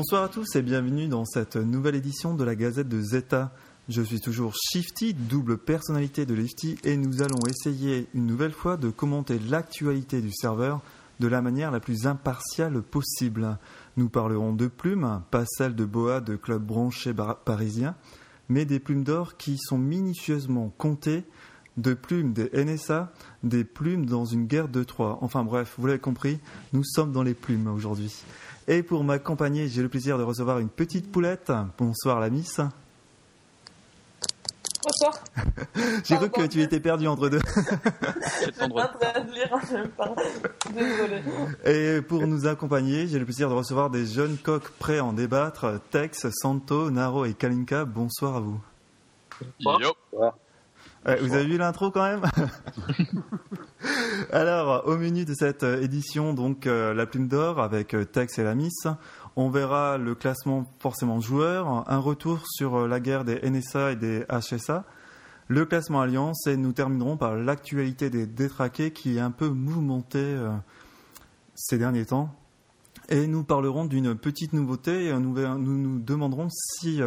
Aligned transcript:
Bonsoir 0.00 0.22
à 0.22 0.28
tous 0.28 0.54
et 0.54 0.62
bienvenue 0.62 1.08
dans 1.08 1.24
cette 1.24 1.56
nouvelle 1.56 1.96
édition 1.96 2.32
de 2.32 2.44
la 2.44 2.54
Gazette 2.54 2.88
de 2.88 3.00
Zeta. 3.00 3.50
Je 3.88 4.00
suis 4.00 4.20
toujours 4.20 4.54
Shifty, 4.54 5.12
double 5.12 5.58
personnalité 5.58 6.24
de 6.24 6.34
Lifty, 6.34 6.78
et 6.84 6.96
nous 6.96 7.20
allons 7.20 7.40
essayer 7.50 8.06
une 8.14 8.24
nouvelle 8.26 8.52
fois 8.52 8.76
de 8.76 8.90
commenter 8.90 9.40
l'actualité 9.40 10.20
du 10.20 10.30
serveur 10.32 10.82
de 11.18 11.26
la 11.26 11.42
manière 11.42 11.72
la 11.72 11.80
plus 11.80 12.06
impartiale 12.06 12.80
possible. 12.80 13.58
Nous 13.96 14.08
parlerons 14.08 14.52
de 14.52 14.68
plumes, 14.68 15.20
pas 15.32 15.42
celles 15.48 15.74
de 15.74 15.84
boa 15.84 16.20
de 16.20 16.36
clubs 16.36 16.64
branchés 16.64 17.12
parisiens, 17.44 17.96
mais 18.48 18.64
des 18.64 18.78
plumes 18.78 19.02
d'or 19.02 19.36
qui 19.36 19.58
sont 19.58 19.78
minutieusement 19.78 20.72
comptées, 20.78 21.24
de 21.76 21.94
plumes 21.94 22.32
des 22.32 22.50
NSA, 22.52 23.12
des 23.42 23.64
plumes 23.64 24.06
dans 24.06 24.24
une 24.24 24.46
guerre 24.46 24.68
de 24.68 24.84
Troie. 24.84 25.18
Enfin 25.22 25.42
bref, 25.42 25.74
vous 25.76 25.88
l'avez 25.88 25.98
compris, 25.98 26.38
nous 26.72 26.84
sommes 26.84 27.10
dans 27.10 27.24
les 27.24 27.34
plumes 27.34 27.66
aujourd'hui. 27.66 28.22
Et 28.70 28.82
pour 28.82 29.02
m'accompagner, 29.02 29.66
j'ai 29.66 29.80
le 29.80 29.88
plaisir 29.88 30.18
de 30.18 30.22
recevoir 30.22 30.58
une 30.58 30.68
petite 30.68 31.10
poulette. 31.10 31.50
Bonsoir 31.78 32.20
la 32.20 32.28
miss. 32.28 32.60
Bonsoir. 34.84 35.14
J'ai 36.04 36.16
cru 36.16 36.30
que 36.30 36.46
tu 36.46 36.62
étais 36.62 36.78
perdu 36.78 37.08
entre 37.08 37.28
deux. 37.28 37.40
En 38.60 38.68
train 38.68 39.20
de 39.24 39.32
lire 39.32 39.50
temps. 39.96 40.14
Désolé. 40.72 41.22
Et 41.64 42.00
pour 42.02 42.26
nous 42.26 42.46
accompagner, 42.46 43.06
j'ai 43.06 43.18
le 43.18 43.24
plaisir 43.24 43.48
de 43.48 43.54
recevoir 43.54 43.90
des 43.90 44.06
jeunes 44.06 44.36
coqs 44.36 44.68
prêts 44.78 44.98
à 44.98 45.04
en 45.04 45.12
débattre. 45.12 45.80
Tex, 45.90 46.28
Santo, 46.30 46.90
Naro 46.90 47.24
et 47.24 47.34
Kalinka, 47.34 47.84
bonsoir 47.84 48.36
à 48.36 48.40
vous. 48.40 48.60
Yo. 49.60 49.94
Eh, 51.06 51.16
vous 51.16 51.34
avez 51.34 51.46
vu 51.46 51.58
l'intro 51.58 51.90
quand 51.90 52.04
même? 52.04 52.22
Alors, 54.32 54.86
au 54.86 54.96
menu 54.96 55.24
de 55.24 55.34
cette 55.34 55.62
édition, 55.62 56.34
donc 56.34 56.66
euh, 56.66 56.94
la 56.94 57.06
plume 57.06 57.28
d'or 57.28 57.60
avec 57.60 57.94
euh, 57.94 58.04
Tex 58.04 58.38
et 58.38 58.42
la 58.42 58.54
Miss, 58.54 58.86
on 59.36 59.50
verra 59.50 59.98
le 59.98 60.14
classement 60.14 60.66
forcément 60.80 61.20
joueur, 61.20 61.88
un 61.88 61.98
retour 61.98 62.40
sur 62.44 62.76
euh, 62.76 62.88
la 62.88 62.98
guerre 62.98 63.24
des 63.24 63.38
NSA 63.48 63.92
et 63.92 63.96
des 63.96 64.24
HSA, 64.28 64.84
le 65.46 65.64
classement 65.64 66.00
Alliance 66.00 66.46
et 66.46 66.56
nous 66.56 66.72
terminerons 66.72 67.16
par 67.16 67.36
l'actualité 67.36 68.10
des 68.10 68.26
détraqués 68.26 68.90
qui 68.90 69.16
est 69.16 69.20
un 69.20 69.30
peu 69.30 69.48
mouvementée 69.48 70.36
ces 71.54 71.78
derniers 71.78 72.04
temps. 72.04 72.34
Et 73.08 73.26
nous 73.26 73.44
parlerons 73.44 73.86
d'une 73.86 74.14
petite 74.14 74.52
nouveauté 74.52 75.10
nous 75.14 75.32
nous, 75.32 75.98
demanderons 76.00 76.48
si 76.50 77.00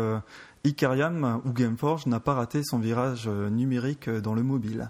Icariam 0.63 1.39
ou 1.45 1.51
Gameforge 1.51 2.07
n'a 2.07 2.19
pas 2.19 2.33
raté 2.33 2.63
son 2.63 2.79
virage 2.79 3.27
numérique 3.27 4.09
dans 4.09 4.33
le 4.33 4.41
mobile. 4.41 4.89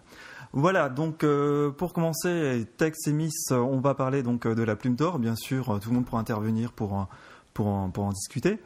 Voilà, 0.54 0.90
donc 0.90 1.24
euh, 1.24 1.72
pour 1.72 1.94
commencer, 1.94 2.68
Tex 2.76 3.08
et 3.08 3.14
Miss, 3.14 3.52
on 3.52 3.80
va 3.80 3.96
parler 3.96 4.22
donc 4.22 4.46
de 4.46 4.64
la 4.64 4.76
plume 4.76 4.96
d'or. 4.96 5.18
Bien 5.18 5.36
sûr, 5.38 5.80
tout 5.80 5.90
le 5.90 5.96
monde 5.96 6.06
pourra 6.06 6.20
intervenir 6.20 6.74
pour, 6.74 7.08
pour, 7.54 7.68
en, 7.68 7.90
pour 7.90 8.04
en 8.04 8.12
discuter. 8.12 8.60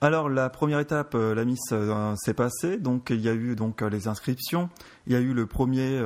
Alors 0.00 0.28
la 0.28 0.48
première 0.50 0.78
étape, 0.78 1.16
euh, 1.16 1.34
la 1.34 1.44
Miss 1.44 1.60
euh, 1.72 2.14
s'est 2.14 2.34
passée. 2.34 2.76
Donc 2.76 3.10
il 3.10 3.20
y 3.20 3.28
a 3.28 3.34
eu 3.34 3.56
donc 3.56 3.80
les 3.82 4.06
inscriptions. 4.06 4.70
Il 5.08 5.14
y 5.14 5.16
a 5.16 5.18
eu 5.18 5.32
le 5.34 5.46
premier, 5.46 6.00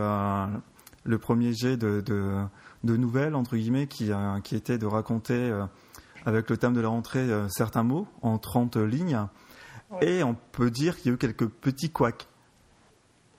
le 1.04 1.18
premier 1.18 1.52
jet 1.52 1.76
de, 1.76 2.00
de, 2.00 2.96
nouvelles 2.96 3.34
entre 3.34 3.56
guillemets 3.56 3.88
qui, 3.88 4.10
qui 4.42 4.56
était 4.56 4.78
de 4.78 4.86
raconter 4.86 5.52
avec 6.24 6.48
le 6.48 6.56
thème 6.56 6.72
de 6.72 6.80
la 6.80 6.88
rentrée 6.88 7.28
certains 7.50 7.82
mots 7.82 8.08
en 8.22 8.38
30 8.38 8.78
lignes. 8.78 9.20
Et 10.00 10.22
on 10.22 10.34
peut 10.34 10.70
dire 10.70 10.96
qu'il 10.96 11.08
y 11.08 11.10
a 11.10 11.14
eu 11.14 11.18
quelques 11.18 11.46
petits 11.46 11.90
couacs. 11.90 12.26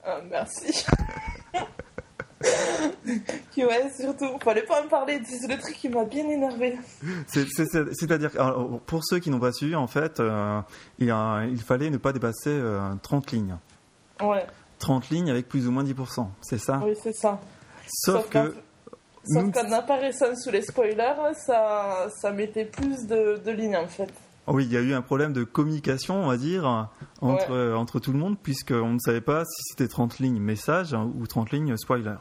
Ah, 0.05 0.21
merci. 3.57 3.65
ouais, 3.65 3.91
surtout, 3.97 4.37
fallait 4.39 4.63
pas 4.63 4.83
me 4.83 4.89
parler. 4.89 5.21
C'est 5.25 5.47
le 5.47 5.59
truc 5.59 5.75
qui 5.75 5.89
m'a 5.89 6.05
bien 6.05 6.27
énervé. 6.27 6.77
C'est-à-dire, 7.27 8.31
pour 8.85 9.03
ceux 9.03 9.19
qui 9.19 9.29
n'ont 9.29 9.39
pas 9.39 9.51
suivi, 9.51 9.75
en 9.75 9.87
fait, 9.87 10.19
euh, 10.19 10.61
il, 10.99 11.61
fallait 11.61 11.89
ne 11.89 11.97
pas 11.97 12.13
dépasser 12.13 12.59
30 13.01 13.33
euh, 13.33 13.35
lignes. 13.35 13.57
Ouais. 14.21 14.45
30 14.79 15.09
lignes 15.09 15.29
avec 15.29 15.47
plus 15.47 15.67
ou 15.67 15.71
moins 15.71 15.83
10%, 15.83 16.27
c'est 16.41 16.59
ça? 16.59 16.81
Oui, 16.83 16.93
c'est 17.01 17.15
ça. 17.15 17.39
Sauf, 17.87 18.29
que. 18.29 18.53
Sauf 19.25 19.51
qu'en 19.51 19.71
apparaissant 19.71 20.35
sous 20.35 20.51
les 20.51 20.61
spoilers, 20.61 21.33
ça, 21.33 22.07
ça 22.21 22.31
mettait 22.31 22.65
plus 22.65 23.07
de, 23.07 23.41
de 23.43 23.51
lignes 23.51 23.77
en 23.77 23.87
fait. 23.87 24.11
Oui, 24.47 24.65
il 24.65 24.71
y 24.71 24.77
a 24.77 24.79
eu 24.79 24.93
un 24.93 25.01
problème 25.01 25.33
de 25.33 25.43
communication, 25.43 26.23
on 26.23 26.27
va 26.27 26.37
dire, 26.37 26.89
entre, 27.19 27.73
entre 27.73 27.99
tout 27.99 28.13
le 28.13 28.17
monde, 28.17 28.37
puisqu'on 28.41 28.93
ne 28.93 28.99
savait 28.99 29.19
pas 29.19 29.43
si 29.43 29.61
c'était 29.69 29.89
30 29.89 30.19
lignes 30.19 30.39
message 30.39 30.93
ou 30.93 31.27
30 31.27 31.51
lignes 31.51 31.75
spoiler. 31.75 32.15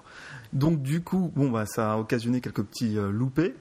Donc, 0.57 0.81
du 0.81 1.03
coup, 1.03 1.31
bon, 1.37 1.51
bah, 1.51 1.67
ça 1.67 1.93
a 1.93 1.99
occasionné 1.99 2.41
quelques 2.41 2.63
petits 2.63 2.97
euh, 2.97 3.11
loupés. 3.11 3.55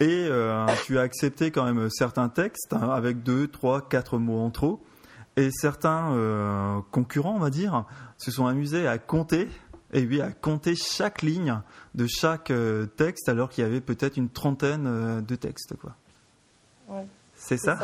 Et 0.00 0.26
euh, 0.30 0.66
tu 0.86 0.98
as 0.98 1.02
accepté 1.02 1.50
quand 1.50 1.64
même 1.70 1.90
certains 1.90 2.30
textes 2.30 2.72
hein, 2.72 2.88
avec 2.88 3.22
deux, 3.22 3.46
trois, 3.46 3.86
quatre 3.86 4.16
mots 4.16 4.40
en 4.40 4.50
trop. 4.50 4.82
Et 5.36 5.50
certains 5.50 6.14
euh, 6.14 6.80
concurrents, 6.92 7.34
on 7.36 7.40
va 7.40 7.50
dire, 7.50 7.84
se 8.16 8.30
sont 8.30 8.46
amusés 8.46 8.88
à 8.88 8.96
compter, 8.96 9.50
et 9.92 10.06
oui, 10.06 10.22
à 10.22 10.32
compter 10.32 10.74
chaque 10.76 11.20
ligne 11.20 11.60
de 11.94 12.06
chaque 12.06 12.50
texte, 12.96 13.28
alors 13.28 13.50
qu'il 13.50 13.62
y 13.62 13.66
avait 13.66 13.82
peut-être 13.82 14.16
une 14.16 14.30
trentaine 14.30 15.22
de 15.22 15.36
textes, 15.36 15.76
quoi. 15.76 15.94
Ouais. 16.88 17.06
C'est 17.36 17.58
ça, 17.58 17.78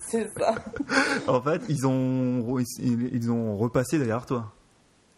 C'est 0.00 0.30
ça. 0.38 0.54
en 1.26 1.40
fait, 1.42 1.62
ils 1.68 1.86
ont, 1.86 2.58
ils 2.78 3.30
ont 3.30 3.56
repassé 3.56 3.98
derrière 3.98 4.24
toi. 4.24 4.52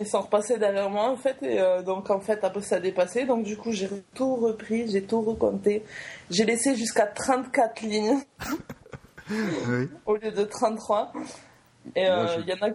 Ils 0.00 0.06
sont 0.06 0.22
repassés 0.22 0.58
derrière 0.58 0.90
moi 0.90 1.08
en 1.08 1.16
fait 1.16 1.36
et 1.42 1.60
euh, 1.60 1.82
donc 1.82 2.10
en 2.10 2.20
fait 2.20 2.42
après 2.42 2.62
ça 2.62 2.76
a 2.76 2.80
dépassé 2.80 3.26
donc 3.26 3.44
du 3.44 3.56
coup 3.56 3.70
j'ai 3.70 3.88
tout 4.14 4.34
repris, 4.36 4.90
j'ai 4.90 5.04
tout 5.04 5.20
recompté. 5.20 5.84
J'ai 6.30 6.44
laissé 6.44 6.74
jusqu'à 6.74 7.06
34 7.06 7.82
lignes 7.82 8.18
au 10.06 10.16
lieu 10.16 10.32
de 10.32 10.44
33 10.44 11.12
et 11.94 12.08
euh, 12.08 12.26
il 12.40 12.48
y 12.48 12.52
en 12.52 12.66
a 12.66 12.70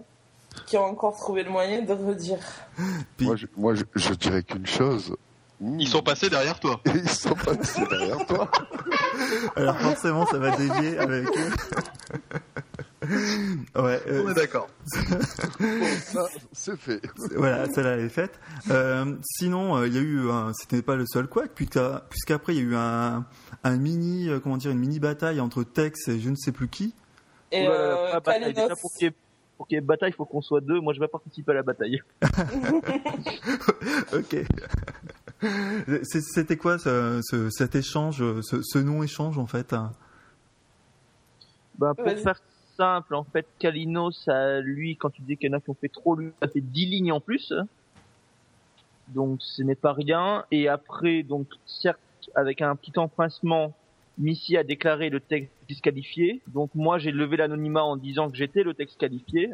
qui 0.65 0.77
ont 0.77 0.85
encore 0.85 1.15
trouvé 1.17 1.43
le 1.43 1.49
moyen 1.51 1.81
de 1.81 1.93
redire. 1.93 2.39
Moi, 3.19 3.35
je, 3.35 3.45
moi 3.55 3.73
je 3.75 4.13
dirais 4.13 4.43
qu'une 4.43 4.65
chose, 4.65 5.15
ils 5.61 5.87
sont 5.87 6.01
passés 6.01 6.29
derrière 6.29 6.59
toi. 6.59 6.79
Ils 6.85 7.09
sont 7.09 7.35
passés 7.35 7.85
derrière 7.89 8.25
toi. 8.25 8.49
Alors 9.55 9.77
forcément, 9.79 10.25
ça 10.25 10.37
va 10.37 10.55
dévier 10.55 10.97
avec 10.97 11.27
eux. 11.27 11.51
ouais, 13.75 14.01
euh, 14.07 14.23
On 14.23 14.29
est 14.29 14.33
d'accord. 14.35 14.69
bon, 15.59 15.85
ça, 15.99 16.27
c'est 16.51 16.77
fait. 16.77 17.01
Voilà, 17.35 17.65
celle-là 17.67 17.97
est 17.97 18.09
faite. 18.09 18.39
Euh, 18.69 19.15
sinon, 19.23 19.77
euh, 19.77 19.87
il 19.87 19.95
y 19.95 19.97
a 19.97 20.01
eu, 20.01 20.27
c'était 20.53 20.81
pas 20.81 20.95
le 20.95 21.05
seul 21.07 21.27
quoi, 21.27 21.45
puisqu'après 21.47 22.53
il 22.53 22.57
y 22.57 22.59
a 22.59 22.63
eu 22.63 22.75
un, 22.75 23.25
un 23.63 23.77
mini, 23.77 24.29
comment 24.43 24.57
dire, 24.57 24.71
une 24.71 24.79
mini 24.79 24.99
bataille 24.99 25.39
entre 25.39 25.63
Tex 25.63 26.07
et 26.07 26.19
je 26.19 26.29
ne 26.29 26.35
sais 26.35 26.51
plus 26.51 26.67
qui. 26.67 26.93
Et 27.51 27.67
euh, 27.67 28.19
bataille, 28.19 28.53
pour 29.57 29.67
qu'il 29.67 29.75
y 29.75 29.77
ait 29.77 29.81
bataille, 29.81 30.11
il 30.11 30.15
faut 30.15 30.25
qu'on 30.25 30.41
soit 30.41 30.61
deux. 30.61 30.79
Moi, 30.79 30.93
je 30.93 30.99
vais 30.99 31.07
participer 31.07 31.51
à 31.51 31.55
la 31.55 31.63
bataille. 31.63 32.01
ok. 34.13 34.37
C'était 36.03 36.57
quoi 36.57 36.77
cet 36.77 37.75
échange, 37.75 38.23
ce, 38.41 38.77
non-échange 38.77 39.39
en 39.39 39.47
fait? 39.47 39.73
Bah, 41.77 41.93
Pour 41.95 42.05
faire 42.05 42.39
simple, 42.79 43.13
en 43.13 43.25
fait, 43.25 43.45
Kalinos, 43.59 44.29
lui, 44.63 44.95
quand 44.95 45.09
tu 45.09 45.21
dis 45.21 45.35
qu'il 45.35 45.51
y 45.51 45.53
en 45.53 45.57
a 45.57 45.59
qui 45.59 45.69
ont 45.69 45.77
fait 45.79 45.89
trop, 45.89 46.15
lui, 46.15 46.31
a 46.41 46.47
fait 46.47 46.61
10 46.61 46.85
lignes 46.85 47.11
en 47.11 47.19
plus. 47.19 47.53
Donc 49.09 49.41
ce 49.41 49.61
n'est 49.63 49.75
pas 49.75 49.93
rien. 49.93 50.45
Et 50.51 50.69
après, 50.69 51.23
donc 51.23 51.47
certes, 51.65 51.99
avec 52.35 52.61
un 52.61 52.75
petit 52.75 52.97
empressement, 52.97 53.73
Missy 54.17 54.57
a 54.57 54.63
déclaré 54.63 55.09
le 55.09 55.19
texte 55.19 55.51
disqualifié. 55.67 56.41
Donc 56.47 56.69
moi, 56.73 56.99
j'ai 56.99 57.11
levé 57.11 57.37
l'anonymat 57.37 57.83
en 57.83 57.97
disant 57.97 58.29
que 58.29 58.37
j'étais 58.37 58.63
le 58.63 58.73
texte 58.73 58.97
qualifié. 58.97 59.49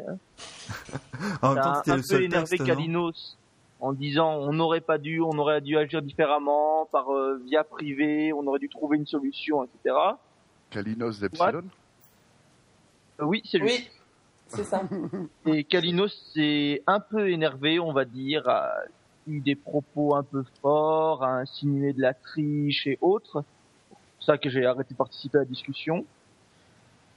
en 1.42 1.54
même 1.54 1.62
temps, 1.62 1.82
un, 1.86 1.96
le 1.96 2.02
peu 2.08 2.22
énervé 2.22 2.58
Kalinos 2.58 3.36
en 3.80 3.92
disant 3.92 4.36
on 4.36 4.52
n'aurait 4.52 4.80
pas 4.80 4.98
dû, 4.98 5.20
on 5.20 5.36
aurait 5.38 5.60
dû 5.60 5.76
agir 5.76 6.00
différemment 6.00 6.88
par 6.92 7.10
euh, 7.10 7.40
via 7.44 7.64
privé, 7.64 8.32
on 8.32 8.46
aurait 8.46 8.58
dû 8.58 8.68
trouver 8.68 8.96
une 8.96 9.06
solution, 9.06 9.64
etc. 9.64 9.96
Kalinos 10.70 11.20
d'Epsilon 11.20 11.64
Oui, 13.20 13.42
c'est 13.50 13.58
lui. 13.58 13.70
Oui, 13.70 13.88
c'est 14.48 14.64
ça. 14.64 14.82
Et 15.46 15.64
Kalinos 15.64 16.12
s'est 16.34 16.82
un 16.86 17.00
peu 17.00 17.30
énervé, 17.30 17.78
on 17.78 17.92
va 17.92 18.04
dire, 18.04 18.48
a 18.48 18.72
eu 19.26 19.40
des 19.40 19.56
propos 19.56 20.14
un 20.14 20.22
peu 20.22 20.44
forts, 20.60 21.22
a 21.22 21.38
insinué 21.38 21.92
de 21.92 22.00
la 22.00 22.14
triche 22.14 22.86
et 22.86 22.98
autres. 23.00 23.44
C'est 23.90 23.96
pour 24.16 24.24
ça 24.24 24.38
que 24.38 24.50
j'ai 24.50 24.64
arrêté 24.64 24.94
de 24.94 24.98
participer 24.98 25.38
à 25.38 25.40
la 25.40 25.46
discussion. 25.46 26.04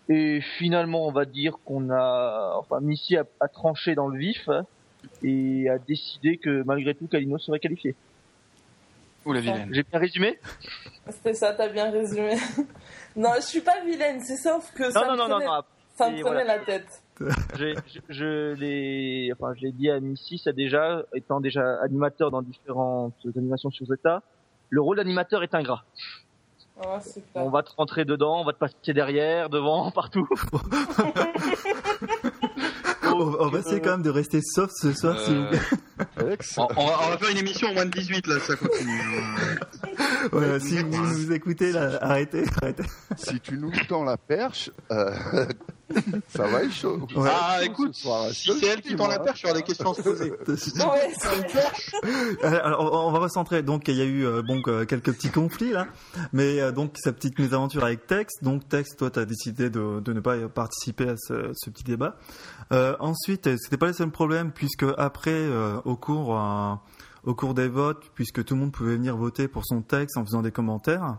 Et 0.08 0.42
finalement, 0.58 1.08
on 1.08 1.12
va 1.12 1.26
dire 1.26 1.58
qu'on 1.66 1.92
a, 1.92 2.56
enfin, 2.58 2.80
Missy 2.80 3.16
a, 3.16 3.26
a 3.40 3.48
tranché 3.48 3.94
dans 3.94 4.08
le 4.08 4.18
vif 4.18 4.50
et 5.24 5.70
a 5.70 5.78
décidé 5.78 6.38
que 6.38 6.64
malgré 6.64 6.96
tout 6.96 7.08
Kalino 7.08 7.38
serait 7.38 7.60
qualifié. 7.60 7.96
Ou 9.26 9.34
la 9.34 9.42
vilaine. 9.42 9.70
J'ai 9.72 9.84
bien 9.84 10.00
résumé? 10.00 10.40
C'était 11.10 11.34
ça, 11.34 11.54
t'as 11.54 11.68
bien 11.68 11.92
résumé. 11.92 12.38
non, 13.16 13.32
je 13.36 13.42
suis 13.42 13.62
pas 13.62 13.84
vilaine, 13.84 14.22
c'est 14.22 14.38
sauf 14.38 14.72
que 14.74 14.90
ça, 14.92 15.12
me 15.12 15.18
prenait, 15.18 15.46
ça 16.00 16.10
me 16.10 16.22
prenait 16.22 16.46
la 16.46 16.60
tête. 16.60 17.04
je, 17.60 17.76
je 18.08 18.54
l'ai 18.54 19.32
enfin, 19.34 19.54
je 19.56 19.66
l'ai 19.66 19.72
dit 19.74 19.90
à 19.90 20.00
Missy, 20.00 20.38
ça 20.38 20.54
déjà, 20.54 21.04
étant 21.14 21.42
déjà 21.42 21.82
animateur 21.82 22.32
dans 22.32 22.42
différentes 22.42 23.14
animations 23.36 23.70
sur 23.70 23.86
Zeta, 23.86 24.24
le 24.70 24.82
rôle 24.82 24.98
d'animateur 24.98 25.44
est 25.44 25.54
ingrat. 25.54 25.84
Ah, 26.82 27.00
on 27.36 27.50
va 27.50 27.62
te 27.62 27.72
rentrer 27.76 28.06
dedans, 28.06 28.40
on 28.40 28.46
va 28.46 28.54
te 28.54 28.60
passer 28.60 28.94
derrière, 28.94 29.50
devant, 29.50 29.92
partout. 29.96 30.26
on, 33.04 33.50
va 33.50 33.60
essayer 33.60 33.82
quand 33.82 33.92
même 33.92 34.02
de 34.02 34.10
rester 34.10 34.40
soft 34.42 34.72
ce 34.78 34.94
soir, 34.94 35.20
s'il 35.20 35.40
vous 35.40 35.50
plaît. 35.50 35.60
Euh, 36.22 36.38
on, 36.56 36.86
va, 36.86 37.18
faire 37.18 37.30
une 37.32 37.40
émission 37.40 37.68
en 37.68 37.74
moins 37.74 37.86
de 37.86 37.92
18 37.92 38.28
là, 38.28 38.40
ça 38.40 38.56
continue. 38.56 39.02
si 40.62 40.82
vous 40.82 40.90
nous 40.90 41.34
écoutez 41.34 41.74
là, 41.74 41.98
arrêtez, 42.02 42.46
arrêtez. 42.62 42.84
Si 43.18 43.42
tu 43.42 43.58
nous 43.58 43.72
tends 43.90 44.06
la 44.06 44.16
perche, 44.16 44.72
euh, 44.92 45.12
ça 46.28 46.48
va 46.48 46.64
être 46.64 46.74
chaud. 46.74 47.08
Ah 47.26 47.60
écoute, 47.64 47.96
si 47.96 48.52
c'est 48.60 48.68
elle 48.68 48.82
qui 48.82 48.96
tend 48.96 49.08
la 49.08 49.20
perche, 49.20 49.44
aura 49.46 49.54
des 49.54 49.64
questions 49.64 49.92
à 49.92 49.96
se 49.96 50.02
poser. 50.02 50.34
Alors 52.44 53.08
on 53.08 53.12
va 53.12 53.20
recentrer. 53.20 53.64
Donc 53.64 53.88
il 53.88 53.96
y 53.96 54.02
a 54.02 54.06
eu 54.06 54.26
euh, 54.26 54.42
bon 54.42 54.62
quelques 54.62 55.14
petits 55.14 55.30
conflits 55.30 55.72
là, 55.72 55.88
mais 56.34 56.72
donc 56.72 56.96
sa 56.98 57.12
petite 57.12 57.38
mésaventure 57.40 57.84
avec 57.84 58.08
Tex. 58.08 58.34
Donc 58.42 58.68
Tex, 58.70 58.96
toi 58.96 59.10
tu 59.10 59.20
as 59.20 59.26
décidé 59.26 59.70
de, 59.70 60.00
de, 60.00 60.14
ne 60.14 60.20
pas 60.20 60.38
participer 60.48 61.10
à 61.10 61.16
ce, 61.18 61.52
ce 61.54 61.70
petit 61.70 61.84
débat. 61.84 62.16
Euh, 62.72 62.96
ensuite, 63.00 63.58
c'était 63.58 63.78
pas 63.78 63.88
le 63.88 63.94
seul 63.94 64.12
problème 64.12 64.52
puisque 64.52 64.86
après, 64.98 65.32
euh, 65.32 65.80
au 65.86 65.96
cours, 65.96 66.38
euh, 66.38 66.76
au 67.24 67.34
cours 67.34 67.54
des 67.54 67.68
votes, 67.68 68.12
puisque 68.14 68.44
tout 68.44 68.54
le 68.54 68.62
monde 68.62 68.72
pouvait 68.72 68.96
venir 68.96 69.18
voter 69.18 69.48
pour 69.48 69.66
son 69.66 69.82
texte 69.82 70.18
en 70.18 70.26
faisant 70.26 70.42
des 70.42 70.52
commentaires. 70.52 71.18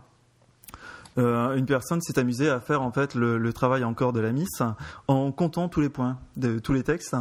Euh, 1.17 1.55
une 1.55 1.65
personne 1.65 2.01
s'est 2.01 2.17
amusée 2.19 2.49
à 2.49 2.59
faire 2.61 2.81
en 2.81 2.91
fait 2.91 3.15
le, 3.15 3.37
le, 3.37 3.53
travail 3.53 3.83
encore 3.83 4.13
de 4.13 4.21
la 4.21 4.31
Miss 4.31 4.61
en 5.09 5.31
comptant 5.33 5.67
tous 5.67 5.81
les 5.81 5.89
points 5.89 6.17
de 6.37 6.57
tous 6.59 6.71
les 6.71 6.83
textes 6.83 7.15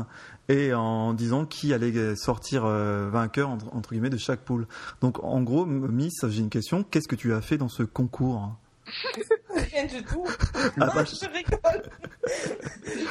et 0.49 0.73
en 0.75 1.13
disant 1.13 1.45
qui 1.45 1.75
allait 1.75 2.15
sortir 2.15 2.65
euh, 2.65 3.09
vainqueur 3.11 3.49
entre, 3.49 3.75
entre, 3.75 3.91
guillemets 3.91 4.11
de 4.11 4.17
chaque 4.17 4.41
poule. 4.41 4.67
Donc 5.01 5.23
en 5.25 5.43
gros, 5.43 5.67
Miss, 5.67 6.25
j'ai 6.29 6.41
une 6.41 6.51
question. 6.51 6.85
Qu'est-ce 6.85 7.09
que 7.09 7.17
tu 7.17 7.33
as 7.33 7.41
fait 7.41 7.59
dans 7.59 7.69
ce 7.69 7.83
concours? 7.83 8.57
Rien 9.55 9.87
du 9.87 10.03
tout. 10.03 10.27
Ah, 10.81 10.91
bah, 10.95 11.05
je 11.05 11.27
rigole. 11.27 11.83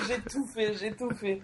j'ai 0.08 0.20
tout 0.30 0.46
fait, 0.48 0.74
j'ai 0.76 0.92
tout 0.92 1.10
fait. 1.12 1.42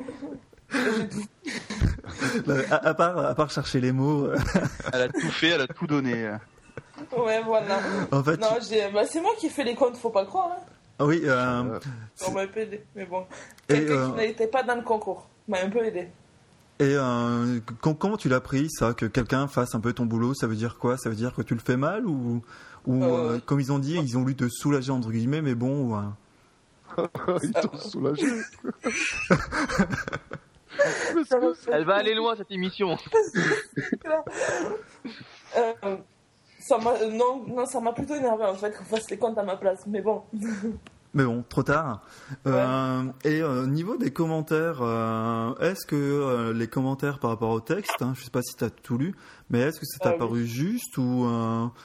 Bah, 2.45 2.55
à, 2.71 2.93
part, 2.93 3.17
à 3.17 3.35
part 3.35 3.49
chercher 3.49 3.79
les 3.79 3.91
mots. 3.91 4.29
Elle 4.93 5.01
a 5.01 5.09
tout 5.09 5.29
fait, 5.29 5.49
elle 5.49 5.61
a 5.61 5.67
tout 5.67 5.87
donné. 5.87 6.31
Ouais, 7.17 7.41
voilà. 7.43 7.79
En 8.11 8.23
fait, 8.23 8.37
non, 8.37 8.47
bah, 8.93 9.05
c'est 9.05 9.21
moi 9.21 9.31
qui 9.37 9.49
fais 9.49 9.63
les 9.63 9.75
comptes, 9.75 9.97
faut 9.97 10.09
pas 10.09 10.21
le 10.21 10.27
croire. 10.27 10.51
Hein. 10.51 10.61
Ah 10.99 11.05
oui. 11.05 11.21
Euh... 11.25 11.79
On 12.25 12.31
m'a 12.31 12.41
un 12.41 12.47
peu 12.47 12.61
aidé, 12.61 12.83
mais 12.95 13.05
bon. 13.05 13.25
Quelqu'un 13.67 13.93
euh... 13.93 14.09
qui 14.11 14.15
n'était 14.17 14.47
pas 14.47 14.63
dans 14.63 14.75
le 14.75 14.81
concours 14.81 15.27
m'a 15.47 15.59
un 15.61 15.69
peu 15.69 15.83
aidé. 15.83 16.07
Et 16.79 16.93
euh, 16.95 17.59
comment 17.81 18.17
tu 18.17 18.27
l'as 18.27 18.41
pris 18.41 18.69
ça 18.69 18.93
que 18.93 19.05
quelqu'un 19.05 19.47
fasse 19.47 19.75
un 19.75 19.79
peu 19.79 19.93
ton 19.93 20.05
boulot 20.05 20.33
Ça 20.33 20.45
veut 20.45 20.57
dire 20.57 20.77
quoi? 20.77 20.97
Ça 20.97 21.09
veut 21.09 21.15
dire 21.15 21.33
que 21.33 21.41
tu 21.41 21.53
le 21.53 21.61
fais 21.61 21.77
mal 21.77 22.05
ou 22.05 22.41
ou 22.85 23.03
euh, 23.03 23.39
comme 23.45 23.59
ils 23.59 23.71
ont 23.71 23.79
dit, 23.79 23.95
ils 23.95 24.17
ont 24.17 24.21
voulu 24.21 24.35
te 24.35 24.47
soulager 24.49 24.91
entre 24.91 25.09
guillemets, 25.11 25.41
mais 25.41 25.55
bon. 25.55 25.97
ils 27.43 27.53
t'ont 27.53 27.77
soulagé. 27.77 28.27
Elle 31.71 31.85
va 31.85 31.95
aller 31.95 32.13
loin 32.13 32.35
cette 32.35 32.51
émission. 32.51 32.97
euh, 35.57 35.97
ça 36.67 36.79
non, 37.11 37.43
non, 37.47 37.65
ça 37.65 37.79
m'a 37.79 37.93
plutôt 37.93 38.15
énervé 38.15 38.45
en 38.45 38.55
fait 38.55 38.75
qu'on 38.75 38.83
fasse 38.83 39.09
les 39.11 39.17
comptes 39.17 39.37
à 39.37 39.43
ma 39.43 39.55
place, 39.55 39.83
mais 39.87 40.01
bon. 40.01 40.23
Mais 41.15 41.23
bon, 41.23 41.45
trop 41.47 41.63
tard. 41.63 42.01
Euh, 42.45 43.03
et 43.23 43.41
au 43.41 43.47
euh, 43.47 43.67
niveau 43.67 43.95
des 43.95 44.11
commentaires, 44.11 44.81
euh, 44.81 45.55
est-ce 45.61 45.85
que 45.85 46.51
les 46.51 46.67
commentaires 46.67 47.19
par 47.19 47.29
rapport 47.29 47.51
au 47.51 47.61
texte, 47.61 48.01
hein, 48.01 48.11
je 48.15 48.19
ne 48.19 48.25
sais 48.25 48.31
pas 48.31 48.41
si 48.41 48.53
tu 48.57 48.65
as 48.65 48.69
tout 48.69 48.97
lu, 48.97 49.15
mais 49.49 49.61
est-ce 49.61 49.79
que 49.79 49.85
c'est 49.85 50.05
apparu 50.05 50.45
juste 50.45 50.97
ou 50.97 51.25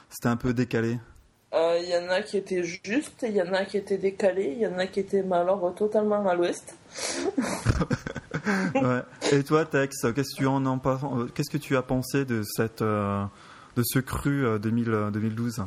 c'était 0.09 0.27
un 0.27 0.35
peu 0.35 0.53
décalé? 0.53 0.99
Il 1.53 1.87
y 1.87 1.97
en 1.97 2.09
a 2.09 2.21
qui 2.21 2.35
étaient 2.35 2.63
justes, 2.63 3.23
il 3.23 3.31
y 3.31 3.41
en 3.41 3.53
a 3.53 3.63
qui 3.63 3.77
étaient 3.77 3.97
décalés, 3.97 4.53
il 4.53 4.61
y 4.61 4.67
en 4.67 4.77
a 4.77 4.87
qui 4.87 4.99
étaient 4.99 5.23
alors 5.31 5.73
totalement 5.75 6.27
à 6.27 6.35
l'ouest. 6.35 6.75
ouais. 8.75 9.01
Et 9.31 9.43
toi, 9.43 9.63
Tex, 9.63 9.95
qu'est-ce 10.13 10.35
que 10.35 10.37
tu 10.37 10.45
en, 10.45 10.79
qu'est-ce 11.33 11.49
que 11.49 11.57
tu 11.57 11.77
as 11.77 11.83
pensé 11.83 12.25
de 12.25 12.43
cette 12.43 12.83
de 13.75 13.83
ce 13.83 13.99
cru 13.99 14.59
2012 14.59 15.63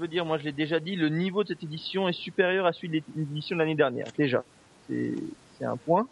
je 0.00 0.04
veux 0.04 0.08
dire, 0.08 0.24
moi 0.24 0.38
je 0.38 0.44
l'ai 0.44 0.52
déjà 0.52 0.80
dit, 0.80 0.96
le 0.96 1.10
niveau 1.10 1.42
de 1.42 1.48
cette 1.48 1.62
édition 1.62 2.08
est 2.08 2.14
supérieur 2.14 2.64
à 2.64 2.72
celui 2.72 2.88
de 2.88 3.04
l'édition 3.14 3.54
de 3.54 3.60
l'année 3.60 3.74
dernière, 3.74 4.06
déjà. 4.16 4.42
C'est 4.88 5.14
un 5.60 5.76
point. 5.76 6.08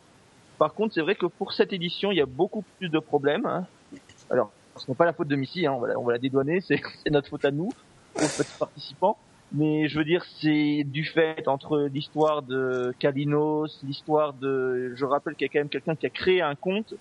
Par 0.58 0.74
contre, 0.74 0.92
c'est 0.92 1.00
vrai 1.00 1.14
que 1.14 1.24
pour 1.24 1.54
cette 1.54 1.72
édition, 1.72 2.12
il 2.12 2.18
y 2.18 2.20
a 2.20 2.26
beaucoup 2.26 2.62
plus 2.78 2.90
de 2.90 2.98
problèmes. 2.98 3.46
Hein. 3.46 3.66
Alors, 4.28 4.52
ce 4.76 4.90
n'est 4.90 4.94
pas 4.94 5.06
la 5.06 5.14
faute 5.14 5.28
de 5.28 5.36
Missy, 5.36 5.64
hein, 5.64 5.72
on, 5.72 5.80
va, 5.80 5.98
on 5.98 6.04
va 6.04 6.12
la 6.12 6.18
dédouaner, 6.18 6.60
c'est 6.60 6.82
notre 7.10 7.30
faute 7.30 7.46
à 7.46 7.50
nous, 7.50 7.70
aux 8.14 8.18
petits 8.18 8.58
participants. 8.58 9.16
Mais 9.52 9.88
je 9.88 9.98
veux 9.98 10.04
dire, 10.04 10.22
c'est 10.42 10.84
du 10.84 11.06
fait 11.06 11.48
entre 11.48 11.88
l'histoire 11.90 12.42
de 12.42 12.92
Kalinos, 12.98 13.80
l'histoire 13.84 14.34
de... 14.34 14.92
Je 14.96 15.04
rappelle 15.06 15.34
qu'il 15.34 15.46
y 15.46 15.48
a 15.48 15.52
quand 15.54 15.60
même 15.60 15.70
quelqu'un 15.70 15.96
qui 15.96 16.04
a 16.04 16.10
créé 16.10 16.42
un 16.42 16.54
compte 16.56 16.92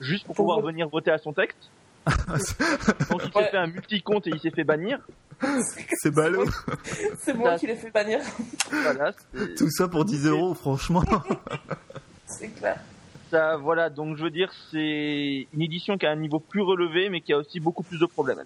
juste 0.00 0.26
pour 0.26 0.34
pouvoir 0.34 0.60
venir 0.60 0.88
voter 0.88 1.12
à 1.12 1.18
son 1.18 1.32
texte. 1.32 1.70
Donc 2.06 3.22
il 3.24 3.32
s'est 3.32 3.50
fait 3.50 3.56
un 3.56 3.66
multi-compte 3.66 4.26
et 4.26 4.30
il 4.30 4.40
s'est 4.40 4.50
fait 4.50 4.64
bannir. 4.64 4.98
C'est 6.00 6.14
ballot. 6.14 6.44
C'est 7.20 7.34
moi 7.34 7.56
qui 7.56 7.66
l'ai 7.66 7.76
fait 7.76 7.90
bannir. 7.90 8.20
Voilà, 8.70 9.12
Tout 9.56 9.70
ça 9.70 9.88
pour 9.88 10.04
10 10.04 10.26
euros, 10.26 10.54
franchement. 10.54 11.04
C'est 12.26 12.48
clair. 12.48 12.78
Ça, 13.30 13.56
voilà, 13.56 13.88
donc 13.88 14.18
je 14.18 14.24
veux 14.24 14.30
dire, 14.30 14.52
c'est 14.70 15.46
une 15.54 15.62
édition 15.62 15.96
qui 15.96 16.04
a 16.04 16.10
un 16.10 16.16
niveau 16.16 16.38
plus 16.38 16.60
relevé, 16.60 17.08
mais 17.08 17.22
qui 17.22 17.32
a 17.32 17.38
aussi 17.38 17.60
beaucoup 17.60 17.82
plus 17.82 17.98
de 17.98 18.04
problèmes. 18.04 18.42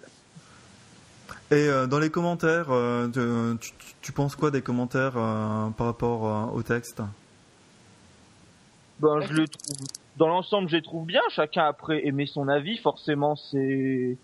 Et 1.51 1.67
euh, 1.67 1.87
dans 1.87 1.99
les 1.99 2.09
commentaires, 2.09 2.67
euh, 2.71 3.09
tu, 3.59 3.71
tu, 4.01 4.11
penses 4.13 4.37
quoi 4.37 4.49
des 4.49 4.61
commentaires 4.61 5.17
euh, 5.17 5.69
par 5.71 5.87
rapport 5.87 6.53
au 6.53 6.63
texte? 6.63 7.01
Ben, 9.01 9.19
je 9.21 9.33
le 9.33 9.47
trouve 9.47 9.87
dans 10.17 10.27
l'ensemble, 10.27 10.69
je 10.69 10.75
les 10.75 10.81
trouve 10.81 11.05
bien. 11.05 11.21
Chacun 11.35 11.65
après 11.65 12.05
aimé 12.05 12.25
son 12.25 12.47
avis. 12.47 12.77
Forcément, 12.77 13.35
c'est 13.35 14.17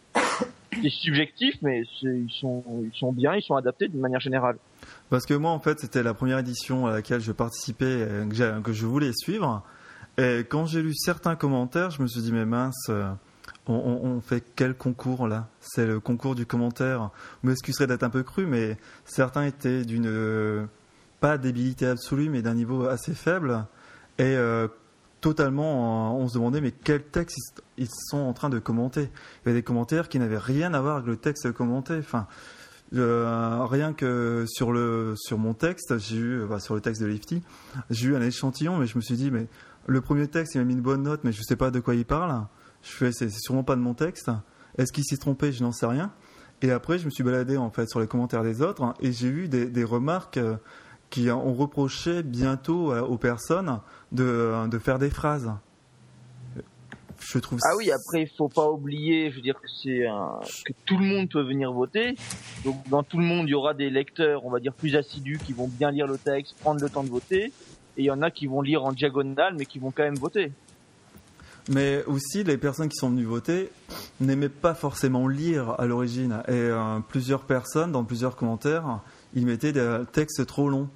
subjectif, 0.90 1.56
mais 1.62 1.84
ils 2.02 2.30
sont 2.32 3.14
bien, 3.14 3.36
ils 3.36 3.44
sont 3.44 3.56
adaptés 3.56 3.88
d'une 3.88 4.02
manière 4.02 4.20
générale. 4.20 4.58
Parce 5.10 5.26
que 5.26 5.34
moi, 5.34 5.52
en 5.52 5.60
fait, 5.60 5.80
c'était 5.80 6.04
la 6.04 6.14
première 6.14 6.40
édition 6.40 6.88
à 6.88 6.92
laquelle 6.92 7.22
je 7.22 7.32
participais, 7.32 8.08
que, 8.30 8.62
que 8.62 8.74
je 8.74 8.86
voulais 8.86 9.12
suivre. 9.14 9.64
Et 10.18 10.40
quand 10.50 10.66
j'ai 10.66 10.82
lu 10.82 10.94
certains 10.94 11.36
commentaires, 11.36 11.92
je 11.92 12.02
me 12.02 12.08
suis 12.08 12.22
dit 12.22 12.32
mais 12.32 12.46
mince. 12.46 12.90
On, 13.66 13.74
on, 13.76 14.20
fait 14.20 14.44
quel 14.58 14.74
concours 14.74 15.26
là? 15.26 15.48
C'est 15.62 15.86
le 15.86 16.02
concours 16.02 16.36
du 16.36 16.46
commentaire. 16.46 17.12
Vous 17.42 17.50
m'excuserez 17.50 17.88
d'être 17.88 18.04
un 18.04 18.10
peu 18.10 18.22
cru, 18.22 18.46
mais 18.46 18.76
certains 19.06 19.46
étaient 19.46 19.86
d'une 19.86 20.68
pas 21.22 21.38
débilité 21.38 21.88
absolue, 21.88 22.28
mais 22.28 22.42
d'un 22.42 22.56
niveau 22.56 22.86
assez 22.86 23.14
faible. 23.14 23.66
Et 24.18 24.36
euh, 24.36 24.68
totalement, 25.24 26.18
on 26.18 26.28
se 26.28 26.34
demandait 26.34 26.60
mais 26.60 26.72
quel 26.72 27.02
texte 27.02 27.64
ils 27.78 27.88
sont 27.90 28.18
en 28.18 28.34
train 28.34 28.50
de 28.50 28.60
commenter? 28.60 29.04
Il 29.04 29.48
y 29.48 29.50
avait 29.50 29.60
des 29.60 29.64
commentaires 29.64 30.10
qui 30.10 30.20
n'avaient 30.20 30.38
rien 30.38 30.74
à 30.74 30.82
voir 30.82 30.98
avec 30.98 31.08
le 31.08 31.16
texte 31.16 31.50
commenté. 31.54 31.98
Enfin, 31.98 32.28
euh, 32.94 33.66
rien 33.66 33.94
que 33.94 34.44
sur 34.48 34.74
le 34.74 35.14
sur 35.16 35.38
mon 35.38 35.54
texte, 35.54 35.98
j'ai 35.98 36.18
eu 36.18 36.46
bah, 36.46 36.60
sur 36.60 36.76
le 36.76 36.82
texte 36.82 37.02
de 37.02 37.08
Lifty, 37.08 37.42
j'ai 37.90 38.10
eu 38.10 38.16
un 38.18 38.22
échantillon, 38.22 38.76
mais 38.78 38.86
je 38.86 38.98
me 38.98 39.02
suis 39.02 39.16
dit 39.16 39.32
mais 39.32 39.48
le 39.88 40.02
premier 40.02 40.28
texte 40.28 40.56
il 40.56 40.58
m'a 40.58 40.66
mis 40.66 40.74
une 40.74 40.82
bonne 40.82 41.04
note, 41.04 41.22
mais 41.24 41.32
je 41.32 41.42
sais 41.42 41.56
pas 41.56 41.72
de 41.72 41.80
quoi 41.80 41.96
il 41.96 42.06
parle. 42.06 42.46
Je 42.82 42.92
fais 42.92 43.14
c'est 43.14 43.30
sûrement 43.30 43.64
pas 43.64 43.78
de 43.78 43.82
mon 43.82 43.94
texte. 43.94 44.30
Est-ce 44.78 44.92
qu'il 44.92 45.06
s'est 45.06 45.18
trompé? 45.18 45.54
Je 45.54 45.64
n'en 45.64 45.72
sais 45.72 45.86
rien. 45.86 46.12
Et 46.62 46.72
après, 46.72 47.00
je 47.00 47.06
me 47.06 47.10
suis 47.10 47.24
baladé 47.24 47.56
en 47.56 47.70
fait 47.72 47.90
sur 47.90 48.02
les 48.02 48.08
commentaires 48.08 48.44
des 48.44 48.62
autres 48.62 48.94
et 49.00 49.14
j'ai 49.14 49.30
eu 49.30 49.48
des, 49.48 49.68
des 49.68 49.84
remarques 49.86 50.38
euh, 50.38 50.58
qui 51.14 51.30
ont 51.30 51.54
reproché 51.54 52.24
bientôt 52.24 52.92
euh, 52.92 53.02
aux 53.02 53.20
personnes 53.20 53.80
de, 54.12 54.68
de 54.68 54.80
faire 54.80 54.98
des 54.98 55.12
phrases. 55.12 55.52
Je 57.20 57.38
trouve 57.38 57.60
ah 57.64 57.76
oui, 57.78 57.92
après 57.92 58.24
il 58.24 58.30
faut 58.36 58.50
pas 58.50 58.68
oublier, 58.68 59.30
je 59.30 59.36
veux 59.36 59.44
dire 59.44 59.54
que 59.62 59.68
c'est 59.68 60.08
que 60.66 60.74
tout 60.86 60.98
le 60.98 61.06
monde 61.06 61.30
peut 61.30 61.44
venir 61.44 61.72
voter. 61.72 62.16
Donc 62.66 62.90
dans 62.90 63.04
tout 63.04 63.20
le 63.20 63.26
monde, 63.26 63.48
il 63.48 63.52
y 63.52 63.54
aura 63.54 63.76
des 63.76 63.92
lecteurs, 63.92 64.44
on 64.44 64.50
va 64.50 64.60
dire 64.60 64.74
plus 64.74 64.96
assidus, 64.96 65.38
qui 65.38 65.54
vont 65.54 65.68
bien 65.68 65.92
lire 65.92 66.08
le 66.08 66.18
texte, 66.18 66.56
prendre 66.60 66.82
le 66.82 66.90
temps 66.90 67.04
de 67.04 67.10
voter, 67.10 67.46
et 67.46 67.52
il 67.98 68.06
y 68.06 68.12
en 68.12 68.24
a 68.24 68.32
qui 68.32 68.48
vont 68.48 68.62
lire 68.62 68.84
en 68.84 68.92
diagonale, 68.92 69.56
mais 69.56 69.68
qui 69.68 69.78
vont 69.78 69.92
quand 69.92 70.04
même 70.04 70.16
voter. 70.16 70.52
Mais 71.70 72.04
aussi, 72.08 72.44
les 72.44 72.58
personnes 72.58 72.90
qui 72.90 72.98
sont 72.98 73.12
venues 73.12 73.24
voter 73.24 73.70
n'aimaient 74.20 74.50
pas 74.50 74.74
forcément 74.74 75.28
lire 75.28 75.80
à 75.80 75.86
l'origine. 75.86 76.42
Et 76.48 76.54
euh, 76.54 77.00
plusieurs 77.08 77.44
personnes, 77.44 77.92
dans 77.92 78.04
plusieurs 78.04 78.36
commentaires, 78.36 79.00
ils 79.36 79.46
mettaient 79.46 79.72
des 79.72 80.02
textes 80.12 80.46
trop 80.48 80.68
longs. 80.70 80.90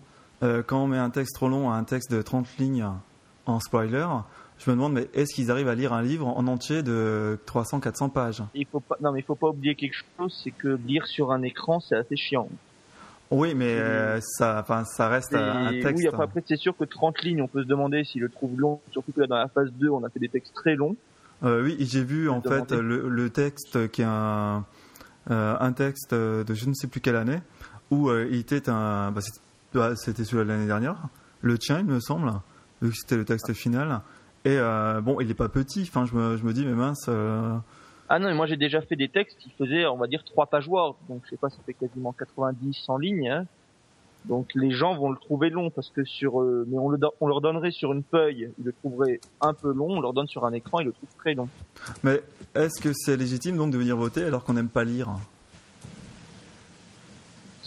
Euh, 0.44 0.62
quand 0.65 0.84
on 0.84 0.88
met 0.88 0.98
un 0.98 1.10
texte 1.10 1.36
trop 1.36 1.50
long 1.50 1.72
à 1.72 1.75
un 1.75 1.84
texte 1.84 2.12
de 2.12 2.22
30 2.22 2.48
lignes 2.60 2.86
en 3.46 3.60
spoiler, 3.60 4.06
je 4.60 4.70
me 4.70 4.75
demande, 4.75 4.94
mais 4.94 5.08
est-ce 5.13 5.34
qu'ils 5.34 5.51
arrivent 5.51 5.67
à 5.67 5.75
lire 5.75 5.94
un 5.94 6.01
livre 6.01 6.27
en 6.27 6.48
entier 6.48 6.84
de 6.84 7.39
300-400 7.48 8.12
pages? 8.12 8.44
Il 8.53 8.65
faut 8.65 8.79
pas, 8.79 8.98
Non, 9.01 9.12
mais 9.12 9.20
il 9.20 9.24
faut 9.24 9.36
pas 9.36 9.50
oublier 9.50 9.75
quelque 9.75 9.96
chose, 10.17 10.39
c'est 10.44 10.51
que 10.51 10.79
lire 10.86 11.06
sur 11.08 11.32
un 11.32 11.41
écran, 11.41 11.79
c'est 11.79 11.96
assez 11.96 12.15
chiant. 12.15 12.50
Oui, 13.29 13.53
mais 13.56 13.75
euh, 13.77 14.22
ça, 14.22 14.65
ça 14.86 15.10
reste 15.10 15.34
un 15.34 15.72
texte. 15.82 15.96
Oui, 15.98 16.08
après, 16.08 16.44
c'est 16.48 16.56
sûr 16.56 16.75
que 16.77 16.86
30 16.86 17.22
lignes, 17.24 17.41
on 17.41 17.48
peut 17.48 17.62
se 17.62 17.67
demander 17.67 18.03
s'il 18.06 18.22
le 18.22 18.29
trouve 18.29 18.58
long, 18.58 18.79
surtout 18.91 19.12
que 19.12 19.22
là, 19.22 19.27
dans 19.27 19.38
la 19.38 19.50
phase 19.50 19.70
2, 19.74 19.89
on 19.89 20.03
a 20.03 20.10
fait 20.10 20.20
des 20.20 20.29
textes 20.29 20.53
très 20.53 20.75
longs. 20.75 20.96
Euh, 21.44 21.62
oui, 21.63 21.77
j'ai 21.79 22.03
vu 22.03 22.29
en 22.29 22.41
fait 22.41 22.72
le, 22.72 23.08
le, 23.10 23.29
texte 23.29 23.91
qui 23.91 24.01
est 24.01 24.06
un 24.08 24.65
un 25.29 25.74
texte 25.74 26.13
de 26.15 26.46
je 26.51 26.67
ne 26.67 26.74
sais 26.74 26.88
plus 26.88 27.01
quelle 27.01 27.17
année 27.17 27.39
où 27.91 28.10
il 28.12 28.38
était 28.38 28.70
un. 28.70 29.12
Bah, 29.12 29.22
bah, 29.78 29.96
c'était 29.96 30.24
celui 30.24 30.44
de 30.44 30.50
l'année 30.50 30.68
dernière, 30.68 31.08
le 31.42 31.58
tien, 31.58 31.80
il 31.80 31.86
me 31.86 32.00
semble, 32.00 32.32
vu 32.82 32.92
que 32.92 32.96
c'était 32.96 33.18
le 33.18 33.26
texte 33.26 33.54
final. 33.54 34.02
Et 34.46 34.58
bon, 35.02 35.20
il 35.20 35.28
n'est 35.28 35.34
pas 35.34 35.50
petit, 35.50 35.82
enfin, 35.82 36.06
je 36.06 36.16
me, 36.16 36.38
je 36.38 36.44
me 36.44 36.54
dis, 36.54 36.66
mais 36.66 36.74
mince. 36.74 37.10
Ah 38.10 38.20
non, 38.20 38.28
mais 38.28 38.36
moi 38.36 38.46
j'ai 38.46 38.56
déjà 38.56 38.82
fait 38.82 38.96
des 38.96 39.10
textes 39.10 39.38
qui 39.38 39.50
faisaient, 39.50 39.86
on 39.86 39.98
va 39.98 40.08
dire, 40.08 40.24
trois 40.24 40.46
pages 40.46 40.68
Word. 40.68 40.96
Donc 41.10 41.22
je 41.26 41.32
sais 41.32 41.38
pas, 41.38 41.50
ça 41.50 41.58
fait 41.66 41.74
quasiment 41.74 42.14
90 42.14 42.86
en 42.88 42.98
ligne. 42.98 43.30
Hein. 43.30 43.46
Donc 44.26 44.50
les 44.56 44.72
gens 44.72 44.96
vont 44.96 45.12
le 45.12 45.18
trouver 45.18 45.50
long 45.50 45.70
parce 45.70 45.90
que 45.90 46.04
sur, 46.06 46.42
euh, 46.42 46.66
mais 46.70 46.78
on, 46.78 46.90
le 46.90 46.98
on 47.20 47.28
leur 47.28 47.42
donnerait 47.42 47.72
sur 47.72 47.92
une 47.92 48.04
feuille, 48.04 48.50
ils 48.60 48.66
le 48.66 48.72
trouveraient 48.72 49.20
un 49.42 49.54
peu 49.54 49.74
long. 49.74 49.90
On 49.90 50.02
leur 50.02 50.14
donne 50.14 50.28
sur 50.28 50.46
un 50.46 50.54
écran, 50.54 50.80
ils 50.80 50.86
le 50.86 50.94
trouvent 50.94 51.16
très 51.18 51.34
long. 51.34 51.50
Mais 52.04 52.22
est-ce 52.56 52.82
que 52.82 52.94
c'est 52.94 53.18
légitime 53.18 53.58
donc 53.58 53.72
de 53.72 53.78
venir 53.78 53.98
voter 53.98 54.24
alors 54.24 54.46
qu'on 54.46 54.54
n'aime 54.54 54.70
pas 54.70 54.86
lire? 54.86 55.10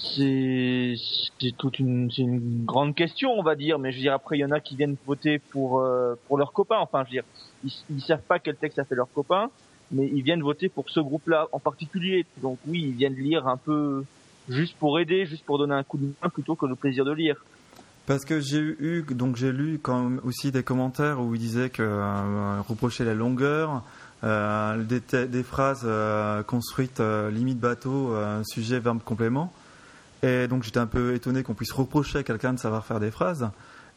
C'est 0.03 0.95
c'est 1.41 1.57
toute 1.57 1.79
une 1.79 2.11
c'est 2.11 2.23
une 2.23 2.65
grande 2.65 2.95
question 2.95 3.33
on 3.33 3.43
va 3.43 3.55
dire 3.55 3.79
mais 3.79 3.93
je 3.93 3.97
veux 3.97 4.03
dire 4.03 4.15
après 4.15 4.39
il 4.39 4.41
y 4.41 4.45
en 4.45 4.51
a 4.51 4.61
qui 4.61 4.77
viennent 4.77 4.97
voter 5.07 5.39
pour 5.39 5.81
euh, 5.81 6.15
pour 6.27 6.39
leurs 6.39 6.53
copains 6.53 6.79
enfin 6.79 7.05
je 7.05 7.11
veux 7.11 7.15
dire 7.17 7.25
ils, 7.65 7.73
ils 7.91 8.01
savent 8.01 8.23
pas 8.23 8.39
quel 8.39 8.57
texte 8.57 8.79
a 8.79 8.85
fait 8.85 8.95
leur 8.95 9.13
copain 9.13 9.51
mais 9.93 10.09
ils 10.13 10.23
viennent 10.23 10.43
voter 10.43 10.69
pour 10.69 10.89
ce 10.91 11.01
groupe-là 11.01 11.49
en 11.53 11.59
particulier. 11.59 12.27
Donc 12.43 12.59
oui, 12.67 12.85
ils 12.89 12.95
viennent 12.95 13.15
lire 13.15 13.47
un 13.49 13.57
peu 13.57 14.05
juste 14.49 14.77
pour 14.79 14.99
aider, 14.99 15.27
juste 15.27 15.45
pour 15.45 15.59
donner 15.59 15.75
un 15.75 15.83
coup 15.83 15.99
de 15.99 16.07
main 16.07 16.29
plutôt 16.29 16.55
que 16.55 16.67
le 16.67 16.75
plaisir 16.75 17.05
de 17.05 17.13
lire. 17.13 17.37
Parce 18.07 18.25
que 18.25 18.41
j'ai 18.41 18.59
eu, 18.59 19.05
donc 19.11 19.37
j'ai 19.37 19.53
lu 19.53 19.79
quand 19.81 20.13
aussi 20.25 20.51
des 20.51 20.63
commentaires 20.63 21.21
où 21.21 21.35
ils 21.35 21.41
disaient 21.41 21.71
que 21.71 21.83
euh, 21.83 22.61
reprocher 22.63 23.05
la 23.05 23.15
longueur, 23.15 23.85
euh, 24.25 24.83
des, 24.83 25.27
des, 25.27 25.43
phrases 25.43 25.83
euh, 25.85 26.43
construites 26.43 27.01
euh, 27.01 27.31
limite 27.31 27.59
bateau, 27.59 28.15
sujet, 28.45 28.81
verbe, 28.81 29.03
complément. 29.03 29.53
Et 30.23 30.49
donc 30.49 30.63
j'étais 30.63 30.81
un 30.81 30.87
peu 30.87 31.15
étonné 31.15 31.43
qu'on 31.43 31.55
puisse 31.55 31.73
reprocher 31.73 32.19
à 32.19 32.23
quelqu'un 32.23 32.53
de 32.53 32.59
savoir 32.59 32.85
faire 32.85 33.01
des 33.01 33.11
phrases. 33.11 33.51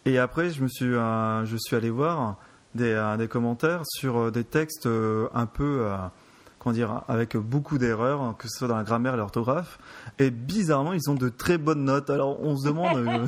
Et 0.06 0.20
après, 0.20 0.50
je 0.50 0.62
me 0.62 0.68
suis, 0.68 0.86
je 0.86 1.56
suis 1.58 1.76
allé 1.76 1.90
voir 1.90 2.38
des, 2.76 2.92
euh, 2.92 3.18
des 3.18 3.28
commentaires 3.28 3.82
sur 3.86 4.18
euh, 4.18 4.32
des 4.32 4.44
textes 4.44 4.86
euh, 4.86 5.28
un 5.34 5.46
peu 5.46 5.88
comment 6.60 6.74
dire, 6.74 7.02
avec 7.10 7.36
beaucoup 7.36 7.78
d'erreurs, 7.78 8.36
que 8.38 8.48
ce 8.48 8.60
soit 8.60 8.68
dans 8.70 8.78
la 8.78 8.84
grammaire 8.84 9.16
et 9.16 9.18
l'orthographe. 9.18 9.80
Et 10.18 10.32
bizarrement, 10.32 10.94
ils 10.94 11.10
ont 11.10 11.16
de 11.16 11.28
très 11.28 11.58
bonnes 11.58 11.84
notes. 11.84 12.10
Alors 12.10 12.42
on 12.42 12.56
se 12.56 12.68
demande. 12.68 13.28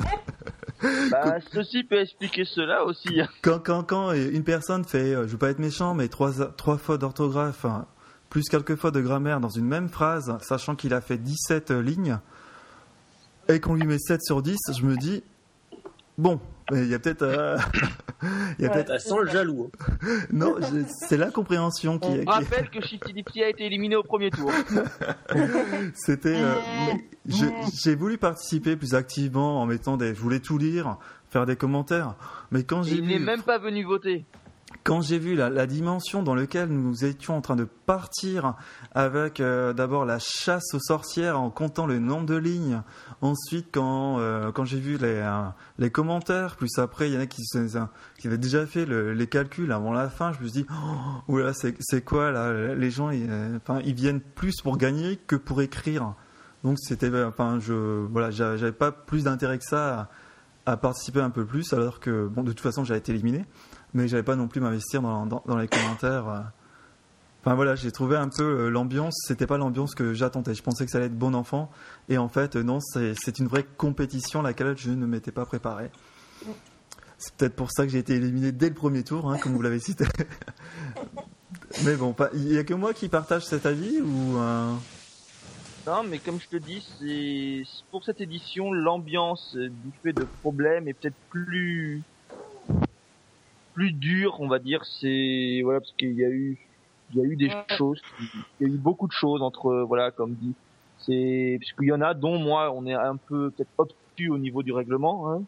bah, 1.10 1.36
ceci 1.52 1.84
peut 1.84 2.00
expliquer 2.00 2.44
cela 2.44 2.84
aussi. 2.84 3.20
Quand, 3.42 3.58
quand, 3.58 3.82
quand 3.82 4.12
une 4.12 4.44
personne 4.44 4.84
fait, 4.84 5.12
je 5.12 5.32
veux 5.32 5.38
pas 5.38 5.50
être 5.50 5.58
méchant, 5.58 5.94
mais 5.94 6.08
trois, 6.08 6.32
trois 6.56 6.76
fois 6.78 6.98
d'orthographe, 6.98 7.64
hein, 7.64 7.86
plus 8.30 8.48
quelques 8.48 8.76
fois 8.76 8.90
de 8.90 9.00
grammaire 9.00 9.40
dans 9.40 9.48
une 9.48 9.66
même 9.66 9.88
phrase, 9.88 10.36
sachant 10.40 10.74
qu'il 10.74 10.92
a 10.92 11.00
fait 11.00 11.18
17 11.18 11.70
lignes, 11.70 12.18
et 13.48 13.60
qu'on 13.60 13.74
lui 13.74 13.86
met 13.86 13.98
7 13.98 14.22
sur 14.22 14.42
10, 14.42 14.56
je 14.78 14.84
me 14.84 14.96
dis, 14.96 15.22
bon, 16.18 16.40
il 16.72 16.86
y 16.86 16.94
a 16.94 16.98
peut-être. 16.98 17.22
Euh... 17.22 17.56
il 18.58 18.64
y 18.64 18.66
a 18.66 18.70
peut-être. 18.70 19.00
Sans 19.00 19.18
le 19.18 19.30
jaloux. 19.30 19.70
Hein. 19.80 19.94
non, 20.32 20.56
c'est 20.88 21.16
l'incompréhension 21.16 21.98
qui. 21.98 22.08
On 22.26 22.30
rappelle 22.30 22.68
que 22.70 22.80
Shifty 22.80 23.42
a 23.42 23.48
été 23.48 23.66
éliminé 23.66 23.94
au 23.96 24.02
premier 24.02 24.30
tour. 24.30 24.50
C'était. 25.94 26.36
Euh, 26.36 26.54
j'ai 27.26 27.94
voulu 27.94 28.18
participer 28.18 28.76
plus 28.76 28.94
activement 28.94 29.62
en 29.62 29.66
mettant 29.66 29.96
des. 29.96 30.14
Je 30.14 30.20
voulais 30.20 30.40
tout 30.40 30.58
lire, 30.58 30.96
faire 31.30 31.46
des 31.46 31.56
commentaires, 31.56 32.14
mais 32.50 32.64
quand 32.64 32.82
j'ai. 32.82 32.96
Il 32.96 33.06
n'est 33.06 33.18
même 33.18 33.42
pas 33.42 33.58
venu 33.58 33.84
voter 33.84 34.24
quand 34.82 35.00
j'ai 35.00 35.18
vu 35.18 35.34
la, 35.34 35.66
dimension 35.66 36.22
dans 36.22 36.34
laquelle 36.34 36.68
nous 36.68 37.04
étions 37.04 37.36
en 37.36 37.40
train 37.40 37.56
de 37.56 37.64
partir 37.64 38.54
avec 38.94 39.40
euh, 39.40 39.72
d'abord 39.72 40.04
la 40.04 40.18
chasse 40.18 40.74
aux 40.74 40.80
sorcières 40.80 41.40
en 41.40 41.50
comptant 41.50 41.86
le 41.86 41.98
nombre 41.98 42.26
de 42.26 42.36
lignes, 42.36 42.82
ensuite 43.20 43.68
quand, 43.72 44.18
euh, 44.18 44.50
quand 44.52 44.64
j'ai 44.64 44.80
vu 44.80 44.96
les, 44.96 45.20
euh, 45.22 45.44
les 45.78 45.90
commentaires, 45.90 46.56
plus 46.56 46.78
après 46.78 47.08
il 47.08 47.14
y 47.14 47.16
en 47.16 47.20
a 47.20 47.26
qui, 47.26 47.42
qui 48.18 48.26
avaient 48.26 48.38
déjà 48.38 48.66
fait 48.66 48.86
les 48.86 49.26
calculs 49.26 49.70
avant 49.70 49.92
la 49.92 50.08
fin, 50.08 50.32
je 50.32 50.40
me 50.40 50.48
suis 50.48 50.62
dit, 50.62 50.66
oh, 51.28 51.50
c'est 51.52 52.04
quoi 52.04 52.30
là 52.30 52.74
Les 52.74 52.90
gens, 52.90 53.10
ils 53.10 53.94
viennent 53.94 54.20
plus 54.20 54.60
pour 54.62 54.78
gagner 54.78 55.16
que 55.16 55.36
pour 55.36 55.62
écrire. 55.62 56.14
Donc 56.64 56.78
c'était, 56.80 57.10
enfin, 57.24 57.58
je, 57.60 58.06
voilà, 58.06 58.30
j'avais 58.30 58.72
pas 58.72 58.90
plus 58.90 59.24
d'intérêt 59.24 59.58
que 59.58 59.64
ça 59.64 60.10
à, 60.66 60.72
à, 60.72 60.76
participer 60.76 61.20
un 61.20 61.30
peu 61.30 61.44
plus, 61.44 61.72
alors 61.72 62.00
que, 62.00 62.26
bon, 62.26 62.42
de 62.42 62.50
toute 62.50 62.60
façon, 62.60 62.84
j'avais 62.84 62.98
été 62.98 63.12
éliminé 63.12 63.44
mais 63.96 64.08
j'avais 64.08 64.22
pas 64.22 64.36
non 64.36 64.46
plus 64.46 64.60
m'investir 64.60 65.02
dans, 65.02 65.26
dans, 65.26 65.56
les 65.56 65.68
commentaires. 65.68 66.28
Euh. 66.28 66.40
Enfin 67.40 67.54
voilà, 67.54 67.74
j'ai 67.76 67.90
trouvé 67.90 68.16
un 68.16 68.28
peu 68.28 68.42
euh, 68.42 68.68
l'ambiance, 68.68 69.16
c'était 69.26 69.46
pas 69.46 69.56
l'ambiance 69.56 69.94
que 69.94 70.12
j'attendais. 70.12 70.54
Je 70.54 70.62
pensais 70.62 70.84
que 70.84 70.90
ça 70.90 70.98
allait 70.98 71.06
être 71.06 71.18
bon 71.18 71.34
enfant, 71.34 71.70
et 72.08 72.18
en 72.18 72.28
fait, 72.28 72.56
non, 72.56 72.78
c'est 72.80 73.38
une 73.38 73.46
vraie 73.46 73.64
compétition 73.76 74.40
à 74.40 74.42
laquelle 74.42 74.76
je 74.76 74.90
ne 74.90 75.06
m'étais 75.06 75.32
pas 75.32 75.46
préparé. 75.46 75.90
C'est 77.18 77.34
peut-être 77.34 77.56
pour 77.56 77.70
ça 77.72 77.84
que 77.84 77.92
j'ai 77.92 77.98
été 77.98 78.14
éliminé 78.14 78.52
dès 78.52 78.68
le 78.68 78.74
premier 78.74 79.02
tour, 79.02 79.30
hein, 79.30 79.38
comme 79.38 79.54
vous 79.54 79.62
l'avez 79.62 79.80
cité. 79.80 80.04
mais 81.84 81.96
bon, 81.96 82.14
il 82.34 82.44
n'y 82.44 82.58
a 82.58 82.64
que 82.64 82.74
moi 82.74 82.92
qui 82.92 83.08
partage 83.08 83.46
cet 83.46 83.64
avis 83.64 84.00
ou 84.02 84.36
euh? 84.36 84.74
Non, 85.86 86.02
mais 86.02 86.18
comme 86.18 86.40
je 86.40 86.48
te 86.48 86.56
dis, 86.56 86.84
pour 87.90 88.04
cette 88.04 88.20
édition, 88.20 88.72
l'ambiance 88.72 89.56
du 89.56 89.90
fait 90.02 90.12
de 90.12 90.26
problèmes 90.42 90.88
est 90.88 90.94
peut-être 90.94 91.16
plus 91.30 92.02
plus 93.76 93.92
dur, 93.92 94.38
on 94.40 94.48
va 94.48 94.58
dire, 94.58 94.82
c'est 94.86 95.60
voilà 95.62 95.80
parce 95.80 95.92
qu'il 95.92 96.14
y 96.14 96.24
a 96.24 96.30
eu 96.30 96.58
il 97.12 97.18
y 97.18 97.20
a 97.20 97.24
eu 97.24 97.36
des 97.36 97.50
choses, 97.76 98.00
il 98.58 98.66
y 98.66 98.70
a 98.70 98.74
eu 98.74 98.78
beaucoup 98.78 99.06
de 99.06 99.12
choses 99.12 99.42
entre 99.42 99.82
voilà 99.82 100.10
comme 100.10 100.32
dit, 100.32 100.54
c'est 100.98 101.58
parce 101.60 101.72
qu'il 101.74 101.88
y 101.88 101.92
en 101.92 102.00
a 102.00 102.14
dont 102.14 102.38
moi 102.38 102.72
on 102.74 102.86
est 102.86 102.94
un 102.94 103.16
peu 103.16 103.50
peut-être 103.50 103.70
obtus 103.76 104.30
au 104.30 104.38
niveau 104.38 104.62
du 104.62 104.72
règlement. 104.72 105.30
Hein. 105.30 105.42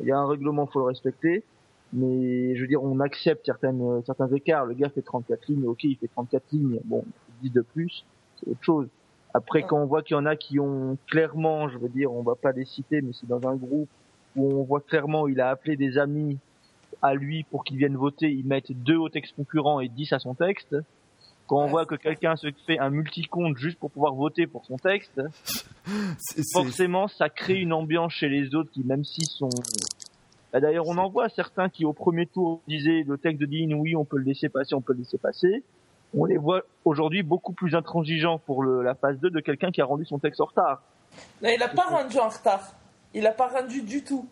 Il 0.00 0.06
y 0.06 0.12
a 0.12 0.18
un 0.18 0.26
règlement, 0.26 0.66
faut 0.66 0.78
le 0.78 0.84
respecter, 0.84 1.42
mais 1.92 2.54
je 2.54 2.60
veux 2.60 2.68
dire 2.68 2.82
on 2.82 3.00
accepte 3.00 3.44
certaines 3.44 4.02
certains 4.06 4.28
écarts. 4.28 4.64
Le 4.64 4.74
gars 4.74 4.88
fait 4.90 5.02
34 5.02 5.48
lignes, 5.48 5.66
ok, 5.66 5.82
il 5.82 5.96
fait 5.96 6.08
34 6.08 6.44
lignes, 6.52 6.78
bon, 6.84 7.04
10 7.42 7.50
de 7.50 7.62
plus, 7.62 8.04
c'est 8.36 8.48
autre 8.48 8.62
chose. 8.62 8.88
Après, 9.34 9.64
quand 9.64 9.82
on 9.82 9.86
voit 9.86 10.02
qu'il 10.02 10.14
y 10.14 10.18
en 10.18 10.26
a 10.26 10.36
qui 10.36 10.60
ont 10.60 10.96
clairement, 11.08 11.68
je 11.68 11.76
veux 11.76 11.88
dire, 11.88 12.12
on 12.12 12.22
va 12.22 12.36
pas 12.36 12.52
les 12.52 12.64
citer, 12.64 13.02
mais 13.02 13.10
c'est 13.12 13.28
dans 13.28 13.46
un 13.48 13.56
groupe 13.56 13.88
où 14.36 14.60
on 14.60 14.62
voit 14.62 14.80
clairement, 14.80 15.26
il 15.26 15.40
a 15.40 15.50
appelé 15.50 15.76
des 15.76 15.98
amis 15.98 16.38
à 17.02 17.14
lui 17.14 17.44
pour 17.44 17.64
qu'il 17.64 17.76
vienne 17.76 17.96
voter, 17.96 18.30
ils 18.30 18.46
mettent 18.46 18.72
deux 18.72 18.96
au 18.96 19.08
texte 19.08 19.34
concurrent 19.36 19.80
et 19.80 19.88
10 19.88 20.12
à 20.12 20.18
son 20.18 20.34
texte. 20.34 20.76
Quand 21.46 21.64
on 21.64 21.66
voit 21.66 21.86
que 21.86 21.94
quelqu'un 21.94 22.36
se 22.36 22.48
fait 22.66 22.78
un 22.78 22.90
multi-compte 22.90 23.56
juste 23.56 23.78
pour 23.78 23.90
pouvoir 23.90 24.14
voter 24.14 24.46
pour 24.46 24.66
son 24.66 24.76
texte, 24.76 25.20
forcément 26.52 27.08
ça 27.08 27.30
crée 27.30 27.60
une 27.60 27.72
ambiance 27.72 28.12
chez 28.12 28.28
les 28.28 28.54
autres 28.54 28.70
qui 28.70 28.84
même 28.84 29.04
s'ils 29.04 29.28
sont... 29.28 29.48
Bah, 30.52 30.60
d'ailleurs 30.60 30.86
on 30.88 30.98
en 30.98 31.08
voit 31.08 31.28
certains 31.30 31.68
qui 31.68 31.84
au 31.84 31.92
premier 31.92 32.26
tour 32.26 32.60
disaient 32.68 33.04
le 33.06 33.16
texte 33.16 33.40
de 33.40 33.46
Dean 33.46 33.74
oui 33.78 33.96
on 33.96 34.04
peut 34.04 34.18
le 34.18 34.24
laisser 34.24 34.48
passer, 34.48 34.74
on 34.74 34.82
peut 34.82 34.92
le 34.92 35.00
laisser 35.00 35.18
passer. 35.18 35.62
On 36.14 36.24
les 36.24 36.38
voit 36.38 36.62
aujourd'hui 36.84 37.22
beaucoup 37.22 37.52
plus 37.52 37.74
intransigeants 37.74 38.38
pour 38.38 38.64
la 38.64 38.94
phase 38.94 39.18
2 39.20 39.30
de 39.30 39.40
quelqu'un 39.40 39.70
qui 39.70 39.80
a 39.80 39.84
rendu 39.84 40.04
son 40.06 40.18
texte 40.18 40.40
en 40.40 40.46
retard. 40.46 40.82
Non, 41.42 41.50
il 41.50 41.58
n'a 41.58 41.68
pas 41.68 41.84
rendu 41.84 42.18
en 42.18 42.28
retard. 42.28 42.74
Il 43.14 43.22
n'a 43.22 43.32
pas 43.32 43.48
rendu 43.48 43.82
du 43.82 44.02
tout. 44.02 44.26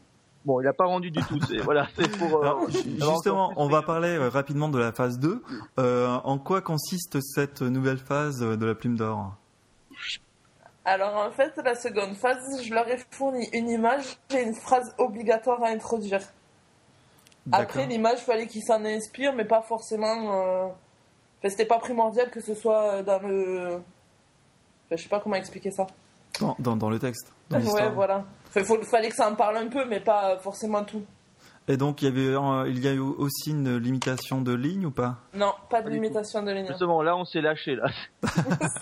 Bon, 0.47 0.61
il 0.61 0.65
n'a 0.65 0.73
pas 0.73 0.87
rendu 0.87 1.11
du 1.11 1.21
tout. 1.25 1.41
C'est 1.49 1.59
voilà, 1.59 1.89
c'est 1.99 2.09
pour. 2.19 2.45
Euh, 2.45 2.69
justement, 2.69 3.53
on 3.57 3.69
va 3.69 3.83
parler 3.83 4.17
euh, 4.17 4.29
rapidement 4.29 4.69
de 4.69 4.79
la 4.79 4.93
phase 4.93 5.19
2. 5.19 5.43
Euh, 5.81 6.07
en 6.23 6.39
quoi 6.39 6.61
consiste 6.61 7.21
cette 7.21 7.63
nouvelle 7.63 7.99
phase 7.99 8.39
de 8.39 8.65
la 8.65 8.77
plume 8.77 8.97
d'or? 8.97 9.35
Alors 10.85 11.17
en 11.17 11.33
fait, 11.33 11.53
la 11.65 11.75
seconde 11.75 12.15
phase, 12.15 12.63
je 12.63 12.73
leur 12.73 12.89
ai 12.89 12.97
fourni 13.11 13.49
une 13.53 13.69
image 13.69 14.19
et 14.31 14.41
une 14.41 14.55
phrase 14.55 14.95
obligatoire 14.99 15.65
à 15.65 15.69
introduire. 15.71 16.21
Après, 17.51 17.87
l'image, 17.87 18.21
fallait 18.21 18.47
qu'ils 18.47 18.63
s'en 18.63 18.85
inspirent, 18.85 19.35
mais 19.35 19.45
pas 19.45 19.63
forcément. 19.63 20.33
Euh... 20.33 20.67
Enfin, 21.39 21.49
c'était 21.49 21.67
pas 21.67 21.79
primordial 21.79 22.31
que 22.31 22.41
ce 22.41 22.55
soit 22.55 23.03
dans 23.03 23.19
le. 23.19 23.75
Enfin, 23.75 24.97
je 24.97 25.03
sais 25.03 25.09
pas 25.09 25.19
comment 25.19 25.35
expliquer 25.35 25.73
ça. 25.73 25.89
dans, 26.61 26.77
dans 26.77 26.89
le 26.89 27.01
texte. 27.01 27.33
Dans 27.51 27.59
ouais, 27.59 27.91
voilà. 27.91 28.25
Il 28.57 28.87
fallait 28.87 29.09
que 29.09 29.15
ça 29.17 29.31
en 29.31 29.35
parle 29.35 29.59
un 29.59 29.69
peu, 29.69 29.85
mais 29.85 30.01
pas 30.01 30.39
forcément 30.39 30.85
tout. 30.85 31.05
Et 31.69 31.77
donc, 31.77 32.01
il 32.01 32.05
y, 32.05 32.09
avait, 32.09 32.37
euh, 32.37 32.69
il 32.69 32.79
y 32.79 32.87
a 32.87 32.93
eu 32.93 33.01
aussi 33.01 33.51
une 33.51 33.77
limitation 33.77 34.41
de 34.41 34.55
ligne 34.55 34.87
ou 34.87 34.93
pas? 34.93 35.19
Non, 35.35 35.53
pas 35.69 35.83
de 35.83 35.91
limitation 35.91 36.45
de 36.45 36.53
ligne. 36.53 36.67
Justement, 36.69 37.03
là, 37.03 37.17
on 37.17 37.25
s'est 37.25 37.41
lâché, 37.41 37.75
là. 37.75 37.89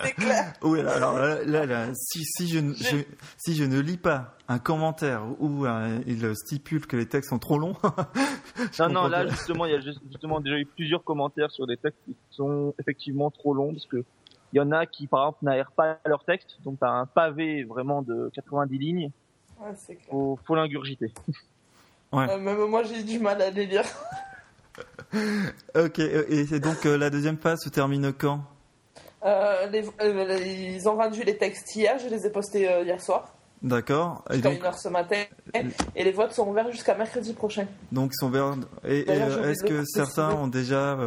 c'est 0.01 0.11
clair. 0.11 0.53
Oui, 0.61 0.81
alors 0.81 1.17
là, 1.17 1.65
là, 1.65 1.87
si, 1.95 2.23
si, 2.23 2.47
je, 2.47 3.03
si 3.37 3.55
je 3.55 3.63
ne 3.63 3.79
lis 3.79 3.97
pas 3.97 4.35
un 4.47 4.59
commentaire 4.59 5.23
où 5.39 5.65
euh, 5.65 5.99
il 6.05 6.35
stipule 6.35 6.85
que 6.85 6.95
les 6.95 7.07
textes 7.07 7.31
sont 7.31 7.39
trop 7.39 7.57
longs. 7.57 7.73
non, 8.79 8.89
non, 8.89 9.07
là, 9.07 9.25
justement, 9.25 9.65
il 9.65 9.71
y 9.71 9.75
a 9.75 9.79
justement 9.79 10.39
déjà 10.39 10.57
eu 10.57 10.67
plusieurs 10.67 11.03
commentaires 11.03 11.49
sur 11.49 11.65
des 11.65 11.77
textes 11.77 11.99
qui 12.05 12.15
sont 12.29 12.75
effectivement 12.79 13.31
trop 13.31 13.55
longs, 13.55 13.71
parce 13.71 13.87
que 13.87 14.05
il 14.53 14.57
y 14.57 14.61
en 14.61 14.71
a 14.71 14.85
qui, 14.85 15.07
par 15.07 15.21
exemple, 15.21 15.39
n'aèrent 15.41 15.71
pas 15.71 15.97
leur 16.05 16.23
texte, 16.23 16.59
donc 16.63 16.77
tu 16.77 16.85
as 16.85 16.91
un 16.91 17.07
pavé 17.07 17.63
vraiment 17.63 18.03
de 18.03 18.29
90 18.35 18.77
lignes 18.77 19.11
il 19.89 19.97
Faut, 20.09 20.55
l'ingurgiter. 20.55 21.11
Ouais. 22.11 22.29
Euh, 22.29 22.37
même 22.37 22.65
moi, 22.65 22.83
j'ai 22.83 23.03
du 23.03 23.19
mal 23.19 23.41
à 23.41 23.49
les 23.49 23.65
lire. 23.65 23.85
ok, 25.75 25.99
et 25.99 26.59
donc 26.59 26.85
euh, 26.85 26.97
la 26.97 27.09
deuxième 27.09 27.37
phase 27.37 27.61
se 27.61 27.69
termine 27.69 28.13
quand? 28.13 28.41
Euh, 29.23 29.67
Ils 30.01 30.87
ont 30.87 30.95
rendu 30.95 31.23
les 31.23 31.37
textes 31.37 31.75
hier, 31.75 31.97
je 31.99 32.07
les 32.09 32.25
ai 32.25 32.29
postés 32.29 32.61
hier 32.83 33.01
soir. 33.01 33.33
D'accord. 33.61 34.23
Jusqu'à 34.29 34.51
une 34.51 34.63
heure 34.63 34.77
ce 34.77 34.89
matin. 34.89 35.23
Et 35.95 36.03
les 36.03 36.11
votes 36.11 36.33
sont 36.33 36.47
ouverts 36.47 36.71
jusqu'à 36.71 36.93
mercredi 36.93 37.33
prochain. 37.33 37.65
Donc 37.91 38.11
ils 38.13 38.19
sont 38.19 38.27
ouverts. 38.27 38.55
Et, 38.83 38.99
est-ce 38.99 39.63
que 39.63 39.83
certains 39.85 40.31
ont 40.31 40.47
déjà 40.47 40.97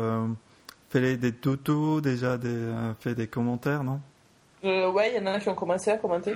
fait 0.91 1.17
des 1.17 1.33
tutos, 1.33 2.01
déjà 2.01 2.37
des, 2.37 2.73
fait 2.99 3.15
des 3.15 3.29
commentaires, 3.29 3.85
non? 3.85 4.01
Ouais, 4.65 5.13
il 5.13 5.17
y 5.17 5.21
en 5.21 5.27
a 5.27 5.39
qui 5.39 5.49
ont 5.49 5.55
commencé 5.55 5.91
à 5.91 5.99
commenter, 5.99 6.35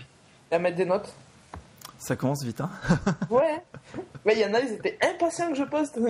à 0.50 0.58
mettre 0.58 0.76
des 0.76 0.84
notes. 0.84 1.14
Ça 2.02 2.16
commence 2.16 2.42
vite, 2.42 2.60
hein 2.60 2.70
Ouais. 3.30 3.62
Mais 4.24 4.34
il 4.34 4.40
y 4.40 4.44
en 4.44 4.52
a, 4.54 4.60
ils 4.60 4.72
étaient 4.72 4.98
impatients 5.02 5.50
que 5.50 5.54
je 5.54 5.62
poste. 5.62 6.00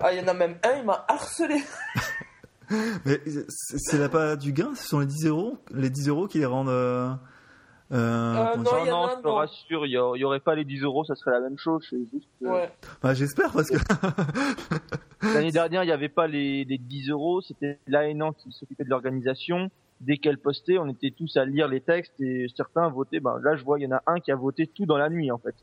Ah, 0.00 0.12
il 0.12 0.18
y 0.18 0.24
en 0.24 0.26
a 0.26 0.34
même 0.34 0.56
un, 0.64 0.78
il 0.78 0.84
m'a 0.84 1.04
harcelé. 1.06 1.62
Mais 3.06 3.20
c'est 3.48 3.98
là 3.98 4.08
pas 4.08 4.34
du 4.34 4.52
gain, 4.52 4.74
ce 4.74 4.88
sont 4.88 4.98
les 4.98 5.06
10 5.06 5.26
euros, 5.26 5.56
les 5.72 5.90
10 5.90 6.08
euros 6.08 6.26
qui 6.26 6.38
les 6.38 6.44
rendent. 6.44 6.68
Euh, 6.68 7.08
euh, 7.92 7.94
euh 7.94 8.56
non, 8.56 8.84
non, 8.84 9.08
je 9.16 9.22
te 9.22 9.28
rassure, 9.28 9.86
il 9.86 9.90
n'y 9.90 10.24
aurait 10.24 10.40
pas 10.40 10.56
les 10.56 10.64
10 10.64 10.82
euros, 10.82 11.04
ça 11.04 11.14
serait 11.14 11.30
la 11.30 11.40
même 11.40 11.56
chose. 11.56 11.86
Juste, 11.88 12.28
ouais. 12.40 12.70
bah, 13.00 13.14
J'espère 13.14 13.52
parce 13.52 13.70
que. 13.70 13.78
L'année 15.22 15.52
dernière, 15.52 15.84
il 15.84 15.86
n'y 15.86 15.92
avait 15.92 16.08
pas 16.08 16.26
les, 16.26 16.64
les 16.64 16.78
10 16.78 17.10
euros, 17.10 17.40
c'était 17.42 17.78
l'ANAN 17.86 18.32
qui 18.32 18.50
s'occupait 18.50 18.84
de 18.84 18.90
l'organisation 18.90 19.70
dès 20.00 20.18
qu'elle 20.18 20.38
postait, 20.38 20.78
on 20.78 20.88
était 20.88 21.10
tous 21.10 21.36
à 21.36 21.44
lire 21.44 21.68
les 21.68 21.80
textes 21.80 22.20
et 22.20 22.46
certains 22.56 22.88
votaient. 22.88 23.20
Ben, 23.20 23.38
là, 23.42 23.56
je 23.56 23.64
vois, 23.64 23.78
il 23.78 23.82
y 23.82 23.86
en 23.86 23.96
a 23.96 24.02
un 24.06 24.20
qui 24.20 24.30
a 24.30 24.36
voté 24.36 24.66
tout 24.66 24.86
dans 24.86 24.96
la 24.96 25.08
nuit, 25.08 25.30
en 25.30 25.38
fait. 25.38 25.54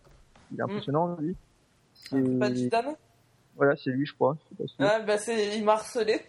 Il 0.51 0.59
est 0.59 0.63
mm. 0.63 0.69
impressionnant, 0.69 1.17
lui. 1.19 1.35
C'est 1.93 2.39
pas 2.39 2.49
Voilà, 3.55 3.75
c'est 3.77 3.91
lui, 3.91 4.05
je 4.05 4.13
crois. 4.13 4.37
ah, 4.79 4.99
bah, 4.99 5.17
c'est, 5.17 5.57
il 5.57 5.63
m'a 5.63 5.73
harcelé. 5.73 6.21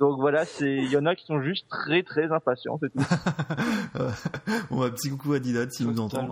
Donc 0.00 0.18
voilà, 0.18 0.46
c'est, 0.46 0.76
il 0.76 0.90
y 0.90 0.96
en 0.96 1.04
a 1.04 1.14
qui 1.14 1.26
sont 1.26 1.42
juste 1.42 1.68
très 1.68 2.02
très 2.02 2.32
impatients, 2.32 2.80
c'est 2.80 2.88
tout. 2.88 2.98
bon, 4.70 4.82
un 4.82 4.90
petit 4.90 5.10
coucou 5.10 5.34
à 5.34 5.38
Didat 5.38 5.68
s'il 5.68 5.88
nous 5.88 6.00
entend. 6.00 6.26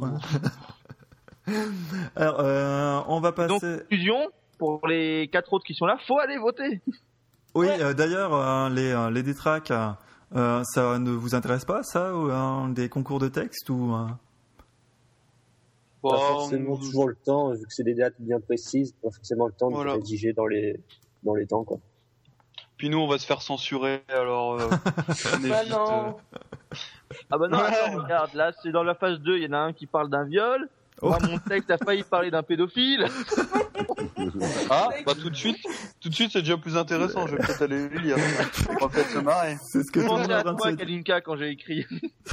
Alors, 2.17 2.41
euh, 2.41 3.01
on 3.09 3.21
va 3.21 3.33
passer. 3.33 3.49
Donc, 3.49 3.61
conclusion, 3.61 4.31
pour 4.59 4.87
les 4.89 5.29
quatre 5.29 5.53
autres 5.53 5.67
qui 5.67 5.75
sont 5.75 5.85
là, 5.85 5.99
faut 6.07 6.19
aller 6.19 6.39
voter. 6.39 6.81
Oui, 7.55 7.69
euh, 7.69 7.93
d'ailleurs, 7.93 8.33
euh, 8.35 8.71
les, 8.71 9.11
les 9.13 9.23
détraques, 9.23 9.73
euh, 10.37 10.63
ça 10.65 10.99
ne 10.99 11.11
vous 11.11 11.35
intéresse 11.35 11.65
pas, 11.65 11.83
ça, 11.83 12.15
ou, 12.15 12.31
hein, 12.31 12.69
des 12.69 12.89
concours 12.89 13.19
de 13.19 13.29
texte 13.29 13.71
ou 13.71 13.95
euh? 13.95 14.07
Pas 16.03 16.17
forcément 16.17 16.77
toujours 16.77 17.09
le 17.09 17.17
temps, 17.17 17.51
vu 17.53 17.63
que 17.63 17.73
c'est 17.73 17.83
des 17.83 17.95
dates 17.95 18.15
bien 18.21 18.39
précises, 18.39 18.93
pas 19.03 19.11
forcément 19.11 19.47
le 19.47 19.53
temps 19.53 19.71
de 19.71 19.77
rédiger 19.77 20.33
dans 20.33 20.47
les 20.47 20.79
dans 21.25 21.35
les 21.35 21.47
temps, 21.47 21.65
quoi. 21.65 21.79
Puis 22.77 22.89
nous, 22.89 22.99
on 22.99 23.09
va 23.09 23.19
se 23.19 23.27
faire 23.27 23.43
censurer, 23.43 24.03
alors. 24.09 24.61
Euh, 24.61 24.69
bah 25.49 25.65
non. 25.69 26.17
Ah 27.29 27.39
bah 27.39 27.49
non, 27.49 27.59
attends, 27.59 28.03
regarde, 28.03 28.35
là, 28.35 28.53
c'est 28.63 28.71
dans 28.71 28.85
la 28.85 28.95
phase 28.95 29.19
2, 29.19 29.39
il 29.39 29.43
y 29.43 29.47
en 29.49 29.53
a 29.53 29.59
un 29.59 29.73
qui 29.73 29.87
parle 29.87 30.09
d'un 30.09 30.25
viol. 30.25 30.69
Oh. 31.01 31.15
mon 31.23 31.39
texte 31.39 31.71
a 31.71 31.79
failli 31.79 32.03
parler 32.03 32.31
d'un 32.31 32.43
pédophile. 32.43 33.07
ah, 34.71 34.89
bah 35.07 35.13
tout 35.15 35.31
de 35.31 35.37
suite, 35.37 35.59
tout 36.01 36.09
de 36.09 36.15
suite, 36.15 36.31
c'est 36.33 36.41
déjà 36.41 36.57
plus 36.57 36.77
intéressant. 36.77 37.27
Je 37.27 37.37
vais 37.37 37.45
peut-être 37.45 37.63
aller 37.63 37.89
lire. 37.89 38.17
On 38.69 38.87
va 38.87 38.89
peut-être 38.89 39.11
se 39.11 39.19
marrer. 39.19 39.57
C'est 39.63 39.83
ce 39.85 39.93
que 39.93 40.01
je 40.01 40.07
pensais 40.07 40.33
à 40.33 40.43
toi, 40.43 40.73
Kalinka, 40.77 41.21
quand 41.21 41.37
j'ai 41.37 41.51
écrit. 41.51 41.87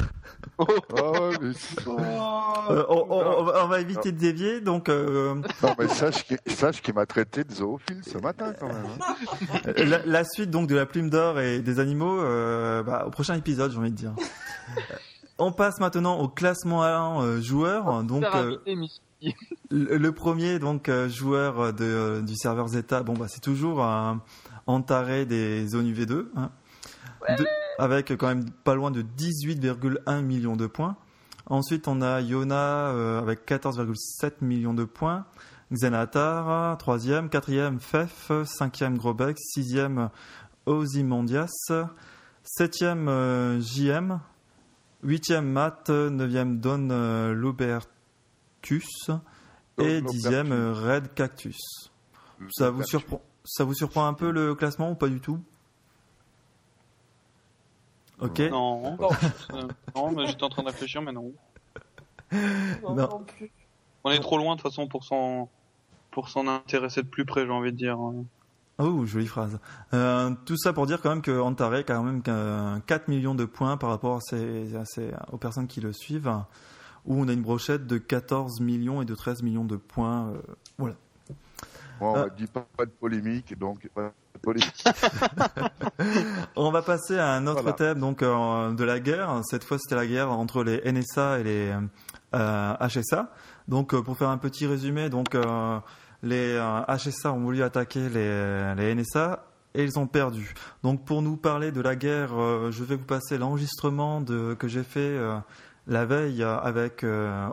oh, 0.58 0.66
oh, 0.68 1.30
mais... 1.42 1.48
euh, 1.48 2.84
on, 2.90 3.06
on, 3.10 3.48
on, 3.64 3.68
va 3.68 3.80
éviter 3.80 4.12
de 4.12 4.18
dévier, 4.18 4.62
donc. 4.62 4.90
Euh... 4.90 5.36
Non, 5.62 5.76
mais 5.78 5.88
sache 5.88 6.82
qu'il 6.82 6.94
m'a 6.94 7.06
traité 7.06 7.44
de 7.44 7.52
zoophile 7.54 8.02
ce 8.04 8.18
matin, 8.18 8.54
quand 8.60 8.68
même. 8.68 8.86
Hein. 9.00 9.74
La, 9.86 10.00
la, 10.06 10.24
suite 10.24 10.50
donc 10.50 10.68
de 10.68 10.76
la 10.76 10.86
plume 10.86 11.10
d'or 11.10 11.40
et 11.40 11.60
des 11.60 11.80
animaux, 11.80 12.20
euh, 12.20 12.82
bah, 12.84 13.04
au 13.06 13.12
prochain 13.12 13.36
épisode, 13.36 13.72
j'ai 13.72 13.78
envie 13.78 13.92
de 13.92 13.96
dire. 13.96 14.14
On 15.38 15.52
passe 15.52 15.80
maintenant 15.80 16.20
au 16.20 16.30
classement 16.30 16.84
1 16.84 17.22
euh, 17.22 17.42
joueur. 17.42 18.04
Donc, 18.04 18.24
euh, 18.24 18.58
le, 19.70 20.12
premier 20.12 20.60
donc 20.60 20.88
euh, 20.88 21.10
joueur 21.10 21.74
de, 21.74 22.22
du 22.26 22.36
serveur 22.36 22.70
Zeta, 22.70 23.04
bon 23.04 23.14
bah 23.14 23.28
c'est 23.28 23.42
toujours 23.42 23.84
un 23.84 24.22
Antaré 24.68 25.26
des 25.26 25.68
zones 25.68 25.92
UV2, 25.92 26.26
hein. 26.36 26.50
avec 27.78 28.16
quand 28.18 28.28
même 28.28 28.50
pas 28.50 28.74
loin 28.74 28.90
de 28.90 29.04
18,1 29.04 30.22
millions 30.22 30.56
de 30.56 30.66
points. 30.66 30.96
Ensuite, 31.48 31.88
on 31.88 32.02
a 32.02 32.20
Yona 32.22 33.20
avec 33.20 33.48
14,7 33.48 34.36
millions 34.42 34.74
de 34.74 34.86
points. 34.86 35.26
Xenatar, 35.72 36.78
troisième, 36.80 37.30
quatrième 37.30 37.80
Fef, 37.80 38.32
cinquième 38.46 38.98
Grobex, 38.98 39.40
sixième 39.40 40.10
Ozymandias, 40.66 41.52
septième 42.44 43.62
JM 43.62 44.20
8e 45.06 45.42
Matt, 45.42 45.90
9e 45.90 46.60
Don 46.60 46.90
euh, 46.90 47.34
Lubertus 47.34 49.12
et 49.78 50.02
10e 50.02 50.52
euh, 50.52 50.74
Red 50.74 51.14
Cactus. 51.14 51.60
Ça 52.52 52.72
vous, 52.72 52.84
surprend, 52.84 53.22
ça 53.44 53.64
vous 53.64 53.76
surprend 53.76 54.08
un 54.08 54.14
peu 54.14 54.32
le 54.32 54.56
classement 54.56 54.92
ou 54.92 54.96
pas 54.96 55.08
du 55.08 55.22
tout? 55.22 55.40
Ok. 58.20 58.40
Non, 58.40 58.98
non 59.96 60.12
mais 60.12 60.26
j'étais 60.26 60.44
en 60.44 60.50
train 60.50 60.64
de 60.64 60.70
réfléchir, 60.70 61.02
mais 61.02 61.12
non. 61.12 61.32
On 64.04 64.12
est 64.12 64.20
trop 64.20 64.38
loin 64.38 64.56
de 64.56 64.62
toute 64.62 64.72
façon 64.72 64.88
pour 64.88 65.04
s'en 65.04 65.50
pour 66.12 66.30
s'en 66.30 66.48
intéresser 66.48 67.04
de 67.04 67.08
plus 67.08 67.26
près, 67.26 67.46
j'ai 67.46 67.52
envie 67.52 67.72
de 67.72 67.78
dire. 67.78 68.00
Oh, 68.78 69.06
jolie 69.06 69.28
phrase. 69.28 69.58
Euh, 69.94 70.32
tout 70.46 70.58
ça 70.58 70.74
pour 70.74 70.86
dire 70.86 71.02
quand 71.02 71.10
même 71.10 71.22
que 71.22 71.32
a 71.32 71.84
quand 71.84 72.04
même 72.04 72.82
4 72.86 73.08
millions 73.08 73.36
de 73.36 73.46
points 73.46 73.78
par 73.78 73.90
rapport 73.90 74.20
à 74.20 75.32
aux 75.32 75.38
personnes 75.38 75.68
qui 75.68 75.80
le 75.80 75.94
suivent, 75.94 76.30
où 77.06 77.22
on 77.22 77.28
a 77.30 77.34
une 77.34 77.42
brochette 77.42 77.88
de 77.88 77.98
14 77.98 78.60
millions 78.60 79.02
et 79.02 79.06
de 79.06 79.16
13 79.16 79.44
millions 79.44 79.64
de 79.64 79.78
points. 79.78 80.28
Euh, 80.28 80.42
voilà. 80.78 80.96
Bon, 82.02 82.16
on 82.16 82.18
euh, 82.18 82.30
dit 82.36 82.48
pas, 82.48 82.66
de 82.80 82.92
polémique, 82.92 83.58
donc 83.58 83.88
pas 83.96 84.12
de 84.34 84.40
polémique. 84.42 84.84
on 86.58 86.70
va 86.70 86.82
passer 86.82 87.18
à 87.18 87.32
un 87.32 87.48
autre 87.48 87.72
thème 87.72 88.00
donc 88.00 88.20
de 88.20 88.84
la 88.84 89.00
guerre. 89.00 89.40
Cette 89.46 89.64
fois, 89.64 89.78
c'était 89.80 89.96
la 89.96 90.06
guerre 90.06 90.32
entre 90.32 90.66
les 90.66 90.82
NSA 90.92 91.40
et 91.40 91.44
les 91.44 91.74
HSA. 92.34 93.32
Donc, 93.70 93.96
pour 93.96 94.18
faire 94.18 94.30
un 94.30 94.38
petit 94.38 94.68
résumé, 94.68 95.10
donc 95.10 95.34
les 96.26 96.58
HSA 96.88 97.30
euh, 97.30 97.32
ont 97.32 97.40
voulu 97.40 97.64
attaquer 97.64 98.10
les, 98.10 98.96
NSA 98.96 99.46
et 99.76 99.84
ils 99.84 100.00
ont 100.00 100.08
perdu. 100.08 100.54
Donc 100.84 101.06
pour 101.06 101.22
nous 101.22 101.38
parler 101.38 101.72
de 101.72 101.82
la 101.82 101.96
guerre, 101.96 102.34
euh, 102.38 102.72
je 102.72 102.84
vais 102.84 102.96
vous 102.96 103.06
passer 103.06 103.38
l'enregistrement 103.38 104.24
que 104.24 104.68
j'ai 104.68 104.84
fait 104.84 105.00
euh, 105.00 105.38
la 105.88 106.06
veille 106.06 106.44
avec 106.44 107.06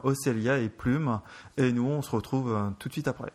Océlia 0.04 0.58
et 0.58 0.70
Plume 0.70 1.20
et 1.58 1.70
nous 1.70 1.86
on 1.86 2.00
se 2.00 2.10
retrouve 2.10 2.72
tout 2.78 2.88
de 2.88 2.92
suite 2.94 3.08
après. 3.08 3.30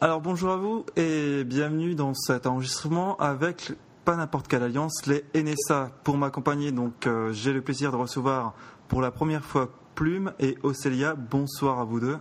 Alors 0.00 0.22
bonjour 0.22 0.50
à 0.50 0.56
vous 0.56 0.86
et 0.96 1.44
bienvenue 1.44 1.94
dans 1.94 2.14
cet 2.14 2.46
enregistrement 2.46 3.18
avec 3.18 3.72
pas 4.06 4.16
n'importe 4.16 4.48
quelle 4.48 4.62
alliance, 4.62 5.06
les 5.06 5.24
NSA. 5.34 5.90
Pour 6.04 6.16
m'accompagner, 6.16 6.72
donc 6.72 7.06
j'ai 7.32 7.52
le 7.52 7.60
plaisir 7.60 7.92
de 7.92 7.96
recevoir 7.96 8.54
pour 8.88 9.02
la 9.02 9.10
première 9.10 9.44
fois 9.44 9.68
Plume 9.94 10.32
et 10.40 10.56
Océlia. 10.62 11.14
Bonsoir 11.14 11.80
à 11.80 11.84
vous 11.84 12.00
deux. 12.00 12.16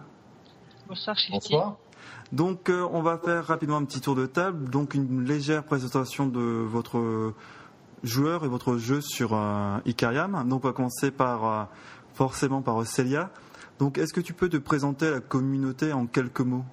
Bonsoir, 0.88 1.78
Donc, 2.32 2.70
euh, 2.70 2.88
on 2.92 3.02
va 3.02 3.18
faire 3.18 3.46
rapidement 3.46 3.78
un 3.78 3.86
petit 3.86 4.02
tour 4.02 4.16
de 4.16 4.26
table. 4.26 4.70
Donc, 4.70 4.94
une 4.96 5.24
légère 5.24 5.64
présentation 5.64 6.28
de 6.28 6.40
votre 6.40 7.34
joueur 8.04 8.44
et 8.44 8.48
votre 8.48 8.78
jeu 8.78 9.00
sur 9.02 9.34
euh, 9.34 9.78
Icariam. 9.86 10.48
Donc, 10.48 10.66
on 10.66 10.68
va 10.68 10.74
commencer 10.74 11.12
par 11.12 11.46
euh, 11.46 11.64
forcément 12.14 12.62
par 12.62 12.86
Celia. 12.86 13.32
Donc, 13.80 13.98
est-ce 13.98 14.14
que 14.14 14.22
tu 14.22 14.34
peux 14.34 14.50
te 14.50 14.58
présenter 14.58 15.10
la 15.10 15.22
communauté 15.22 15.94
en 15.94 16.06
quelques 16.06 16.42
mots? 16.42 16.66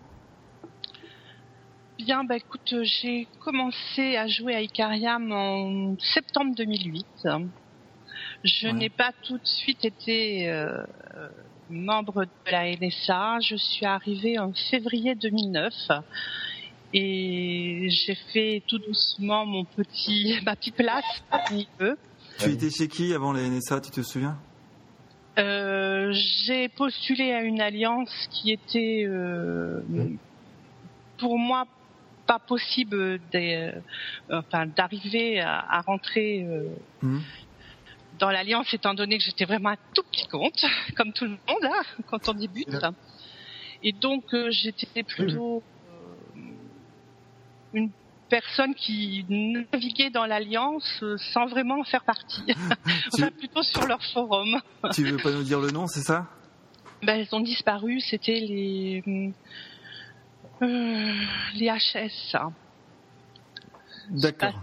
Bien, 1.98 2.24
bah, 2.24 2.36
écoute, 2.36 2.74
j'ai 2.82 3.28
commencé 3.44 4.16
à 4.16 4.26
jouer 4.26 4.54
à 4.54 4.62
Icariam 4.62 5.30
en 5.30 5.96
septembre 6.00 6.54
2008. 6.56 7.06
Je 8.42 8.68
n'ai 8.68 8.88
pas 8.88 9.12
tout 9.22 9.38
de 9.38 9.46
suite 9.46 9.84
été 9.84 10.50
membre 11.70 12.24
de 12.24 12.50
la 12.50 12.70
NSA. 12.76 13.40
Je 13.40 13.56
suis 13.56 13.86
arrivée 13.86 14.38
en 14.38 14.52
février 14.70 15.14
2009 15.14 15.72
et 16.92 17.88
j'ai 17.88 18.16
fait 18.32 18.62
tout 18.66 18.78
doucement 18.78 19.46
mon 19.46 19.64
petit, 19.64 20.38
ma 20.44 20.56
petite 20.56 20.76
place 20.76 21.22
parmi 21.30 21.68
eux. 21.80 21.96
Tu 22.38 22.50
étais 22.50 22.70
chez 22.70 22.88
qui 22.88 23.12
avant 23.14 23.32
la 23.32 23.42
NSA, 23.42 23.80
tu 23.80 23.90
te 23.90 24.02
souviens? 24.02 24.38
Euh, 25.38 26.12
J'ai 26.12 26.68
postulé 26.68 27.32
à 27.32 27.42
une 27.42 27.60
alliance 27.60 28.10
qui 28.30 28.50
était 28.50 29.04
euh, 29.06 29.80
pour 31.18 31.38
moi 31.38 31.66
pas 32.26 32.38
possible 32.38 33.20
euh, 33.34 33.72
d'arriver 34.76 35.40
à, 35.40 35.80
rentrer 35.86 36.46
mmh 37.02 37.18
dans 38.20 38.30
l'alliance, 38.30 38.72
étant 38.72 38.94
donné 38.94 39.18
que 39.18 39.24
j'étais 39.24 39.46
vraiment 39.46 39.70
un 39.70 39.78
tout 39.94 40.02
petit 40.10 40.28
compte, 40.28 40.64
comme 40.96 41.12
tout 41.12 41.24
le 41.24 41.30
monde 41.30 41.64
hein, 41.64 41.82
quand 42.08 42.28
on 42.28 42.34
débute. 42.34 42.68
Et 43.82 43.92
donc 43.92 44.32
euh, 44.34 44.50
j'étais 44.50 45.02
plutôt 45.02 45.62
euh, 46.36 46.40
une 47.72 47.90
personnes 48.28 48.76
qui 48.76 49.26
naviguaient 49.28 50.10
dans 50.10 50.24
l'Alliance 50.24 51.02
sans 51.32 51.46
vraiment 51.46 51.80
en 51.80 51.84
faire 51.84 52.04
partie. 52.04 52.44
enfin, 53.12 53.28
plutôt 53.36 53.64
sur 53.64 53.84
leur 53.88 54.00
forum. 54.12 54.60
tu 54.92 55.02
veux 55.04 55.16
pas 55.16 55.32
nous 55.32 55.42
dire 55.42 55.58
le 55.58 55.72
nom, 55.72 55.88
c'est 55.88 56.02
ça? 56.02 56.28
Ben, 57.02 57.18
Elles 57.18 57.34
ont 57.34 57.40
disparu, 57.40 57.98
c'était 57.98 58.38
les... 58.38 59.32
les 60.60 61.66
HS. 61.66 62.36
D'accord. 64.10 64.62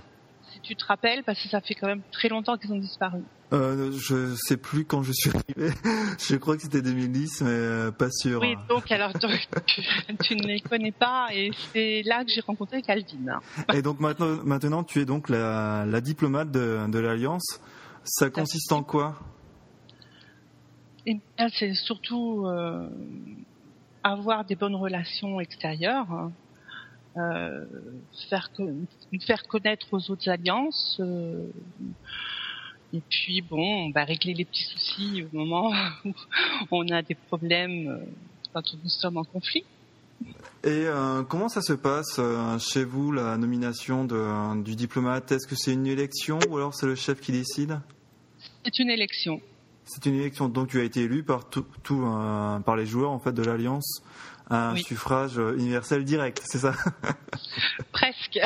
Tu 0.68 0.76
te 0.76 0.84
rappelles, 0.84 1.24
parce 1.24 1.42
que 1.42 1.48
ça 1.48 1.62
fait 1.62 1.76
quand 1.76 1.88
même 1.88 2.02
très 2.12 2.28
longtemps 2.28 2.58
qu'ils 2.58 2.74
ont 2.74 2.78
disparu. 2.78 3.22
Euh, 3.54 3.90
je 3.94 4.36
sais 4.36 4.58
plus 4.58 4.84
quand 4.84 5.02
je 5.02 5.14
suis 5.14 5.30
arrivé. 5.30 5.74
je 6.20 6.36
crois 6.36 6.58
que 6.58 6.64
c'était 6.64 6.82
2010, 6.82 7.42
mais 7.44 7.50
euh, 7.50 7.92
pas 7.92 8.12
sûr. 8.12 8.42
Oui, 8.42 8.58
donc 8.68 8.92
alors 8.92 9.14
tu, 9.14 10.36
ne 10.36 10.46
les 10.46 10.60
connais 10.60 10.92
pas 10.92 11.28
et 11.32 11.52
c'est 11.72 12.02
là 12.04 12.26
que 12.26 12.32
j'ai 12.36 12.42
rencontré 12.42 12.82
Calvin. 12.82 13.40
Et 13.74 13.82
donc 13.82 14.02
maintenant, 14.02 14.44
maintenant 14.44 14.84
tu 14.84 15.00
es 15.00 15.06
donc 15.06 15.30
la, 15.30 15.86
diplomate 16.02 16.52
de, 16.52 17.00
l'Alliance. 17.00 17.62
Ça 18.04 18.30
consiste 18.30 18.74
en 18.74 18.84
quoi? 18.84 19.18
Eh 21.06 21.18
C'est 21.58 21.74
surtout 21.76 22.46
euh, 22.46 22.90
avoir 24.04 24.44
des 24.44 24.56
bonnes 24.56 24.76
relations 24.76 25.40
extérieures, 25.40 26.12
hein. 26.12 26.34
Euh, 27.18 27.66
faire, 28.30 28.50
faire 29.26 29.44
connaître 29.48 29.88
aux 29.92 30.12
autres 30.12 30.30
alliances 30.30 31.02
et 32.94 33.02
puis 33.10 33.42
bon, 33.42 33.88
on 33.88 33.92
va 33.92 34.06
régler 34.06 34.34
les 34.34 34.46
petits 34.46 34.64
soucis 34.64 35.24
au 35.24 35.38
moment 35.38 35.74
où 36.06 36.14
on 36.72 36.88
a 36.90 37.02
des 37.02 37.16
problèmes 37.16 37.88
euh, 37.88 37.98
quand 38.54 38.64
nous 38.82 38.90
sommes 38.90 39.18
en 39.18 39.24
conflit. 39.24 39.66
Et 40.64 40.70
euh, 40.70 41.24
comment 41.24 41.50
ça 41.50 41.62
se 41.62 41.74
passe 41.74 42.18
euh, 42.18 42.58
chez 42.58 42.84
vous, 42.84 43.12
la 43.12 43.38
nomination 43.38 44.06
de, 44.06 44.64
du 44.64 44.76
diplomate? 44.76 45.32
Est-ce 45.32 45.48
que 45.48 45.56
c'est 45.56 45.74
une 45.74 45.86
élection 45.86 46.40
ou 46.50 46.58
alors 46.58 46.74
c'est 46.74 46.88
le 46.88 46.96
chef 46.96 47.20
qui 47.20 47.32
décide? 47.32 47.80
C'est 48.64 48.80
une 48.80 48.90
élection. 48.90 49.42
C'est 49.86 50.06
une 50.06 50.16
élection, 50.16 50.50
donc 50.50 50.70
tu 50.70 50.80
as 50.80 50.84
été 50.84 51.02
élu 51.02 51.24
par 51.24 51.50
tout, 51.50 51.66
tout 51.84 52.02
par 52.66 52.76
les 52.76 52.86
joueurs 52.86 53.12
en 53.12 53.20
fait 53.20 53.32
de 53.32 53.42
l'alliance 53.42 54.02
un 54.50 54.76
suffrage 54.76 55.38
universel 55.38 56.04
direct, 56.04 56.42
c'est 56.46 56.60
ça 56.60 56.74
Presque. 57.92 58.40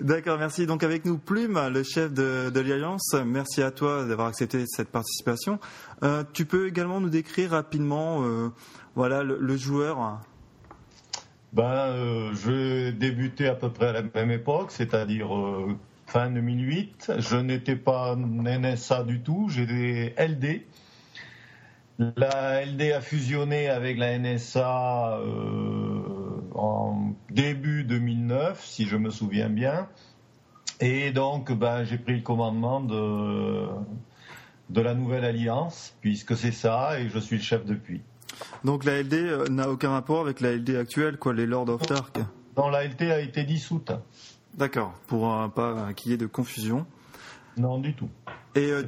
D'accord, 0.00 0.38
merci. 0.38 0.66
Donc 0.66 0.82
avec 0.82 1.04
nous 1.04 1.18
Plume, 1.18 1.60
le 1.72 1.82
chef 1.82 2.12
de, 2.12 2.50
l'Alliance. 2.54 3.14
Merci 3.26 3.62
à 3.62 3.70
toi 3.70 4.04
d'avoir 4.04 4.28
accepté 4.28 4.64
cette 4.66 4.90
participation. 4.90 5.58
Euh, 6.02 6.24
tu 6.32 6.44
peux 6.44 6.68
également 6.68 7.00
nous 7.00 7.10
décrire 7.10 7.50
rapidement, 7.50 8.24
euh, 8.24 8.50
voilà, 8.94 9.22
le, 9.22 9.56
joueur. 9.56 10.20
Ben, 11.52 11.62
euh, 11.64 12.32
je 12.34 12.90
débutais 12.90 13.48
à 13.48 13.54
peu 13.54 13.70
près 13.70 13.88
à 13.88 13.92
la 13.92 14.02
même 14.02 14.30
époque, 14.30 14.70
c'est-à-dire 14.70 15.28
fin 16.06 16.30
2008. 16.30 17.12
Je 17.18 17.36
n'étais 17.36 17.76
pas 17.76 18.16
NSA 18.16 19.04
du 19.04 19.20
tout, 19.20 19.48
j'étais 19.48 20.14
LD. 20.18 20.62
La 21.98 22.64
LD 22.64 22.92
a 22.92 23.00
fusionné 23.00 23.68
avec 23.68 23.98
la 23.98 24.18
NSA 24.18 25.18
euh, 25.18 26.02
en 26.54 27.14
début 27.30 27.84
2009, 27.84 28.64
si 28.64 28.86
je 28.86 28.96
me 28.96 29.10
souviens 29.10 29.48
bien. 29.48 29.88
Et 30.80 31.12
donc, 31.12 31.52
ben, 31.52 31.84
j'ai 31.84 31.98
pris 31.98 32.16
le 32.16 32.22
commandement 32.22 32.80
de, 32.80 33.66
de 34.70 34.80
la 34.80 34.94
nouvelle 34.94 35.24
alliance, 35.24 35.96
puisque 36.00 36.36
c'est 36.36 36.52
ça, 36.52 36.98
et 36.98 37.08
je 37.08 37.18
suis 37.20 37.36
le 37.36 37.42
chef 37.42 37.64
depuis. 37.64 38.00
Donc 38.64 38.84
la 38.84 39.00
LD 39.00 39.14
euh, 39.14 39.48
n'a 39.48 39.70
aucun 39.70 39.90
rapport 39.90 40.20
avec 40.20 40.40
la 40.40 40.56
LD 40.56 40.70
actuelle, 40.76 41.16
quoi, 41.16 41.32
les 41.32 41.46
Lords 41.46 41.68
of 41.68 41.82
Dark? 41.82 42.18
Non, 42.56 42.70
la 42.70 42.86
LD 42.88 43.02
a 43.02 43.20
été 43.20 43.44
dissoute. 43.44 43.92
D'accord, 44.54 44.94
pour 45.06 45.32
pas 45.54 45.92
qu'il 45.94 46.10
y 46.10 46.14
ait 46.14 46.18
de 46.18 46.26
confusion. 46.26 46.86
Non, 47.56 47.78
du 47.78 47.94
tout. 47.94 48.08
Et 48.56 48.70
euh, 48.70 48.82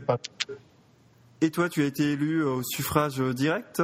et 1.41 1.51
toi, 1.51 1.69
tu 1.69 1.83
as 1.83 1.87
été 1.87 2.13
élu 2.13 2.43
au 2.43 2.63
suffrage 2.63 3.19
direct? 3.19 3.83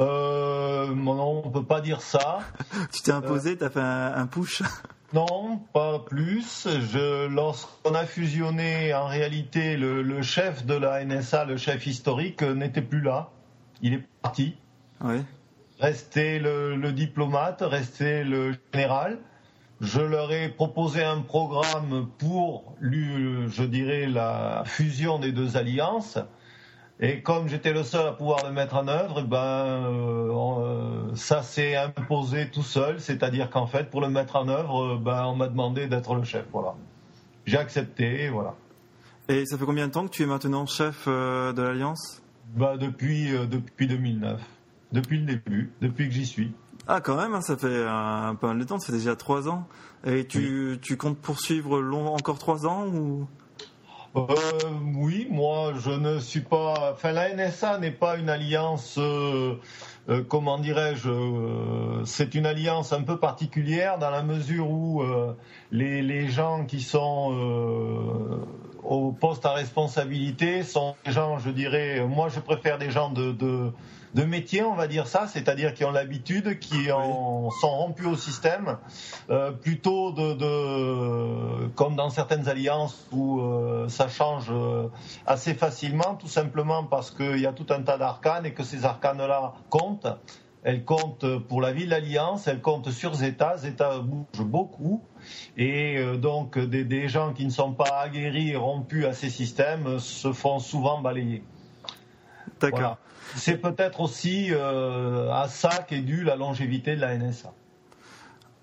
Euh, 0.00 0.94
non, 0.94 1.42
on 1.44 1.50
peut 1.50 1.64
pas 1.64 1.80
dire 1.80 2.00
ça. 2.00 2.40
tu 2.92 3.02
t'es 3.02 3.12
imposé, 3.12 3.56
tu 3.56 3.64
as 3.64 3.70
fait 3.70 3.80
un, 3.80 4.26
push? 4.26 4.62
Non, 5.14 5.58
pas 5.74 5.98
plus. 5.98 6.66
Je, 6.66 7.26
lorsqu'on 7.26 7.94
a 7.94 8.06
fusionné, 8.06 8.94
en 8.94 9.06
réalité, 9.06 9.76
le, 9.76 10.22
chef 10.22 10.64
de 10.64 10.72
la 10.72 11.04
NSA, 11.04 11.44
le 11.44 11.58
chef 11.58 11.86
historique, 11.86 12.40
n'était 12.40 12.80
plus 12.80 13.02
là. 13.02 13.28
Il 13.82 13.92
est 13.92 14.04
parti. 14.22 14.54
Oui. 15.04 15.16
Restait 15.80 16.38
le, 16.38 16.76
le, 16.76 16.92
diplomate, 16.92 17.60
restait 17.60 18.24
le 18.24 18.54
général. 18.72 19.18
Je 19.82 20.00
leur 20.00 20.32
ai 20.32 20.48
proposé 20.48 21.04
un 21.04 21.20
programme 21.20 22.08
pour, 22.16 22.74
je 22.80 23.64
dirais, 23.64 24.06
la 24.06 24.62
fusion 24.64 25.18
des 25.18 25.32
deux 25.32 25.58
alliances. 25.58 26.18
Et 27.00 27.20
comme 27.22 27.48
j'étais 27.48 27.72
le 27.72 27.82
seul 27.82 28.06
à 28.06 28.12
pouvoir 28.12 28.44
le 28.46 28.52
mettre 28.52 28.76
en 28.76 28.86
œuvre, 28.86 29.22
ben, 29.22 29.38
euh, 29.38 30.30
euh, 30.30 31.14
ça 31.14 31.42
s'est 31.42 31.74
imposé 31.74 32.48
tout 32.48 32.62
seul. 32.62 33.00
C'est-à-dire 33.00 33.50
qu'en 33.50 33.66
fait, 33.66 33.90
pour 33.90 34.00
le 34.00 34.08
mettre 34.08 34.36
en 34.36 34.48
œuvre, 34.48 34.94
euh, 34.94 34.98
ben, 34.98 35.24
on 35.24 35.34
m'a 35.34 35.48
demandé 35.48 35.88
d'être 35.88 36.14
le 36.14 36.24
chef. 36.24 36.44
Voilà. 36.52 36.74
J'ai 37.44 37.58
accepté, 37.58 38.28
voilà. 38.28 38.54
Et 39.28 39.46
ça 39.46 39.58
fait 39.58 39.64
combien 39.64 39.88
de 39.88 39.92
temps 39.92 40.04
que 40.06 40.12
tu 40.12 40.22
es 40.22 40.26
maintenant 40.26 40.66
chef 40.66 41.08
de 41.08 41.60
l'Alliance? 41.60 42.22
Ben, 42.54 42.76
depuis, 42.76 43.30
depuis 43.48 43.86
2009. 43.86 44.40
Depuis 44.92 45.18
le 45.18 45.26
début, 45.26 45.72
depuis 45.80 46.08
que 46.08 46.14
j'y 46.14 46.26
suis. 46.26 46.52
Ah, 46.86 47.00
quand 47.00 47.16
même, 47.16 47.34
hein, 47.34 47.40
ça 47.40 47.56
fait 47.56 47.84
un, 47.88 48.34
peu 48.34 48.52
de 48.54 48.64
temps, 48.64 48.78
ça 48.78 48.92
fait 48.92 48.98
déjà 48.98 49.16
trois 49.16 49.48
ans. 49.48 49.66
Et 50.04 50.26
tu, 50.26 50.78
tu 50.82 50.96
comptes 50.96 51.18
poursuivre 51.18 51.80
long, 51.80 52.14
encore 52.14 52.38
trois 52.38 52.66
ans 52.66 52.86
ou? 52.86 53.26
Euh, 54.14 54.26
oui, 54.94 55.26
moi 55.30 55.72
je 55.78 55.90
ne 55.90 56.18
suis 56.18 56.40
pas. 56.40 56.92
Enfin, 56.92 57.12
la 57.12 57.34
NSA 57.34 57.78
n'est 57.78 57.90
pas 57.90 58.16
une 58.16 58.28
alliance. 58.28 58.96
Euh, 58.98 59.54
euh, 60.08 60.22
comment 60.28 60.58
dirais-je 60.58 61.08
C'est 62.04 62.34
une 62.34 62.44
alliance 62.44 62.92
un 62.92 63.02
peu 63.02 63.18
particulière 63.18 63.98
dans 63.98 64.10
la 64.10 64.22
mesure 64.22 64.70
où 64.70 65.02
les, 65.70 66.28
gens 66.28 66.66
qui 66.66 66.82
sont 66.82 68.42
au 68.82 69.12
poste 69.12 69.46
à 69.46 69.52
responsabilité 69.52 70.62
sont 70.62 70.94
des 71.06 71.12
gens, 71.12 71.38
je 71.38 71.50
dirais, 71.50 72.04
moi 72.06 72.28
je 72.28 72.40
préfère 72.40 72.78
des 72.78 72.90
gens 72.90 73.10
de 73.10 73.72
de 74.14 74.24
métier, 74.24 74.62
on 74.62 74.74
va 74.74 74.86
dire 74.86 75.06
ça, 75.06 75.26
c'est-à-dire 75.26 75.72
qui 75.74 75.84
ont 75.84 75.90
l'habitude, 75.90 76.58
qui 76.58 76.92
en, 76.92 77.50
sont 77.50 77.70
rompus 77.70 78.06
au 78.06 78.16
système, 78.16 78.76
euh, 79.30 79.52
plutôt 79.52 80.12
de, 80.12 80.34
de, 80.34 81.68
comme 81.68 81.96
dans 81.96 82.10
certaines 82.10 82.48
alliances 82.48 83.06
où 83.10 83.40
euh, 83.40 83.88
ça 83.88 84.08
change 84.08 84.50
euh, 84.50 84.88
assez 85.26 85.54
facilement, 85.54 86.14
tout 86.14 86.28
simplement 86.28 86.84
parce 86.84 87.10
qu'il 87.10 87.38
y 87.38 87.46
a 87.46 87.52
tout 87.52 87.66
un 87.70 87.82
tas 87.82 87.96
d'arcanes 87.96 88.44
et 88.44 88.52
que 88.52 88.64
ces 88.64 88.84
arcanes-là 88.84 89.54
comptent. 89.70 90.08
Elles 90.64 90.84
comptent 90.84 91.38
pour 91.48 91.60
la 91.60 91.72
ville 91.72 91.88
d'Alliance, 91.88 92.46
elles 92.46 92.60
comptent 92.60 92.92
sur 92.92 93.14
Zeta. 93.14 93.56
Zeta 93.56 93.98
bouge 93.98 94.46
beaucoup. 94.46 95.02
Et 95.56 96.00
donc, 96.18 96.56
des, 96.56 96.84
des, 96.84 97.08
gens 97.08 97.32
qui 97.32 97.44
ne 97.44 97.50
sont 97.50 97.72
pas 97.72 97.98
aguerris 98.00 98.50
et 98.50 98.56
rompus 98.56 99.06
à 99.06 99.12
ces 99.12 99.28
systèmes 99.28 99.98
se 99.98 100.32
font 100.32 100.60
souvent 100.60 101.00
balayer. 101.00 101.42
D'accord. 102.60 102.96
C'est 103.36 103.58
peut-être 103.58 104.00
aussi 104.00 104.48
euh, 104.50 105.30
à 105.32 105.48
ça 105.48 105.84
qu'est 105.88 106.00
due 106.00 106.24
la 106.24 106.36
longévité 106.36 106.96
de 106.96 107.00
la 107.00 107.16
NSA. 107.16 107.52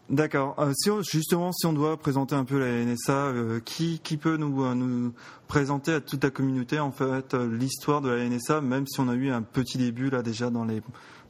D'accord. 0.10 0.55
Euh, 0.58 0.73
si 0.75 0.89
justement, 1.12 1.51
si 1.51 1.67
on 1.67 1.73
doit 1.73 1.97
présenter 1.97 2.34
un 2.34 2.45
peu 2.45 2.60
la 2.60 2.84
NSA, 2.84 3.13
euh, 3.13 3.60
qui, 3.60 3.99
qui 3.99 4.17
peut 4.17 4.38
nous, 4.38 4.73
nous 4.73 5.13
présenter 5.47 5.93
à 5.93 6.01
toute 6.01 6.23
la 6.23 6.32
communauté 6.32 6.79
en 6.79 6.91
fait 6.91 7.34
l'histoire 7.34 8.01
de 8.01 8.10
la 8.10 8.27
NSA, 8.27 8.62
même 8.62 8.88
si 8.88 8.99
on 8.99 9.08
a 9.08 9.13
eu 9.13 9.29
un 9.29 9.43
petit 9.43 9.77
début 9.77 10.10
là 10.10 10.23
déjà 10.23 10.49
dans 10.49 10.65
les 10.65 10.82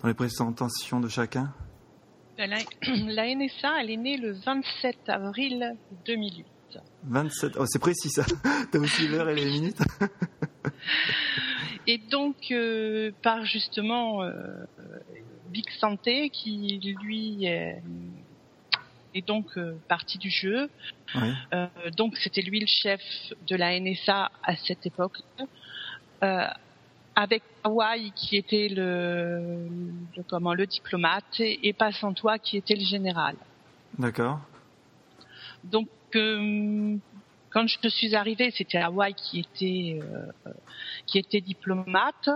dans 0.02 0.08
les 0.08 0.13
présentations 0.13 0.99
de 0.99 1.10
chacun? 1.10 1.54
La, 2.38 2.45
la 2.88 3.36
NSA, 3.36 3.82
elle 3.82 3.91
est 3.91 3.97
née 3.97 4.17
le 4.17 4.32
27 4.32 4.95
avril 5.08 5.75
2008. 6.06 6.45
27, 7.04 7.54
oh, 7.58 7.65
c'est 7.67 7.80
précis 7.80 8.10
ça. 8.10 8.23
T'as 8.71 8.80
aussi 8.80 9.08
l'heure 9.08 9.30
et 9.30 9.36
les 9.36 9.45
minutes. 9.45 9.80
et 11.88 11.97
donc, 11.97 12.36
euh, 12.51 13.12
par 13.21 13.45
justement 13.45 14.23
euh, 14.23 14.65
Big 15.49 15.69
Santé, 15.79 16.29
qui 16.29 16.79
lui 17.01 17.45
est, 17.45 17.82
donc 19.27 19.58
euh, 19.58 19.75
parti 19.88 20.17
du 20.17 20.29
jeu. 20.29 20.69
donc, 21.97 22.17
c'était 22.17 22.41
lui 22.41 22.60
le 22.60 22.67
chef 22.67 23.01
de 23.47 23.55
la 23.55 23.79
NSA 23.79 24.32
à 24.43 24.55
cette 24.55 24.86
époque. 24.86 25.19
avec 27.15 27.43
Hawaii 27.63 28.12
qui 28.15 28.38
était 28.38 28.69
le, 28.69 29.67
comment 30.29 30.53
le 30.53 30.65
diplomate 30.65 31.39
et, 31.39 31.67
et 31.67 31.73
Passantois 31.73 32.39
qui 32.39 32.55
était 32.58 32.75
le 32.75 32.86
général. 32.86 33.36
D'accord. 33.97 34.39
Donc 35.65 35.89
quand 37.52 37.66
je 37.68 37.90
suis 37.90 38.16
arrivée, 38.16 38.52
c'était 38.52 38.78
Hawaï 38.78 39.14
qui 39.14 39.40
était 39.40 40.00
qui 41.06 41.18
était 41.18 41.42
diplomate 41.42 42.30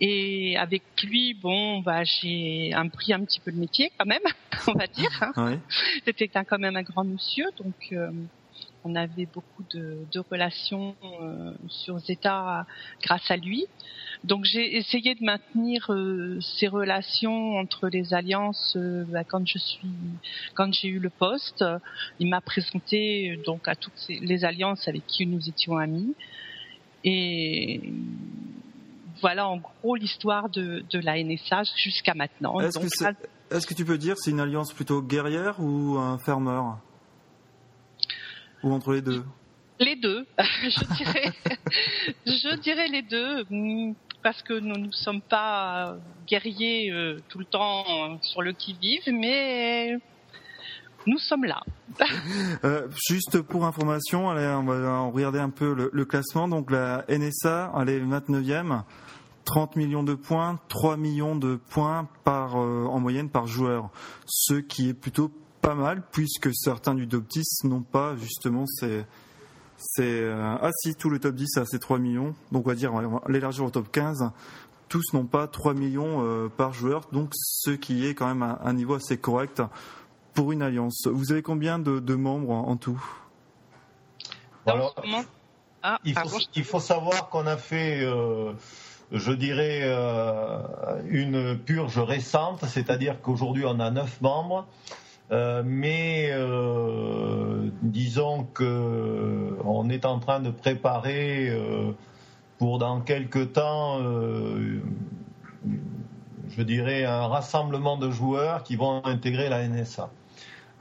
et 0.00 0.56
avec 0.56 0.82
lui, 1.02 1.34
bon, 1.34 1.80
bah, 1.80 2.02
j'ai 2.04 2.72
appris 2.74 3.12
un 3.12 3.24
petit 3.24 3.40
peu 3.40 3.50
le 3.50 3.58
métier 3.58 3.92
quand 3.96 4.06
même, 4.06 4.22
on 4.66 4.72
va 4.72 4.86
dire. 4.86 5.10
Hein. 5.36 5.58
C'était 6.04 6.28
quand 6.28 6.58
même 6.58 6.76
un 6.76 6.82
grand 6.82 7.04
monsieur, 7.04 7.46
donc 7.56 7.74
euh, 7.92 8.10
on 8.82 8.96
avait 8.96 9.26
beaucoup 9.26 9.64
de, 9.72 9.98
de 10.10 10.20
relations 10.30 10.96
euh, 11.22 11.52
sur 11.68 11.98
Zeta 11.98 12.66
grâce 13.02 13.30
à 13.30 13.36
lui. 13.36 13.66
Donc 14.24 14.44
j'ai 14.44 14.76
essayé 14.76 15.14
de 15.14 15.22
maintenir 15.22 15.86
euh, 15.90 16.40
ces 16.40 16.66
relations 16.66 17.58
entre 17.58 17.88
les 17.88 18.14
alliances 18.14 18.76
bah, 18.76 19.22
quand 19.22 19.46
je 19.46 19.58
suis, 19.58 19.88
quand 20.54 20.72
j'ai 20.72 20.88
eu 20.88 20.98
le 20.98 21.10
poste. 21.10 21.64
Il 22.18 22.28
m'a 22.28 22.40
présenté 22.40 23.38
donc 23.44 23.68
à 23.68 23.76
toutes 23.76 24.08
les 24.08 24.44
alliances 24.44 24.88
avec 24.88 25.06
qui 25.06 25.26
nous 25.26 25.48
étions 25.48 25.76
amis. 25.76 26.14
Et 27.04 27.80
voilà 29.20 29.48
en 29.48 29.58
gros 29.58 29.96
l'histoire 29.96 30.48
de, 30.48 30.84
la 30.92 31.22
NSA 31.22 31.62
jusqu'à 31.76 32.14
maintenant. 32.14 32.60
Est-ce 32.60 33.66
que, 33.66 33.74
tu 33.74 33.84
peux 33.84 33.98
dire 33.98 34.16
c'est 34.18 34.30
une 34.30 34.40
alliance 34.40 34.72
plutôt 34.72 35.02
guerrière 35.02 35.60
ou 35.60 35.98
un 35.98 36.18
fermeur? 36.18 36.78
Ou 38.62 38.72
entre 38.72 38.94
les 38.94 39.02
deux? 39.02 39.22
Les 39.80 39.96
deux, 39.96 40.26
je 40.38 40.94
dirais. 40.96 41.32
je 42.26 42.56
dirais 42.56 42.88
les 42.88 43.02
deux, 43.02 43.44
parce 44.24 44.42
que 44.42 44.58
nous 44.58 44.78
ne 44.78 44.90
sommes 44.90 45.20
pas 45.20 45.96
guerriers 46.26 46.90
euh, 46.90 47.20
tout 47.28 47.38
le 47.38 47.44
temps 47.44 47.84
sur 48.22 48.42
le 48.42 48.52
qui-vive, 48.52 49.02
mais 49.12 49.98
nous 51.06 51.18
sommes 51.18 51.44
là. 51.44 51.62
Euh, 52.64 52.88
juste 53.08 53.42
pour 53.42 53.66
information, 53.66 54.30
allez, 54.30 54.46
on 54.46 54.64
va 54.64 55.00
regarder 55.00 55.38
un 55.38 55.50
peu 55.50 55.90
le, 55.92 56.04
classement. 56.06 56.48
Donc 56.48 56.70
la 56.70 57.04
NSA, 57.08 57.72
elle 57.78 57.88
est 57.90 58.00
29e. 58.00 58.82
30 59.44 59.76
millions 59.76 60.02
de 60.02 60.14
points, 60.14 60.58
3 60.68 60.96
millions 60.96 61.36
de 61.36 61.56
points 61.56 62.08
par, 62.24 62.56
euh, 62.58 62.86
en 62.86 62.98
moyenne 62.98 63.28
par 63.28 63.46
joueur, 63.46 63.90
ce 64.24 64.54
qui 64.54 64.88
est 64.88 64.94
plutôt 64.94 65.30
pas 65.60 65.74
mal 65.74 66.02
puisque 66.10 66.48
certains 66.54 66.94
du 66.94 67.06
top 67.06 67.24
10 67.28 67.64
n'ont 67.64 67.82
pas 67.82 68.16
justement 68.16 68.64
ces, 68.64 69.04
ces 69.76 70.22
euh, 70.22 70.56
ah 70.60 70.70
si 70.72 70.94
tout 70.94 71.10
le 71.10 71.18
top 71.18 71.34
10 71.34 71.58
a 71.58 71.64
ces 71.64 71.78
3 71.78 71.98
millions. 71.98 72.34
Donc 72.52 72.66
on 72.66 72.70
va 72.70 72.74
dire 72.74 72.92
l'élargir 73.28 73.64
au 73.64 73.70
top 73.70 73.90
15 73.90 74.30
tous 74.88 75.12
n'ont 75.12 75.24
pas 75.24 75.48
3 75.48 75.74
millions 75.74 76.24
euh, 76.24 76.48
par 76.48 76.72
joueur. 76.72 77.02
Donc 77.10 77.30
ce 77.34 77.70
qui 77.70 78.06
est 78.06 78.14
quand 78.14 78.26
même 78.26 78.42
un, 78.42 78.72
niveau 78.74 78.94
assez 78.94 79.16
correct 79.16 79.62
pour 80.34 80.52
une 80.52 80.62
alliance. 80.62 81.08
Vous 81.10 81.32
avez 81.32 81.42
combien 81.42 81.78
de, 81.78 82.14
membres 82.14 82.50
en, 82.52 82.76
tout? 82.76 83.02
Alors, 84.66 84.94
ah, 85.82 85.98
il, 86.04 86.16
faut, 86.16 86.38
il, 86.54 86.64
faut, 86.64 86.80
savoir 86.80 87.28
qu'on 87.28 87.46
a 87.46 87.56
fait 87.56 88.04
je 89.14 89.32
dirais, 89.32 89.80
euh, 89.84 90.58
une 91.08 91.58
purge 91.58 91.98
récente, 91.98 92.64
c'est-à-dire 92.66 93.20
qu'aujourd'hui 93.20 93.64
on 93.66 93.78
a 93.80 93.90
neuf 93.90 94.20
membres, 94.20 94.66
euh, 95.30 95.62
mais 95.64 96.28
euh, 96.30 97.68
disons 97.82 98.46
qu'on 98.54 99.88
est 99.88 100.04
en 100.04 100.18
train 100.18 100.40
de 100.40 100.50
préparer 100.50 101.50
pour 102.58 102.78
dans 102.78 103.00
quelques 103.00 103.52
temps, 103.52 103.98
je 106.48 106.62
dirais, 106.62 107.04
un 107.04 107.26
rassemblement 107.26 107.96
de 107.96 108.10
joueurs 108.10 108.62
qui 108.62 108.76
vont 108.76 109.04
intégrer 109.04 109.48
la 109.48 109.66
NSA. 109.66 110.10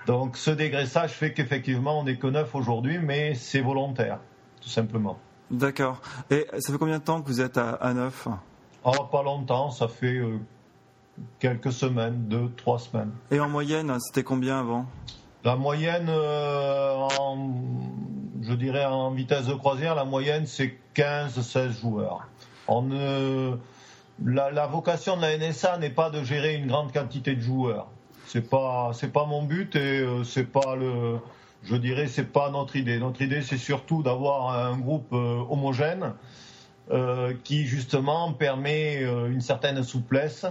Donc 0.06 0.36
ce 0.36 0.51
dégraissage 0.51 1.12
fait 1.12 1.34
qu'effectivement 1.34 1.99
on 1.99 2.03
n'est 2.03 2.17
que 2.17 2.27
neuf 2.27 2.53
aujourd'hui, 2.56 2.99
mais 2.99 3.36
c'est 3.36 3.62
volontaire, 3.62 4.19
tout 4.62 4.69
simplement. 4.69 5.17
D'accord. 5.49 6.01
Et 6.29 6.45
ça 6.60 6.73
fait 6.73 6.79
combien 6.79 6.99
de 6.99 7.03
temps 7.03 7.21
que 7.21 7.27
vous 7.27 7.39
êtes 7.41 7.58
à, 7.58 7.71
à 7.71 7.93
Neuf? 7.93 8.27
Oh, 8.84 8.91
Pas 9.12 9.23
longtemps, 9.23 9.69
ça 9.69 9.88
fait 9.88 10.17
euh, 10.17 10.39
quelques 11.39 11.71
semaines, 11.71 12.28
deux, 12.28 12.52
trois 12.58 12.80
semaines. 12.80 13.12
Et 13.32 13.39
en 13.39 13.49
moyenne, 13.49 13.95
c'était 13.99 14.23
combien 14.23 14.60
avant? 14.60 14.86
La 15.43 15.56
moyenne, 15.56 16.08
euh, 16.10 17.08
je 18.41 18.54
dirais 18.54 18.86
en 18.86 19.12
vitesse 19.12 19.45
de 19.45 19.54
croisière, 19.54 19.95
la 19.95 20.06
moyenne 20.06 20.45
c'est 20.45 20.78
15-16 20.95 21.82
joueurs. 21.82 22.28
la, 24.23 24.52
la, 24.52 24.67
vocation 24.67 25.17
de 25.17 25.21
la 25.21 25.38
NSA 25.38 25.78
n'est 25.80 25.89
pas 25.89 26.10
de 26.10 26.23
gérer 26.23 26.56
une 26.56 26.67
grande 26.67 26.93
quantité 26.93 27.36
de 27.36 27.41
joueurs. 27.41 27.88
C'est 28.26 28.49
pas, 28.49 28.91
c'est 28.93 29.12
pas 29.12 29.26
mon 29.26 29.43
but 29.43 29.76
et 29.76 29.99
euh, 29.99 30.23
c'est 30.23 30.49
pas 30.49 30.76
le 30.76 31.19
je 31.65 31.76
dirais, 31.76 32.08
c'est 32.08 32.32
pas 32.32 32.49
notre 32.49 32.76
idée. 32.76 32.99
Notre 32.99 33.21
idée, 33.21 33.41
c'est 33.41 33.58
surtout 33.58 34.04
d'avoir 34.04 34.49
un 34.49 34.78
groupe 34.78 35.13
euh, 35.13 35.43
homogène 35.49 36.13
euh, 36.91 37.34
qui 37.43 37.65
justement 37.65 38.34
permet 38.34 39.04
euh, 39.04 39.32
une 39.32 39.41
certaine 39.41 39.82
souplesse. 39.84 40.45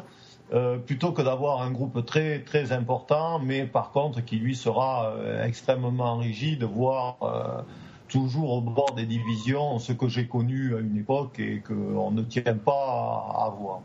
Plutôt 0.86 1.12
que 1.12 1.22
d'avoir 1.22 1.62
un 1.62 1.70
groupe 1.70 2.04
très 2.04 2.40
très 2.40 2.72
important, 2.72 3.38
mais 3.38 3.64
par 3.64 3.90
contre 3.90 4.22
qui 4.22 4.36
lui 4.36 4.54
sera 4.54 5.14
extrêmement 5.44 6.18
rigide, 6.18 6.64
voire 6.64 7.64
toujours 8.12 8.52
au 8.52 8.60
bord 8.60 8.94
des 8.94 9.06
divisions, 9.06 9.78
ce 9.78 9.92
que 9.92 10.06
j'ai 10.08 10.26
connu 10.26 10.76
à 10.76 10.80
une 10.80 10.98
époque 10.98 11.38
et 11.38 11.62
qu'on 11.66 12.10
ne 12.10 12.22
tient 12.22 12.56
pas 12.56 13.26
à 13.34 13.46
avoir. 13.46 13.80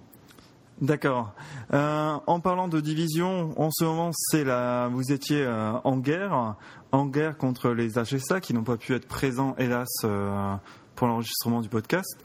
D'accord. 0.81 1.33
Euh, 1.73 2.17
en 2.27 2.39
parlant 2.39 2.67
de 2.67 2.79
division, 2.79 3.59
en 3.59 3.69
ce 3.71 3.83
moment, 3.83 4.11
c'est 4.13 4.43
la, 4.43 4.89
vous 4.89 5.11
étiez 5.11 5.41
euh, 5.41 5.71
en 5.83 5.97
guerre, 5.97 6.55
en 6.91 7.05
guerre 7.05 7.37
contre 7.37 7.69
les 7.69 7.93
HSA 7.93 8.41
qui 8.41 8.53
n'ont 8.53 8.63
pas 8.63 8.77
pu 8.77 8.93
être 8.93 9.07
présents, 9.07 9.55
hélas, 9.57 9.87
euh, 10.03 10.55
pour 10.95 11.07
l'enregistrement 11.07 11.61
du 11.61 11.69
podcast. 11.69 12.17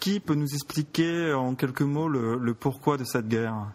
Qui 0.00 0.20
peut 0.20 0.34
nous 0.34 0.52
expliquer 0.54 1.32
en 1.32 1.54
quelques 1.54 1.82
mots 1.82 2.08
le, 2.08 2.54
pourquoi 2.54 2.96
de 2.96 3.04
cette 3.04 3.28
guerre? 3.28 3.72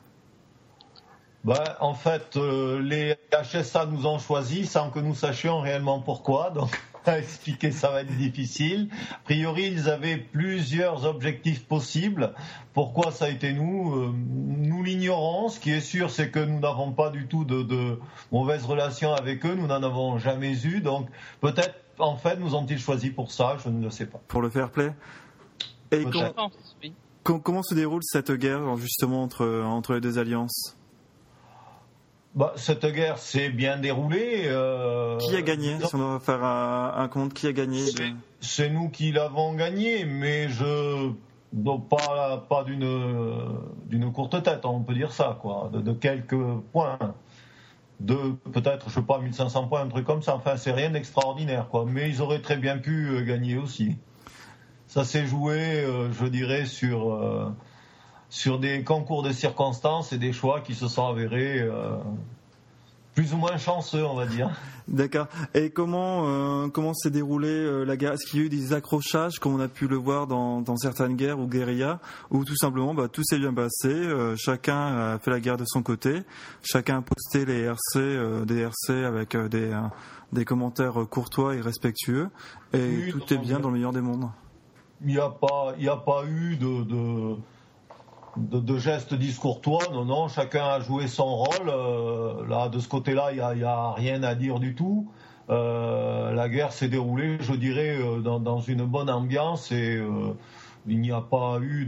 Bah, 1.43 1.77
en 1.79 1.95
fait, 1.95 2.35
les 2.35 3.15
HSA 3.31 3.87
nous 3.87 4.05
ont 4.05 4.19
choisis 4.19 4.69
sans 4.69 4.91
que 4.91 4.99
nous 4.99 5.15
sachions 5.15 5.59
réellement 5.59 5.99
pourquoi. 5.99 6.51
Donc, 6.51 6.79
à 7.05 7.17
expliquer, 7.17 7.71
ça 7.71 7.89
va 7.89 8.01
être 8.01 8.15
difficile. 8.15 8.89
A 9.11 9.19
priori, 9.23 9.67
ils 9.71 9.89
avaient 9.89 10.17
plusieurs 10.17 11.05
objectifs 11.05 11.65
possibles. 11.65 12.33
Pourquoi 12.73 13.11
ça 13.11 13.25
a 13.25 13.29
été 13.29 13.53
nous? 13.53 13.95
Euh, 13.95 14.13
Nous 14.15 14.83
l'ignorons. 14.83 15.49
Ce 15.49 15.59
qui 15.59 15.71
est 15.71 15.81
sûr, 15.81 16.11
c'est 16.11 16.29
que 16.29 16.39
nous 16.39 16.59
n'avons 16.59 16.91
pas 16.91 17.09
du 17.09 17.27
tout 17.27 17.43
de, 17.43 17.63
de 17.63 17.99
mauvaises 18.31 18.65
relations 18.65 19.13
avec 19.13 19.45
eux. 19.45 19.55
Nous 19.55 19.67
n'en 19.67 19.81
avons 19.83 20.19
jamais 20.19 20.53
eu. 20.63 20.81
Donc, 20.81 21.09
peut-être, 21.41 21.75
en 21.97 22.17
fait, 22.17 22.37
nous 22.37 22.55
ont-ils 22.55 22.79
choisi 22.79 23.09
pour 23.09 23.31
ça? 23.31 23.57
Je 23.63 23.69
ne 23.69 23.83
le 23.83 23.89
sais 23.89 24.05
pas. 24.05 24.21
Pour 24.27 24.41
le 24.41 24.49
fair 24.49 24.69
play? 24.69 24.91
Et 25.91 26.05
comment 27.23 27.63
se 27.63 27.73
déroule 27.73 28.03
cette 28.03 28.31
guerre, 28.31 28.75
justement, 28.77 29.23
entre, 29.23 29.63
entre 29.63 29.93
les 29.93 30.01
deux 30.01 30.17
alliances? 30.17 30.77
Bah, 32.33 32.53
cette 32.55 32.85
guerre 32.85 33.17
s'est 33.17 33.49
bien 33.49 33.77
déroulée. 33.77 34.43
Euh, 34.45 35.17
qui 35.17 35.35
a 35.35 35.41
gagné 35.41 35.77
Si 35.83 35.95
on 35.95 35.97
doit 35.97 36.19
faire 36.19 36.43
un, 36.43 37.07
compte, 37.09 37.33
qui 37.33 37.47
a 37.47 37.51
gagné? 37.51 37.83
C'est 38.39 38.69
nous 38.69 38.89
qui 38.89 39.11
l'avons 39.11 39.53
gagné, 39.53 40.05
mais 40.05 40.47
je 40.47 41.11
donc 41.51 41.89
pas 41.89 42.45
pas 42.49 42.63
d'une 42.63 43.59
d'une 43.87 44.11
courte 44.13 44.41
tête, 44.41 44.63
on 44.63 44.79
peut 44.81 44.93
dire 44.93 45.11
ça, 45.11 45.37
quoi, 45.41 45.69
de, 45.73 45.91
quelques 45.91 46.41
points, 46.71 46.97
de 47.99 48.15
peut-être 48.53 48.89
je 48.89 48.95
sais 48.95 49.01
pas 49.01 49.19
1500 49.19 49.67
points, 49.67 49.81
un 49.81 49.89
truc 49.89 50.05
comme 50.05 50.21
ça. 50.21 50.35
Enfin, 50.35 50.55
c'est 50.55 50.71
rien 50.71 50.89
d'extraordinaire, 50.89 51.67
quoi. 51.67 51.85
Mais 51.85 52.09
ils 52.09 52.21
auraient 52.21 52.41
très 52.41 52.55
bien 52.55 52.77
pu 52.77 53.09
euh, 53.09 53.25
gagner 53.25 53.57
aussi. 53.57 53.97
Ça 54.91 55.03
s'est 55.03 55.25
joué, 55.25 55.83
euh, 55.83 56.11
je 56.11 56.25
dirais, 56.25 56.65
sur 56.65 57.17
sur 58.31 58.59
des 58.59 58.83
concours 58.83 59.23
de 59.23 59.33
circonstances 59.33 60.13
et 60.13 60.17
des 60.17 60.31
choix 60.31 60.61
qui 60.61 60.73
se 60.73 60.87
sont 60.87 61.05
avérés 61.05 61.59
euh, 61.59 61.97
plus 63.13 63.33
ou 63.33 63.37
moins 63.37 63.57
chanceux, 63.57 64.05
on 64.05 64.15
va 64.15 64.25
dire. 64.25 64.49
D'accord. 64.87 65.27
Et 65.53 65.69
comment 65.69 66.27
euh, 66.27 66.69
comment 66.69 66.93
s'est 66.93 67.11
déroulée 67.11 67.49
euh, 67.49 67.83
la 67.83 67.97
guerre? 67.97 68.13
Est-ce 68.13 68.25
qu'il 68.25 68.39
y 68.39 68.43
a 68.43 68.45
eu 68.45 68.49
des 68.49 68.71
accrochages, 68.71 69.37
comme 69.37 69.53
on 69.53 69.59
a 69.59 69.67
pu 69.67 69.87
le 69.87 69.97
voir 69.97 70.27
dans, 70.27 70.61
dans 70.61 70.77
certaines 70.77 71.17
guerres 71.17 71.39
ou 71.39 71.47
guérillas, 71.47 71.99
ou 72.29 72.45
tout 72.45 72.55
simplement 72.55 72.93
bah, 72.93 73.09
tout 73.09 73.23
s'est 73.25 73.37
bien 73.37 73.53
passé, 73.53 73.93
chacun 74.37 74.95
a 75.13 75.19
fait 75.19 75.29
la 75.29 75.41
guerre 75.41 75.57
de 75.57 75.65
son 75.67 75.83
côté, 75.83 76.23
chacun 76.63 76.99
a 76.99 77.01
posté 77.01 77.45
les 77.45 77.63
RC, 77.63 78.45
des 78.45 78.61
RC 78.61 79.05
avec 79.05 79.35
des, 79.35 79.77
des 80.31 80.45
commentaires 80.45 81.05
courtois 81.09 81.55
et 81.55 81.61
respectueux, 81.61 82.29
et 82.73 83.09
tout 83.11 83.33
est 83.33 83.37
bien 83.37 83.59
dans 83.59 83.69
le 83.69 83.75
meilleur 83.75 83.93
des 83.93 84.01
mondes. 84.01 84.29
Il 85.03 85.07
n'y 85.07 85.19
a 85.19 85.29
pas 85.29 85.73
a 85.75 85.97
pas 85.97 86.23
eu 86.25 86.57
de, 86.57 86.83
de 86.83 87.37
de, 88.37 88.77
gestes 88.77 89.13
discourtois. 89.13 89.83
Non, 89.91 90.05
non, 90.05 90.27
chacun 90.27 90.65
a 90.65 90.79
joué 90.79 91.07
son 91.07 91.35
rôle. 91.35 91.69
Euh, 91.69 92.47
là, 92.47 92.69
de 92.69 92.79
ce 92.79 92.87
côté-là, 92.87 93.31
il 93.31 93.57
n'y 93.57 93.63
a, 93.63 93.91
rien 93.93 94.23
à 94.23 94.35
dire 94.35 94.59
du 94.59 94.75
tout. 94.75 95.07
Euh, 95.49 96.31
la 96.33 96.47
guerre 96.49 96.71
s'est 96.71 96.87
déroulée, 96.87 97.37
je 97.41 97.53
dirais, 97.53 97.97
euh, 97.97 98.19
dans, 98.21 98.59
une 98.59 98.85
bonne 98.85 99.09
ambiance 99.09 99.71
et 99.71 100.01
il 100.87 100.99
n'y 100.99 101.11
a 101.11 101.21
pas 101.21 101.59
eu 101.61 101.87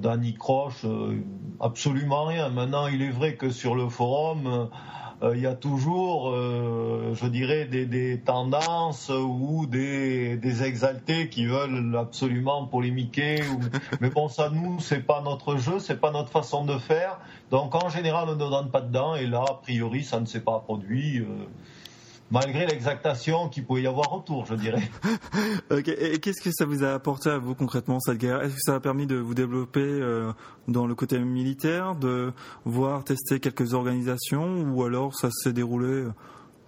d'anicroche, 0.00 0.84
absolument 1.60 2.24
rien. 2.24 2.48
Maintenant, 2.48 2.86
il 2.88 3.02
est 3.02 3.10
vrai 3.10 3.34
que 3.34 3.50
sur 3.50 3.74
le 3.74 3.88
forum, 3.88 4.68
il 5.32 5.40
y 5.40 5.46
a 5.46 5.54
toujours, 5.54 6.32
je 6.34 7.26
dirais, 7.26 7.64
des, 7.66 8.20
tendances 8.24 9.10
ou 9.10 9.66
des, 9.66 10.62
exaltés 10.62 11.28
qui 11.28 11.46
veulent 11.46 11.96
absolument 11.96 12.66
polémiquer. 12.66 13.42
Mais 14.00 14.10
bon, 14.10 14.28
ça, 14.28 14.50
nous, 14.50 14.80
c'est 14.80 15.00
pas 15.06 15.22
notre 15.22 15.56
jeu, 15.56 15.78
c'est 15.78 16.00
pas 16.00 16.10
notre 16.10 16.30
façon 16.30 16.64
de 16.64 16.76
faire. 16.78 17.18
Donc, 17.50 17.74
en 17.74 17.88
général, 17.88 18.28
on 18.28 18.34
ne 18.34 18.38
donne 18.38 18.70
pas 18.70 18.80
dedans. 18.80 19.14
Et 19.14 19.26
là, 19.26 19.44
a 19.48 19.54
priori, 19.54 20.04
ça 20.04 20.20
ne 20.20 20.26
s'est 20.26 20.40
pas 20.40 20.58
produit 20.60 21.24
malgré 22.30 22.66
l'exactation 22.66 23.48
qu'il 23.48 23.64
pouvait 23.64 23.82
y 23.82 23.86
avoir 23.86 24.12
autour, 24.12 24.46
je 24.46 24.54
dirais. 24.54 24.90
Et 25.70 26.18
qu'est-ce 26.18 26.42
que 26.42 26.50
ça 26.52 26.64
vous 26.64 26.84
a 26.84 26.92
apporté 26.92 27.30
à 27.30 27.38
vous 27.38 27.54
concrètement 27.54 28.00
cette 28.00 28.18
guerre? 28.18 28.42
Est-ce 28.42 28.54
que 28.54 28.60
ça 28.60 28.74
a 28.74 28.80
permis 28.80 29.06
de 29.06 29.16
vous 29.16 29.34
développer 29.34 29.80
euh, 29.80 30.32
dans 30.68 30.86
le 30.86 30.94
côté 30.94 31.18
militaire, 31.18 31.94
de 31.94 32.32
voir 32.64 33.04
tester 33.04 33.40
quelques 33.40 33.74
organisations, 33.74 34.62
ou 34.62 34.84
alors 34.84 35.14
ça 35.14 35.28
s'est 35.30 35.52
déroulé 35.52 35.88
euh, 35.88 36.12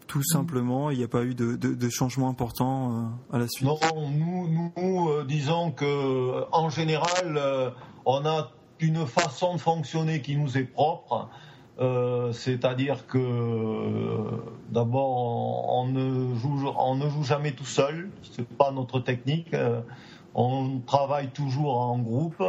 tout 0.07 0.23
simplement, 0.23 0.90
il 0.90 0.99
n'y 0.99 1.05
a 1.05 1.09
pas 1.09 1.25
eu 1.25 1.35
de, 1.35 1.57
de, 1.57 1.88
changement 1.88 2.29
important 2.29 3.11
euh, 3.33 3.37
à 3.37 3.38
la 3.40 3.49
suite? 3.49 3.66
Non, 3.66 3.77
nous, 4.09 4.49
nous 4.49 5.25
disons 5.25 5.73
que 5.73 6.45
en 6.53 6.71
général, 6.71 7.75
on 8.05 8.25
a 8.25 8.53
une 8.79 9.05
façon 9.05 9.55
de 9.55 9.61
fonctionner 9.61 10.23
qui 10.23 10.37
nous 10.37 10.57
est 10.57 10.64
propre. 10.64 11.29
Euh, 11.79 12.33
c'est-à-dire 12.33 13.07
que 13.07 13.19
d'abord 14.71 15.75
on, 15.75 15.87
ne 15.87 16.35
joue, 16.35 16.73
on 16.79 16.95
ne 16.95 17.09
joue 17.11 17.23
jamais 17.23 17.53
tout 17.53 17.67
seul, 17.67 18.09
c'est 18.23 18.49
pas 18.49 18.71
notre 18.71 19.01
technique. 19.01 19.53
Euh, 19.53 19.81
on 20.39 20.81
travaille 20.81 21.29
toujours 21.29 21.81
en 21.81 21.99
groupe, 21.99 22.43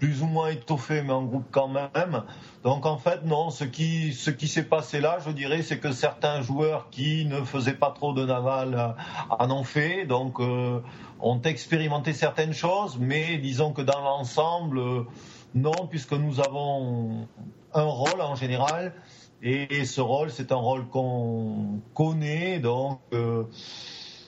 plus 0.00 0.22
ou 0.22 0.26
moins 0.26 0.48
étoffé, 0.48 1.02
mais 1.02 1.12
en 1.12 1.22
groupe 1.22 1.46
quand 1.52 1.68
même. 1.68 2.24
Donc 2.64 2.84
en 2.84 2.98
fait, 2.98 3.24
non, 3.24 3.50
ce 3.50 3.62
qui, 3.62 4.12
ce 4.12 4.30
qui 4.30 4.48
s'est 4.48 4.64
passé 4.64 5.00
là, 5.00 5.18
je 5.24 5.30
dirais, 5.30 5.62
c'est 5.62 5.78
que 5.78 5.92
certains 5.92 6.42
joueurs 6.42 6.90
qui 6.90 7.26
ne 7.26 7.42
faisaient 7.42 7.76
pas 7.76 7.92
trop 7.92 8.12
de 8.12 8.24
naval 8.24 8.96
en 9.30 9.50
ont 9.52 9.62
fait, 9.62 10.04
donc 10.04 10.40
euh, 10.40 10.80
ont 11.20 11.40
expérimenté 11.42 12.12
certaines 12.12 12.54
choses, 12.54 12.98
mais 12.98 13.38
disons 13.38 13.72
que 13.72 13.82
dans 13.82 14.00
l'ensemble, 14.00 14.80
non, 15.54 15.86
puisque 15.88 16.14
nous 16.14 16.40
avons 16.40 17.28
un 17.74 17.84
rôle 17.84 18.20
en 18.20 18.34
général. 18.34 18.92
Et 19.42 19.84
ce 19.84 20.00
rôle, 20.00 20.30
c'est 20.30 20.50
un 20.50 20.56
rôle 20.56 20.88
qu'on 20.88 21.80
connaît. 21.94 22.58
Donc, 22.58 22.98
euh, 23.12 23.44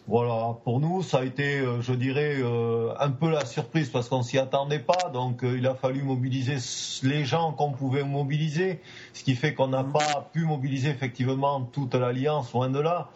voilà, 0.07 0.57
pour 0.65 0.81
nous, 0.81 1.03
ça 1.03 1.19
a 1.19 1.25
été, 1.25 1.59
euh, 1.59 1.81
je 1.81 1.93
dirais, 1.93 2.37
euh, 2.39 2.95
un 2.99 3.11
peu 3.11 3.29
la 3.29 3.45
surprise 3.45 3.89
parce 3.91 4.09
qu'on 4.09 4.23
s'y 4.23 4.39
attendait 4.39 4.79
pas. 4.79 5.11
Donc, 5.13 5.41
il 5.43 5.67
a 5.67 5.75
fallu 5.75 6.03
mobiliser 6.03 6.57
les 7.03 7.25
gens 7.25 7.53
qu'on 7.53 7.73
pouvait 7.73 8.05
mobiliser, 8.05 8.81
ce 9.13 9.25
qui 9.25 9.35
fait 9.35 9.53
qu'on 9.53 9.69
n'a 9.69 9.83
mmh. 9.83 9.93
pas 9.93 10.31
pu 10.33 10.45
mobiliser 10.45 10.91
effectivement 10.91 11.61
toute 11.63 11.95
l'alliance, 11.95 12.53
loin 12.53 12.71
de 12.71 12.81
là. 12.81 13.11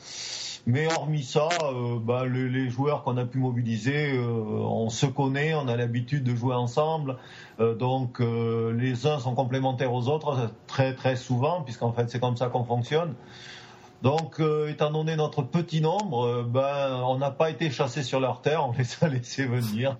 Mais 0.66 0.86
hormis 0.86 1.22
ça, 1.22 1.48
euh, 1.62 1.98
bah, 2.00 2.24
les, 2.24 2.70
joueurs 2.70 3.02
qu'on 3.02 3.18
a 3.18 3.26
pu 3.26 3.38
mobiliser, 3.38 4.16
euh, 4.16 4.22
on 4.22 4.88
se 4.88 5.04
connaît, 5.04 5.52
on 5.54 5.68
a 5.68 5.76
l'habitude 5.76 6.24
de 6.24 6.34
jouer 6.34 6.54
ensemble. 6.54 7.18
Euh, 7.60 7.74
donc 7.74 8.20
les 8.20 9.06
uns 9.06 9.18
sont 9.18 9.34
complémentaires 9.34 9.92
aux 9.92 10.08
autres 10.08 10.50
très 10.66 10.94
très 10.94 11.16
souvent, 11.16 11.62
puisqu'en 11.62 11.92
fait 11.92 12.08
c'est 12.08 12.20
comme 12.20 12.36
ça 12.36 12.48
qu'on 12.48 12.64
fonctionne. 12.64 13.14
Donc, 14.02 14.38
étant 14.68 14.90
donné 14.90 15.16
notre 15.16 15.40
petit 15.40 15.80
nombre, 15.80 16.42
ben, 16.42 17.00
on 17.06 17.16
n'a 17.16 17.30
pas 17.30 17.48
été 17.48 17.70
chassés 17.70 18.02
sur 18.02 18.20
leur 18.20 18.42
terre, 18.42 18.68
on 18.68 18.72
les 18.76 18.84
a 19.00 19.08
laissés 19.08 19.46
venir. 19.46 19.96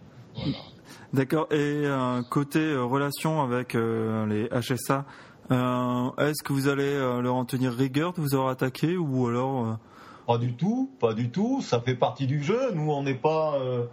D'accord. 1.14 1.46
Et 1.50 1.84
côté 2.28 2.76
relation 2.76 3.40
avec 3.40 3.72
les 3.72 4.50
HSA, 4.50 5.06
est-ce 5.50 6.42
que 6.42 6.52
vous 6.52 6.68
allez 6.68 6.98
leur 7.22 7.34
en 7.34 7.46
tenir 7.46 7.72
rigueur 7.72 8.12
de 8.12 8.20
vous 8.20 8.34
avoir 8.34 8.50
attaqué 8.50 8.98
ou 8.98 9.26
alors 9.26 9.78
pas 10.26 10.38
du 10.38 10.54
tout, 10.54 10.90
pas 11.00 11.14
du 11.14 11.30
tout. 11.30 11.60
Ça 11.62 11.80
fait 11.80 11.94
partie 11.94 12.26
du 12.26 12.42
jeu. 12.42 12.72
Nous, 12.74 12.90
on 12.90 13.02
n'est 13.02 13.14
pas 13.14 13.54
euh, 13.54 13.84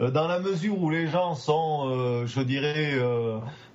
euh, 0.00 0.10
dans 0.10 0.28
la 0.28 0.38
mesure 0.38 0.80
où 0.80 0.90
les 0.90 1.06
gens 1.06 1.34
sont, 1.34 1.88
euh, 1.88 2.26
je 2.26 2.40
dirais, 2.40 2.98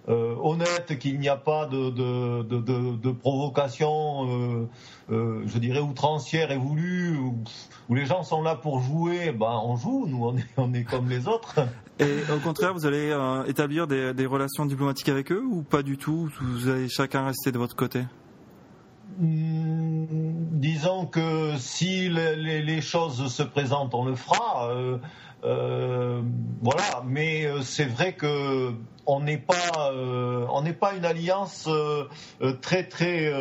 honnêtes, 0.07 0.99
qu'il 0.99 1.19
n'y 1.19 1.29
a 1.29 1.37
pas 1.37 1.65
de, 1.65 1.89
de, 1.89 3.11
provocation, 3.11 4.67
je 5.09 5.57
dirais, 5.59 5.79
outrancière 5.79 6.51
et 6.51 6.57
voulue, 6.57 7.17
où, 7.17 7.95
les 7.95 8.05
gens 8.05 8.23
sont 8.23 8.41
là 8.41 8.55
pour 8.55 8.79
jouer. 8.79 9.31
Ben, 9.31 9.59
on 9.63 9.75
joue. 9.75 10.05
Nous, 10.07 10.25
on 10.25 10.37
est, 10.37 10.45
on 10.57 10.73
est 10.73 10.83
comme 10.83 11.09
les 11.09 11.27
autres. 11.27 11.59
Et 11.99 12.19
au 12.35 12.39
contraire, 12.39 12.73
vous 12.73 12.85
allez 12.85 13.15
établir 13.47 13.87
des, 13.87 14.13
des 14.13 14.25
relations 14.25 14.65
diplomatiques 14.65 15.09
avec 15.09 15.31
eux 15.31 15.43
ou 15.43 15.61
pas 15.61 15.83
du 15.83 15.97
tout? 15.97 16.29
Vous 16.41 16.69
allez 16.69 16.89
chacun 16.89 17.25
rester 17.25 17.51
de 17.51 17.57
votre 17.57 17.75
côté? 17.75 18.03
Hmm, 19.19 19.72
disons 20.63 21.05
que 21.05 21.57
si 21.57 22.07
les, 22.07 22.81
choses 22.81 23.27
se 23.27 23.43
présentent, 23.43 23.93
on 23.93 24.05
le 24.05 24.15
fera. 24.15 24.69
Euh, 24.69 24.97
euh, 25.43 26.21
voilà, 26.61 27.03
mais 27.05 27.45
euh, 27.45 27.61
c'est 27.61 27.83
vrai 27.83 28.13
que 28.13 28.73
on 29.05 29.19
n'est 29.19 29.37
pas, 29.37 29.91
on 29.93 30.61
n'est 30.61 30.71
pas 30.71 30.93
une 30.93 31.03
alliance 31.03 31.67
très 32.61 32.87
très 32.87 33.33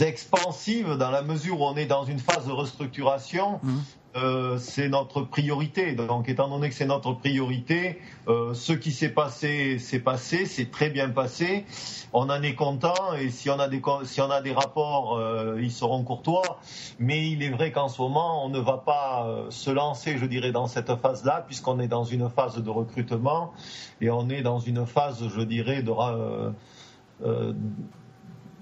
expansive 0.00 0.96
dans 0.98 1.12
la 1.12 1.22
mesure 1.22 1.60
où 1.60 1.64
on 1.64 1.76
est 1.76 1.86
dans 1.86 2.04
une 2.04 2.18
phase 2.18 2.44
de 2.44 2.52
restructuration. 2.52 3.60
Mmh. 3.62 3.78
Euh, 4.16 4.58
c'est 4.58 4.88
notre 4.88 5.22
priorité. 5.22 5.94
Donc, 5.94 6.28
étant 6.28 6.48
donné 6.48 6.68
que 6.68 6.74
c'est 6.74 6.86
notre 6.86 7.14
priorité, 7.14 8.00
euh, 8.28 8.54
ce 8.54 8.72
qui 8.72 8.92
s'est 8.92 9.08
passé, 9.08 9.80
s'est 9.80 9.98
passé, 9.98 10.46
c'est 10.46 10.70
très 10.70 10.88
bien 10.88 11.08
passé. 11.10 11.64
On 12.12 12.30
en 12.30 12.40
est 12.42 12.54
content 12.54 13.14
et 13.18 13.30
si 13.30 13.50
on 13.50 13.58
a 13.58 13.66
des, 13.66 13.82
si 14.04 14.20
on 14.20 14.30
a 14.30 14.40
des 14.40 14.52
rapports, 14.52 15.18
euh, 15.18 15.58
ils 15.60 15.72
seront 15.72 16.04
courtois. 16.04 16.60
Mais 17.00 17.28
il 17.28 17.42
est 17.42 17.50
vrai 17.50 17.72
qu'en 17.72 17.88
ce 17.88 18.00
moment, 18.00 18.44
on 18.44 18.50
ne 18.50 18.60
va 18.60 18.78
pas 18.78 19.26
se 19.50 19.70
lancer, 19.70 20.16
je 20.16 20.26
dirais, 20.26 20.52
dans 20.52 20.68
cette 20.68 20.94
phase-là, 20.94 21.42
puisqu'on 21.44 21.80
est 21.80 21.88
dans 21.88 22.04
une 22.04 22.30
phase 22.30 22.62
de 22.62 22.70
recrutement 22.70 23.52
et 24.00 24.10
on 24.10 24.28
est 24.28 24.42
dans 24.42 24.60
une 24.60 24.86
phase, 24.86 25.24
je 25.28 25.40
dirais, 25.40 25.82
de 25.82 25.92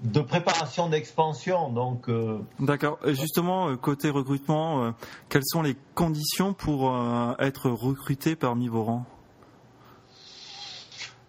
de 0.03 0.19
préparation 0.19 0.89
d'expansion. 0.89 1.69
Donc, 1.69 2.09
euh, 2.09 2.39
D'accord. 2.59 2.99
Justement, 3.05 3.69
euh, 3.69 3.75
côté 3.77 4.09
recrutement, 4.09 4.83
euh, 4.83 4.91
quelles 5.29 5.45
sont 5.45 5.61
les 5.61 5.75
conditions 5.95 6.53
pour 6.53 6.93
être 7.39 7.69
recruté 7.69 8.35
parmi 8.35 8.67
vos 8.67 8.83
rangs? 8.83 9.05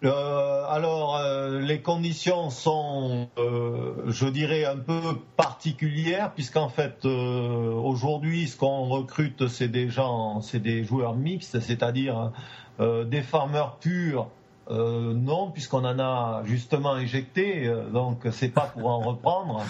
Alors, 0.03 1.19
les 1.49 1.81
conditions 1.81 2.51
sont, 2.51 3.27
je 3.37 4.27
dirais, 4.27 4.63
un 4.63 4.77
peu 4.77 4.99
particulières, 5.35 6.31
puisqu'en 6.33 6.69
fait, 6.69 7.05
aujourd'hui, 7.05 8.47
ce 8.47 8.55
qu'on 8.55 8.83
recrute, 8.83 9.47
c'est 9.47 9.67
des 9.67 9.89
gens, 9.89 10.41
c'est 10.41 10.59
des 10.59 10.83
joueurs 10.83 11.15
mixtes, 11.15 11.59
c'est-à-dire 11.59 12.31
des 12.79 13.23
farmers 13.23 13.77
purs 13.79 14.27
euh, 14.71 15.13
non, 15.13 15.51
puisqu'on 15.51 15.85
en 15.85 15.99
a 15.99 16.41
justement 16.45 16.97
éjecté, 16.97 17.67
euh, 17.67 17.87
donc 17.89 18.27
c'est 18.31 18.49
pas 18.49 18.71
pour 18.73 18.87
en 18.87 18.99
reprendre. 18.99 19.63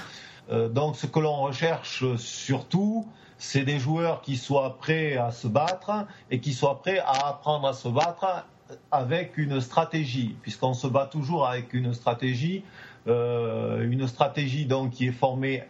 Euh, 0.51 0.69
donc 0.69 0.95
ce 0.95 1.05
que 1.05 1.19
l'on 1.19 1.36
recherche 1.36 2.15
surtout, 2.15 3.05
c'est 3.38 3.63
des 3.63 3.79
joueurs 3.79 4.21
qui 4.21 4.38
soient 4.38 4.77
prêts 4.77 5.17
à 5.17 5.31
se 5.31 5.47
battre 5.47 6.05
et 6.31 6.39
qui 6.39 6.53
soient 6.53 6.81
prêts 6.81 6.99
à 6.99 7.27
apprendre 7.27 7.67
à 7.67 7.73
se 7.73 7.89
battre 7.89 8.45
avec 8.91 9.38
une 9.38 9.60
stratégie, 9.60 10.36
puisqu'on 10.41 10.73
se 10.73 10.88
bat 10.88 11.05
toujours 11.05 11.47
avec 11.47 11.73
une 11.73 11.93
stratégie, 11.93 12.63
une 13.05 14.08
stratégie 14.08 14.65
donc 14.65 14.91
qui 14.91 15.08
est 15.08 15.12
formée 15.12 15.63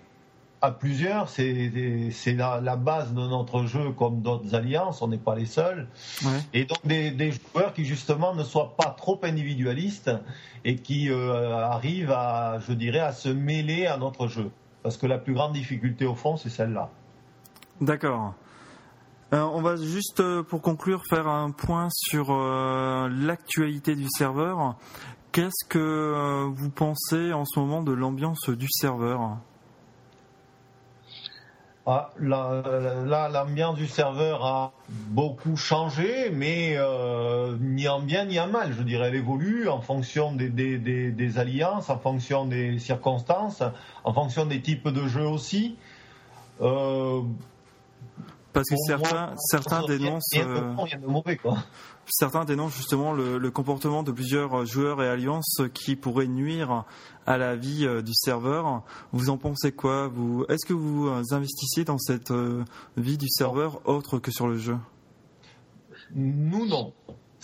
à 0.66 0.72
plusieurs. 0.72 1.30
C'est 1.30 2.34
la, 2.34 2.76
base 2.76 3.14
de 3.14 3.22
notre 3.22 3.66
jeu 3.66 3.92
comme 3.92 4.22
d'autres 4.22 4.54
alliances. 4.56 5.02
On 5.02 5.08
n'est 5.08 5.18
pas 5.18 5.36
les 5.36 5.46
seuls. 5.46 5.88
Et 6.54 6.66
donc 6.66 6.80
des, 6.86 7.32
joueurs 7.32 7.74
qui 7.74 7.86
justement 7.86 8.36
ne 8.36 8.44
soient 8.44 8.76
pas 8.76 8.90
trop 8.90 9.20
individualistes 9.24 10.12
et 10.64 10.76
qui 10.78 11.10
euh, 11.10 11.56
arrivent 11.56 12.12
à, 12.12 12.60
je 12.68 12.74
dirais, 12.74 13.00
à 13.00 13.12
se 13.14 13.30
mêler 13.30 13.86
à 13.86 13.98
notre 13.98 14.28
jeu. 14.28 14.52
Parce 14.84 14.98
que 14.98 15.08
la 15.08 15.18
plus 15.18 15.34
grande 15.34 15.54
difficulté 15.54 16.06
au 16.06 16.16
fond, 16.16 16.38
c'est 16.38 16.50
celle-là. 16.50 16.90
D'accord. 17.82 18.34
Euh, 19.34 19.42
on 19.42 19.62
va 19.62 19.76
juste, 19.76 20.20
euh, 20.20 20.44
pour 20.44 20.62
conclure, 20.62 21.04
faire 21.10 21.28
un 21.28 21.52
point 21.52 21.88
sur 21.92 22.34
l'actualité 22.34 23.96
du 23.96 24.08
serveur. 24.10 24.76
Qu'est-ce 25.32 25.68
que 25.68 26.46
vous 26.48 26.70
pensez 26.70 27.34
en 27.34 27.44
ce 27.44 27.60
moment 27.60 27.84
de 27.84 27.92
l'ambiance 27.92 28.50
du 28.50 28.68
serveur? 28.70 29.38
Ah, 31.88 32.10
là, 32.20 33.30
l'ambiance 33.32 33.76
du 33.76 33.86
serveur 33.86 34.44
a 34.44 34.72
beaucoup 34.90 35.56
changé, 35.56 36.32
mais 36.32 36.74
euh, 36.78 37.56
ni 37.62 37.88
en 37.88 38.00
bien 38.00 38.26
ni 38.26 38.40
en 38.40 38.48
mal. 38.48 38.74
Je 38.74 38.82
dirais, 38.82 39.10
elle 39.10 39.16
évolue 39.16 39.70
en 39.70 39.82
fonction 39.82 40.32
des, 40.32 41.38
alliances, 41.38 41.92
en 41.92 42.00
fonction 42.00 42.46
des 42.46 42.80
circonstances, 42.80 43.62
en 44.04 44.14
fonction 44.14 44.48
des 44.48 44.62
types 44.62 44.88
de 44.88 45.08
jeux 45.08 45.28
aussi. 45.28 45.78
Euh, 46.62 47.22
Parce 48.52 48.68
que 48.68 48.76
certains, 48.88 49.36
certains 49.38 49.86
dénoncent. 49.86 50.36
Certains 52.08 52.46
dénoncent 52.46 52.76
justement 52.76 53.14
le, 53.14 53.50
comportement 53.50 54.04
de 54.04 54.12
plusieurs 54.12 54.66
joueurs 54.66 55.02
et 55.02 55.10
alliances 55.10 55.62
qui 55.74 55.96
pourraient 55.96 56.28
nuire 56.28 56.86
à 57.26 57.38
la 57.38 57.56
vie 57.56 57.88
du 58.04 58.14
serveur. 58.14 58.84
Vous 59.12 59.30
en 59.30 59.38
pensez 59.38 59.72
quoi 59.72 60.12
est-ce 60.50 60.66
que 60.66 60.74
vous 60.74 61.10
investissiez 61.32 61.84
dans 61.84 61.98
cette 61.98 62.32
vie 62.96 63.18
du 63.18 63.28
serveur 63.28 63.82
autre 63.86 64.20
que 64.20 64.32
sur 64.32 64.48
le 64.48 64.58
jeu? 64.58 64.78
Nous 66.14 66.68
non. 66.68 66.94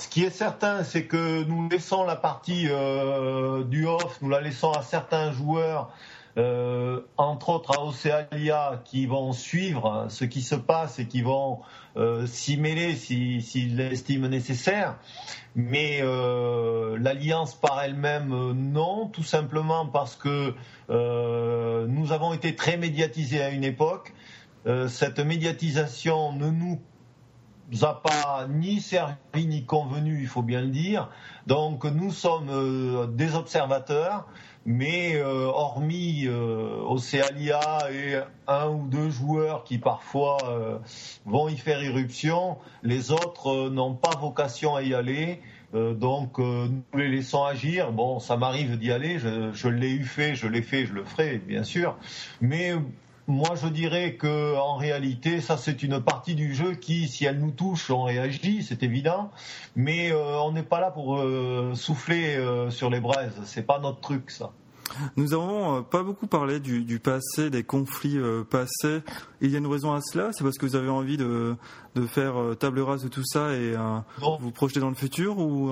Ce 0.01 0.07
qui 0.07 0.23
est 0.23 0.31
certain, 0.31 0.83
c'est 0.83 1.05
que 1.05 1.43
nous 1.43 1.69
laissons 1.69 2.03
la 2.03 2.15
partie 2.15 2.65
euh, 2.67 3.63
du 3.63 3.85
off, 3.85 4.17
nous 4.23 4.29
la 4.29 4.41
laissons 4.41 4.71
à 4.71 4.81
certains 4.81 5.31
joueurs, 5.31 5.93
euh, 6.37 7.01
entre 7.17 7.49
autres 7.49 7.77
à 7.77 7.83
Océalia, 7.83 8.81
qui 8.85 9.05
vont 9.05 9.33
suivre 9.33 10.07
ce 10.09 10.25
qui 10.25 10.41
se 10.41 10.55
passe 10.55 10.99
et 10.99 11.07
qui 11.07 11.21
vont 11.21 11.59
euh, 11.97 12.25
s'y 12.25 12.57
mêler 12.57 12.95
s'ils 12.95 13.75
l'estiment 13.75 14.29
nécessaire. 14.29 14.97
Mais 15.55 16.01
l'alliance 16.01 17.55
par 17.55 17.81
elle-même, 17.81 18.53
non, 18.53 19.07
tout 19.07 19.23
simplement 19.23 19.85
parce 19.85 20.15
que 20.15 20.55
nous 20.89 22.11
avons 22.13 22.33
été 22.33 22.55
très 22.55 22.77
médiatisés 22.77 23.41
à 23.41 23.49
une 23.49 23.65
époque. 23.65 24.13
cette 24.87 25.19
médiatisation 25.19 26.31
ne 26.31 26.49
nous 26.49 26.79
a 27.81 28.01
pas 28.01 28.47
ni 28.49 28.81
servi 28.81 29.15
ni 29.47 29.65
convenu, 29.65 30.21
il 30.21 30.27
faut 30.27 30.41
bien 30.41 30.61
le 30.61 30.67
dire. 30.67 31.09
Donc 31.47 31.85
nous 31.85 32.11
sommes 32.11 32.49
euh, 32.49 33.07
des 33.07 33.35
observateurs, 33.35 34.27
mais 34.65 35.15
euh, 35.15 35.45
hormis 35.45 36.25
euh, 36.27 36.81
Océalia 36.87 37.91
et 37.91 38.19
un 38.47 38.69
ou 38.69 38.87
deux 38.87 39.09
joueurs 39.09 39.63
qui 39.63 39.77
parfois 39.77 40.81
vont 41.25 41.47
y 41.47 41.57
faire 41.57 41.81
irruption, 41.83 42.57
les 42.83 43.11
autres 43.11 43.69
n'ont 43.69 43.95
pas 43.95 44.13
vocation 44.13 44.75
à 44.75 44.81
y 44.81 44.93
aller. 44.93 45.39
donc 45.73 46.37
nous 46.37 46.83
les 46.93 47.07
laissons 47.07 47.43
agir. 47.45 47.91
Bon, 47.93 48.19
ça 48.19 48.35
m'arrive 48.35 48.77
d'y 48.77 48.91
aller, 48.91 49.19
je, 49.19 49.51
je 49.53 49.67
l'ai 49.69 49.91
eu 49.91 50.03
fait, 50.03 50.35
je 50.35 50.47
l'ai 50.47 50.61
fait, 50.61 50.85
je 50.85 50.93
le 50.93 51.05
ferai, 51.05 51.37
bien 51.37 51.63
sûr. 51.63 51.97
Mais 52.41 52.73
moi, 53.31 53.55
je 53.55 53.67
dirais 53.67 54.15
que 54.15 54.57
en 54.57 54.75
réalité, 54.75 55.41
ça 55.41 55.57
c'est 55.57 55.83
une 55.83 56.01
partie 56.01 56.35
du 56.35 56.53
jeu 56.53 56.73
qui, 56.73 57.07
si 57.07 57.25
elle 57.25 57.39
nous 57.39 57.51
touche, 57.51 57.89
on 57.89 58.03
réagit, 58.03 58.61
c'est 58.61 58.83
évident. 58.83 59.31
Mais 59.75 60.11
euh, 60.11 60.39
on 60.41 60.51
n'est 60.51 60.63
pas 60.63 60.79
là 60.79 60.91
pour 60.91 61.17
euh, 61.17 61.71
souffler 61.73 62.35
euh, 62.35 62.69
sur 62.69 62.89
les 62.89 62.99
braises. 62.99 63.33
C'est 63.45 63.65
pas 63.65 63.79
notre 63.79 64.01
truc, 64.01 64.29
ça. 64.31 64.51
Nous 65.15 65.33
avons 65.33 65.83
pas 65.83 66.03
beaucoup 66.03 66.27
parlé 66.27 66.59
du, 66.59 66.99
passé, 66.99 67.49
des 67.49 67.63
conflits 67.63 68.19
passés. 68.49 69.01
Il 69.39 69.49
y 69.49 69.55
a 69.55 69.59
une 69.59 69.67
raison 69.67 69.93
à 69.93 70.01
cela 70.01 70.31
C'est 70.33 70.43
parce 70.43 70.57
que 70.57 70.65
vous 70.65 70.75
avez 70.75 70.89
envie 70.89 71.15
de, 71.15 71.55
de 71.95 72.05
faire 72.05 72.33
table 72.59 72.81
rase 72.81 73.01
de 73.01 73.07
tout 73.07 73.23
ça 73.23 73.53
et 73.53 73.73
vous 74.41 74.51
projeter 74.51 74.81
dans 74.81 74.89
le 74.89 74.95
futur 74.95 75.37
ou 75.37 75.71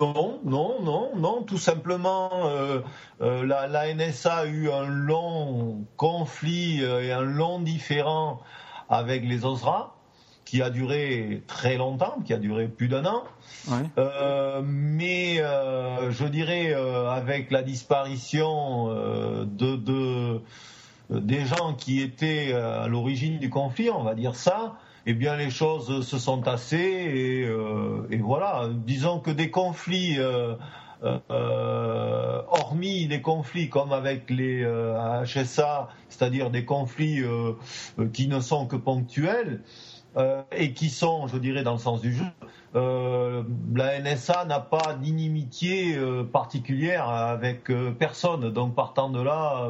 non, 0.00 0.40
non, 0.44 0.82
non, 0.82 1.16
non. 1.16 1.42
Tout 1.42 1.58
simplement, 1.58 2.30
euh, 2.48 2.80
euh, 3.22 3.46
la, 3.46 3.94
NSA 3.94 4.34
a 4.34 4.46
eu 4.46 4.70
un 4.70 4.86
long 4.86 5.84
conflit 5.96 6.82
euh, 6.82 7.02
et 7.02 7.12
un 7.12 7.22
long 7.22 7.60
différend 7.60 8.40
avec 8.88 9.24
les 9.24 9.44
OSRA, 9.44 9.94
qui 10.44 10.62
a 10.62 10.70
duré 10.70 11.42
très 11.46 11.76
longtemps, 11.76 12.18
qui 12.24 12.32
a 12.32 12.36
duré 12.36 12.68
plus 12.68 12.88
d'un 12.88 13.04
an. 13.06 13.24
mais 14.62 15.38
je 15.38 16.24
dirais, 16.26 16.72
avec 16.72 17.50
la 17.50 17.62
disparition 17.62 18.88
de, 19.44 20.40
des 21.10 21.44
gens 21.46 21.74
qui 21.74 22.00
étaient 22.00 22.52
à 22.52 22.86
l'origine 22.86 23.38
du 23.38 23.50
conflit, 23.50 23.90
on 23.90 24.04
va 24.04 24.14
dire 24.14 24.36
ça, 24.36 24.76
eh 25.06 25.14
bien 25.14 25.36
les 25.36 25.50
choses 25.50 26.04
se 26.04 26.18
sont 26.18 26.42
tassées 26.42 26.76
et, 26.76 27.44
euh, 27.44 28.06
voilà. 28.20 28.68
Disons 28.72 29.20
que 29.20 29.30
des 29.30 29.50
conflits, 29.50 30.16
euh, 30.18 30.54
euh, 31.04 32.42
hormis 32.48 33.06
des 33.06 33.22
conflits 33.22 33.68
comme 33.68 33.92
avec 33.92 34.28
les 34.30 34.64
HSA, 35.24 35.88
c'est-à-dire 36.08 36.50
des 36.50 36.64
conflits 36.64 37.22
qui 38.12 38.26
ne 38.26 38.40
sont 38.40 38.66
que 38.66 38.76
ponctuels 38.76 39.62
et 40.50 40.72
qui 40.72 40.90
sont, 40.90 41.28
je 41.28 41.38
dirais, 41.38 41.62
dans 41.62 41.72
le 41.74 41.78
sens 41.78 42.00
du 42.00 42.12
jeu, 42.12 42.24
euh, 42.74 43.42
la 43.74 44.00
NSA 44.00 44.44
n'a 44.44 44.60
pas 44.60 44.94
d'inimitié 45.00 45.96
euh, 45.96 46.24
particulière 46.24 47.08
avec 47.08 47.70
euh, 47.70 47.92
personne. 47.92 48.50
Donc 48.50 48.74
partant 48.74 49.08
de 49.08 49.20
là. 49.20 49.68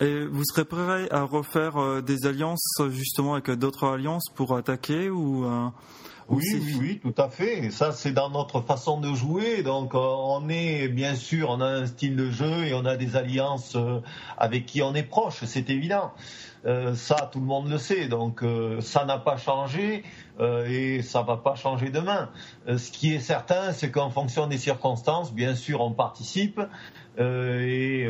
Et 0.00 0.24
vous 0.26 0.42
serez 0.44 0.64
prêt 0.64 1.10
à 1.10 1.22
refaire 1.22 2.02
des 2.02 2.26
alliances 2.26 2.80
justement 2.90 3.34
avec 3.34 3.50
d'autres 3.50 3.86
alliances 3.86 4.28
pour 4.34 4.56
attaquer 4.56 5.10
ou 5.10 5.44
oui, 6.28 6.44
oui, 6.54 6.76
oui, 6.78 7.00
tout 7.00 7.14
à 7.20 7.28
fait. 7.28 7.64
Et 7.64 7.70
ça, 7.70 7.92
c'est 7.92 8.12
dans 8.12 8.30
notre 8.30 8.60
façon 8.60 9.00
de 9.00 9.14
jouer. 9.14 9.62
Donc, 9.62 9.92
on 9.94 10.48
est, 10.48 10.88
bien 10.88 11.14
sûr, 11.14 11.50
on 11.50 11.60
a 11.60 11.66
un 11.66 11.86
style 11.86 12.16
de 12.16 12.30
jeu 12.30 12.66
et 12.66 12.74
on 12.74 12.84
a 12.84 12.96
des 12.96 13.16
alliances 13.16 13.76
avec 14.36 14.66
qui 14.66 14.82
on 14.82 14.94
est 14.94 15.02
proche, 15.02 15.44
c'est 15.44 15.70
évident. 15.70 16.12
Euh, 16.66 16.94
ça, 16.94 17.28
tout 17.32 17.40
le 17.40 17.46
monde 17.46 17.70
le 17.70 17.78
sait. 17.78 18.08
Donc, 18.08 18.42
euh, 18.42 18.80
ça 18.80 19.04
n'a 19.04 19.18
pas 19.18 19.36
changé 19.36 20.02
euh, 20.40 20.66
et 20.66 21.02
ça 21.02 21.22
va 21.22 21.36
pas 21.36 21.54
changer 21.54 21.90
demain. 21.90 22.30
ce 22.66 22.90
qui 22.90 23.14
est 23.14 23.20
certain, 23.20 23.72
c'est 23.72 23.90
qu'en 23.90 24.10
fonction 24.10 24.46
des 24.46 24.58
circonstances, 24.58 25.32
bien 25.32 25.54
sûr, 25.54 25.80
on 25.80 25.92
participe 25.92 26.60
et 27.18 28.06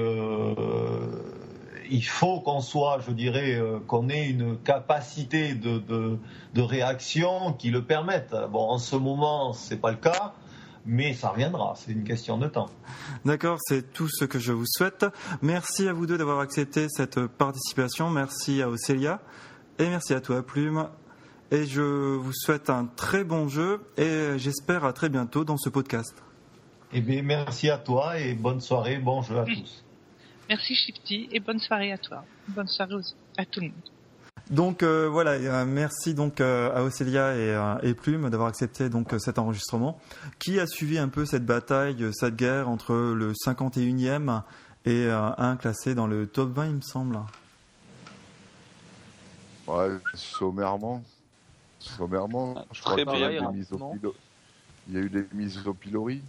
il 1.91 2.05
faut 2.05 2.41
qu'on 2.41 2.61
soit, 2.61 3.01
je 3.07 3.12
dirais, 3.12 3.61
qu'on 3.86 4.09
ait 4.09 4.28
une 4.28 4.59
capacité 4.59 5.55
de, 5.55 5.78
de, 5.78 6.62
réaction 6.62 7.53
qui 7.53 7.70
le 7.70 7.84
permette. 7.84 8.34
Bon, 8.51 8.68
en 8.68 8.78
ce 8.78 8.97
moment, 8.97 9.53
c'est 9.53 9.80
pas 9.80 9.91
le 9.91 9.97
cas 9.97 10.34
mais 10.89 11.12
ça 11.12 11.28
reviendra, 11.28 11.74
c'est 11.76 11.93
une 11.93 12.03
question 12.03 12.39
de 12.39 12.49
temps. 12.49 12.70
D'accord, 13.26 13.59
c'est 13.61 13.93
tout 13.93 14.09
ce 14.09 14.24
que 14.24 14.39
je 14.39 14.53
vous 14.53 14.64
souhaite. 14.66 15.05
Merci 15.43 15.86
à 15.86 15.93
vous 15.93 16.07
deux 16.07 16.16
d'avoir 16.16 16.41
accepté 16.41 16.86
cette 16.89 17.26
participation, 17.26 18.09
merci 18.09 18.62
à 18.62 18.70
Océlia 18.70 19.20
et 19.78 19.86
merci 19.86 20.14
à 20.14 20.20
toi 20.20 20.43
Plume. 20.43 20.89
Et 21.51 21.66
je 21.66 22.14
vous 22.16 22.32
souhaite 22.32 22.70
un 22.70 22.86
très 22.86 23.22
bon 23.22 23.49
jeu 23.49 23.80
et 23.97 24.39
j'espère 24.39 24.84
à 24.84 24.93
très 24.93 25.09
bientôt 25.09 25.45
dans 25.45 25.57
ce 25.57 25.68
podcast. 25.68 26.22
Eh 26.93 27.03
bien, 27.03 27.22
merci 27.22 27.68
à 27.68 27.76
toi 27.76 28.18
et 28.18 28.34
bonne 28.34 28.61
soirée, 28.61 28.97
bon 28.99 29.20
jeu 29.22 29.39
à 29.39 29.45
tous. 29.45 29.84
Merci 30.49 30.75
Shifty 30.75 31.29
et 31.33 31.41
bonne 31.41 31.59
soirée 31.59 31.93
à 31.93 31.99
toi. 31.99 32.25
Bonne 32.49 32.69
soirée 32.69 32.95
à 33.37 33.45
tout 33.45 33.61
le 33.61 33.67
monde. 33.67 33.91
Donc 34.51 34.83
euh, 34.83 35.09
voilà, 35.09 35.65
merci 35.67 36.15
donc 36.15 36.41
euh, 36.41 36.75
à 36.75 36.83
Océlia 36.83 37.35
et, 37.35 37.51
euh, 37.51 37.77
et 37.83 37.93
Plume 37.93 38.31
d'avoir 38.31 38.49
accepté 38.49 38.89
donc 38.89 39.15
cet 39.19 39.39
enregistrement, 39.39 40.01
qui 40.39 40.59
a 40.59 40.67
suivi 40.67 40.99
un 40.99 41.09
peu 41.09 41.27
cette 41.27 41.45
bataille, 41.45 42.11
cette 42.13 42.37
guerre 42.37 42.69
entre 42.69 42.95
le 42.95 43.33
51e 43.35 44.43
et 44.87 45.11
un 45.11 45.57
classé 45.57 45.95
dans 45.95 46.07
le 46.07 46.27
top 46.27 46.51
20, 46.55 46.67
il 46.67 46.75
me 46.77 46.81
semble? 46.81 47.19
Ouais, 49.67 49.91
sommairement. 50.15 51.03
Sommairement, 51.79 52.65
je 52.73 52.81
crois 52.81 52.97
qu'il 52.97 53.21
y, 53.21 53.25
a 53.25 53.33
eu 53.33 55.11
des 55.11 55.27
mises 55.35 55.67
au 55.67 55.75
pilori. 55.75 56.23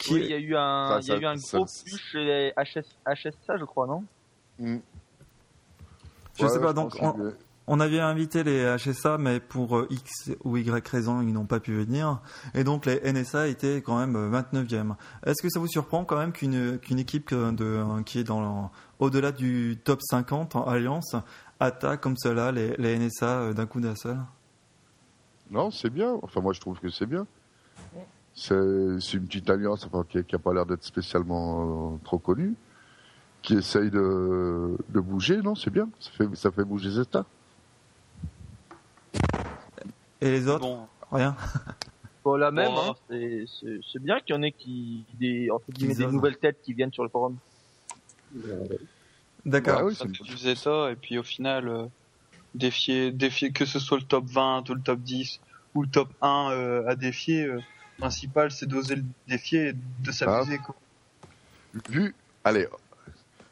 Qui... 0.00 0.14
Oui, 0.14 0.20
il 0.24 0.30
y 0.30 0.34
a 0.34 0.38
eu 0.38 0.56
un, 0.56 0.98
il 1.00 1.08
y 1.08 1.12
a 1.12 1.16
eu 1.18 1.26
un 1.26 1.34
gros 1.34 1.66
plus 1.84 1.98
chez 1.98 2.52
HS, 2.56 2.84
HSA, 3.06 3.58
je 3.58 3.64
crois, 3.64 3.86
non? 3.86 4.02
Mm. 4.58 4.78
Je 6.38 6.46
sais 6.46 6.60
pas, 6.60 6.72
donc 6.72 6.96
on, 7.66 7.80
avait 7.80 8.00
invité 8.00 8.42
les 8.42 8.76
HSA, 8.78 9.18
mais 9.18 9.40
pour 9.40 9.76
euh, 9.76 9.86
X 9.90 10.30
ou 10.42 10.56
Y 10.56 10.88
raison, 10.88 11.20
ils 11.20 11.34
n'ont 11.34 11.44
pas 11.44 11.60
pu 11.60 11.74
venir. 11.74 12.20
Et 12.54 12.64
donc 12.64 12.86
les 12.86 13.12
NSA 13.12 13.48
étaient 13.48 13.82
quand 13.82 13.98
même 13.98 14.16
29e. 14.32 14.92
Euh, 14.92 14.94
Est-ce 15.26 15.42
que 15.42 15.50
ça 15.50 15.60
vous 15.60 15.68
surprend 15.68 16.04
quand 16.04 16.16
même 16.16 16.32
qu'une 16.32 16.80
équipe 16.98 17.34
de, 17.34 18.02
qui 18.04 18.20
est 18.20 18.24
dans 18.24 18.72
au-delà 18.98 19.32
du 19.32 19.78
top 19.84 20.00
50 20.02 20.56
en 20.56 20.64
Alliance 20.64 21.14
attaque 21.58 22.00
comme 22.00 22.16
cela 22.16 22.52
les, 22.52 22.98
NSA 22.98 23.26
euh, 23.26 23.52
d'un 23.52 23.66
coup 23.66 23.80
d'un 23.80 23.96
seul? 23.96 24.16
Non, 25.50 25.70
c'est 25.70 25.90
bien. 25.90 26.18
Enfin, 26.22 26.40
moi 26.40 26.54
je 26.54 26.60
trouve 26.60 26.80
que 26.80 26.88
c'est 26.88 27.06
bien. 27.06 27.26
C'est 28.40 29.16
une 29.16 29.26
petite 29.26 29.50
alliance 29.50 29.86
qui 30.08 30.18
n'a 30.18 30.38
pas 30.38 30.54
l'air 30.54 30.64
d'être 30.64 30.84
spécialement 30.84 31.98
trop 32.04 32.18
connue 32.18 32.54
qui 33.42 33.54
essaye 33.54 33.90
de, 33.90 34.76
de 34.88 35.00
bouger, 35.00 35.38
non 35.38 35.54
C'est 35.54 35.70
bien, 35.70 35.88
ça 35.98 36.10
fait, 36.10 36.36
ça 36.36 36.50
fait 36.50 36.64
bouger 36.64 36.90
Zeta. 36.90 37.24
Et 40.20 40.30
les 40.30 40.48
autres 40.48 40.86
Rien 41.10 41.36
Bon, 42.22 42.36
la 42.36 42.50
même, 42.50 42.72
hein, 42.72 42.94
c'est 43.08 44.02
bien 44.02 44.20
qu'il 44.20 44.34
y 44.34 44.38
en 44.38 44.42
ait 44.42 44.52
qui, 44.52 45.06
des, 45.18 45.50
entre 45.50 45.70
guillemets, 45.70 45.94
des 45.94 46.06
nouvelles 46.06 46.36
têtes 46.36 46.60
qui 46.62 46.74
viennent 46.74 46.92
sur 46.92 47.02
le 47.02 47.08
forum. 47.08 47.38
D'accord. 49.46 49.80
Bah 49.80 49.84
oui, 49.86 50.12
du 50.24 50.36
Zeta, 50.36 50.90
et 50.90 50.96
puis 50.96 51.18
au 51.18 51.22
final, 51.22 51.66
euh, 51.66 51.86
défier, 52.54 53.10
défier, 53.10 53.52
que 53.52 53.64
ce 53.64 53.78
soit 53.78 53.96
le 53.96 54.04
top 54.04 54.26
20 54.26 54.68
ou 54.68 54.74
le 54.74 54.82
top 54.82 55.00
10 55.00 55.40
ou 55.74 55.82
le 55.82 55.88
top 55.88 56.10
1 56.20 56.50
euh, 56.50 56.86
à 56.86 56.94
défier, 56.94 57.44
euh, 57.44 57.58
principal 58.00 58.50
c'est 58.50 58.66
d'oser 58.66 58.96
le 58.96 59.04
défier 59.28 59.68
et 59.68 59.72
de 60.00 60.10
s'amuser. 60.10 60.58
Ah. 60.66 60.72
Vu, 61.88 62.14
allez, 62.44 62.66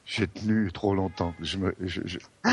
J'ai 0.04 0.26
tenu 0.26 0.72
trop 0.72 0.94
longtemps. 0.94 1.34
Je 1.40 1.58
me, 1.58 1.74
je, 1.80 2.00
je, 2.04 2.18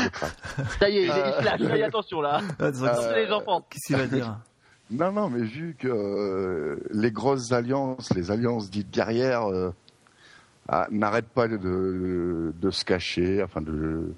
Ça 0.78 0.88
y 0.88 0.98
est, 0.98 1.06
il, 1.06 1.66
il 1.74 1.82
attention 1.82 2.20
là. 2.20 2.40
Euh, 2.60 3.24
les 3.24 3.32
enfants. 3.32 3.66
Qu'est-ce 3.68 3.86
qu'il 3.86 3.96
va 3.96 4.06
dire? 4.06 4.38
Non, 4.90 5.10
non, 5.10 5.28
mais 5.28 5.42
vu 5.42 5.74
que 5.76 5.88
euh, 5.88 6.76
les 6.92 7.10
grosses 7.10 7.50
alliances, 7.50 8.14
les 8.14 8.30
alliances 8.30 8.70
dites 8.70 8.90
guerrières, 8.90 9.50
euh, 9.50 9.74
ah, 10.68 10.86
n'arrêtent 10.90 11.28
pas 11.28 11.48
de, 11.48 12.52
de, 12.54 12.70
se 12.70 12.84
cacher, 12.84 13.42
enfin 13.42 13.60
de, 13.60 14.14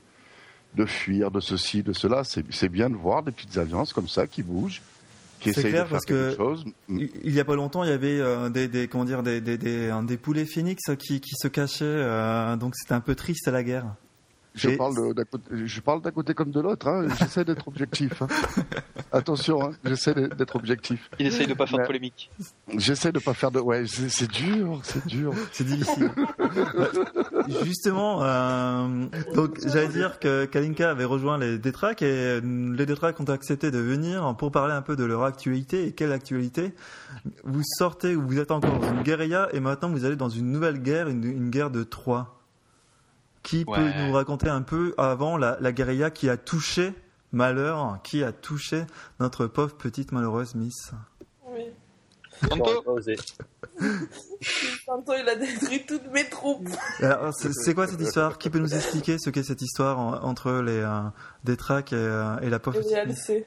de 0.75 0.85
fuir, 0.85 1.31
de 1.31 1.41
ceci, 1.41 1.83
de 1.83 1.95
cela, 1.95 2.23
c'est 2.25 2.69
bien 2.69 2.91
de 2.91 2.97
voir 2.97 3.23
des 3.23 3.33
petites 3.33 3.57
alliances 3.57 3.95
comme 3.95 4.09
ça 4.09 4.27
qui 4.27 4.43
bougent 4.43 4.83
c'est 5.43 5.71
clair 5.71 5.87
parce 5.89 6.05
que 6.05 6.37
il 6.89 7.35
y 7.35 7.41
a 7.41 7.45
pas 7.45 7.55
longtemps 7.55 7.85
il 7.85 7.91
y 7.91 7.93
avait 7.93 8.21
euh, 8.21 8.49
des, 8.49 8.69
des, 8.69 8.89
comment 8.89 9.05
dire 9.05 9.23
des, 9.23 9.41
des, 9.41 9.59
des, 9.59 9.93
des 10.03 10.17
poulets 10.17 10.47
phoenix 10.47 10.83
qui, 10.99 11.21
qui 11.21 11.35
se 11.35 11.49
cachaient 11.49 11.85
euh, 11.85 12.57
donc 12.57 12.75
c'était 12.77 12.95
un 12.95 13.01
peu 13.01 13.15
triste 13.15 13.49
à 13.49 13.51
la 13.51 13.63
guerre. 13.63 13.87
Je 14.59 14.71
parle 14.71 15.15
d'un 15.15 15.25
côté, 15.25 15.67
je 15.67 15.81
parle 15.81 16.03
d'un 16.03 16.11
côté 16.11 16.35
comme 16.35 16.51
de 16.51 16.61
l'autre. 16.61 16.89
Hein. 16.89 17.07
J'essaie 17.19 17.45
d'être 17.45 17.69
objectif. 17.69 18.23
Hein. 18.23 18.27
Attention, 19.13 19.63
hein. 19.63 19.71
j'essaie 19.85 20.15
d'être 20.15 20.57
objectif. 20.57 21.09
Il 21.19 21.27
essaye 21.27 21.47
de 21.47 21.55
pas 21.55 21.67
faire 21.67 21.79
de 21.79 21.87
polémique. 21.87 22.31
J'essaie 22.77 23.13
de 23.13 23.19
pas 23.19 23.35
faire 23.35 23.51
de. 23.51 23.61
Ouais, 23.61 23.85
c'est 23.87 24.31
dur, 24.31 24.81
c'est 24.83 25.07
dur. 25.07 25.33
C'est 25.53 25.65
difficile. 25.65 26.11
Justement, 27.65 28.23
euh, 28.23 29.07
donc 29.35 29.59
j'allais 29.67 29.89
dire 29.89 30.19
que 30.19 30.45
Kalinka 30.45 30.91
avait 30.91 31.05
rejoint 31.05 31.39
les 31.39 31.59
Détraques 31.59 32.03
et 32.03 32.41
les 32.41 32.87
Détraques 32.87 33.19
ont 33.21 33.25
accepté 33.25 33.71
de 33.71 33.79
venir 33.79 34.35
pour 34.37 34.53
parler 34.53 34.75
un 34.75 34.83
peu 34.83 34.95
de 34.95 35.05
leur 35.05 35.25
actualité 35.25 35.87
et 35.87 35.93
quelle 35.93 36.13
actualité. 36.13 36.75
Vous 37.45 37.63
sortez, 37.65 38.15
vous 38.15 38.39
êtes 38.39 38.51
encore 38.51 38.79
dans 38.79 38.93
une 38.93 39.03
guérilla 39.03 39.49
et 39.53 39.61
maintenant 39.61 39.89
vous 39.89 40.05
allez 40.05 40.17
dans 40.17 40.29
une 40.29 40.53
nouvelle 40.53 40.81
guerre, 40.81 41.09
une, 41.09 41.25
une 41.25 41.51
guerre 41.51 41.71
de 41.71 41.83
Troie. 41.83 42.38
Qui 43.49 43.65
peut 43.65 43.91
nous 44.07 44.13
raconter 44.13 44.49
un 44.49 44.63
peu 44.63 44.95
avant 44.99 45.37
la, 45.37 45.57
la 45.61 45.73
guérilla 45.73 46.11
qui 46.11 46.29
a 46.29 46.37
touché 46.37 46.93
malheur, 47.33 48.01
qui 48.03 48.23
a 48.23 48.33
touché 48.33 48.85
notre 49.21 49.47
pauvre 49.47 49.77
petite 49.77 50.13
malheureuse 50.13 50.55
Miss 50.55 50.93
Oui. 51.51 51.65
Santo 52.41 53.01
Santo, 54.85 55.13
il 55.21 55.29
a 55.29 55.35
détruit 55.35 55.85
toutes 55.87 56.11
mes 56.13 56.29
troupes. 56.29 56.69
C'est 57.33 57.75
quoi 57.75 57.87
cette 57.87 58.01
histoire? 58.01 58.39
Qui 58.39 58.51
peut 58.51 58.59
nous 58.59 58.75
expliquer 58.75 59.17
ce 59.19 59.31
qu'est 59.31 59.43
cette 59.43 59.63
histoire 59.63 60.25
entre 60.25 60.53
les 60.61 60.79
euh, 60.79 61.01
Détraques 61.45 61.93
et, 61.93 61.97
euh, 61.97 62.39
et, 62.41 62.49
la 62.49 62.59
pauvre 62.59 62.81
petite 62.81 63.47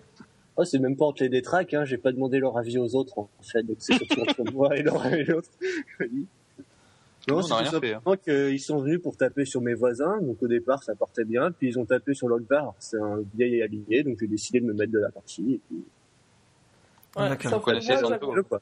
Oh, 0.57 0.65
c'est 0.65 0.79
même 0.79 0.97
pas 0.97 1.05
entre 1.05 1.23
les 1.23 1.29
détraques, 1.29 1.73
hein. 1.73 1.85
j'ai 1.85 1.97
pas 1.97 2.11
demandé 2.11 2.37
leur 2.37 2.57
avis 2.57 2.77
aux 2.77 2.93
autres 2.95 3.17
en 3.17 3.29
fait, 3.41 3.63
donc 3.63 3.77
c'est 3.79 3.95
surtout 3.95 4.21
entre 4.21 4.43
moi 4.53 4.75
et 4.75 4.83
leur 4.83 5.03
avis 5.05 5.23
l'autre. 5.23 5.49
Non, 7.27 7.41
c'est 7.41 7.65
simplement 7.65 8.01
hein. 8.05 8.17
qu'ils 8.17 8.59
sont 8.59 8.79
venus 8.79 9.01
pour 9.01 9.15
taper 9.15 9.45
sur 9.45 9.61
mes 9.61 9.73
voisins. 9.73 10.19
Donc 10.21 10.41
au 10.41 10.47
départ, 10.47 10.83
ça 10.83 10.95
partait 10.95 11.23
bien. 11.23 11.51
Puis 11.51 11.69
ils 11.69 11.79
ont 11.79 11.85
tapé 11.85 12.13
sur 12.13 12.27
l'Ogbar. 12.27 12.73
C'est 12.79 12.99
un 12.99 13.19
vieil 13.35 13.61
allié. 13.61 14.03
Donc 14.03 14.17
j'ai 14.19 14.27
décidé 14.27 14.59
de 14.59 14.65
me 14.65 14.73
mettre 14.73 14.91
de 14.91 14.99
la 14.99 15.09
partie. 15.09 15.53
Et 15.53 15.61
puis... 15.67 15.83
Ouais, 17.17 17.27
sauf, 17.43 17.65
que 17.65 18.41
moi, 18.41 18.61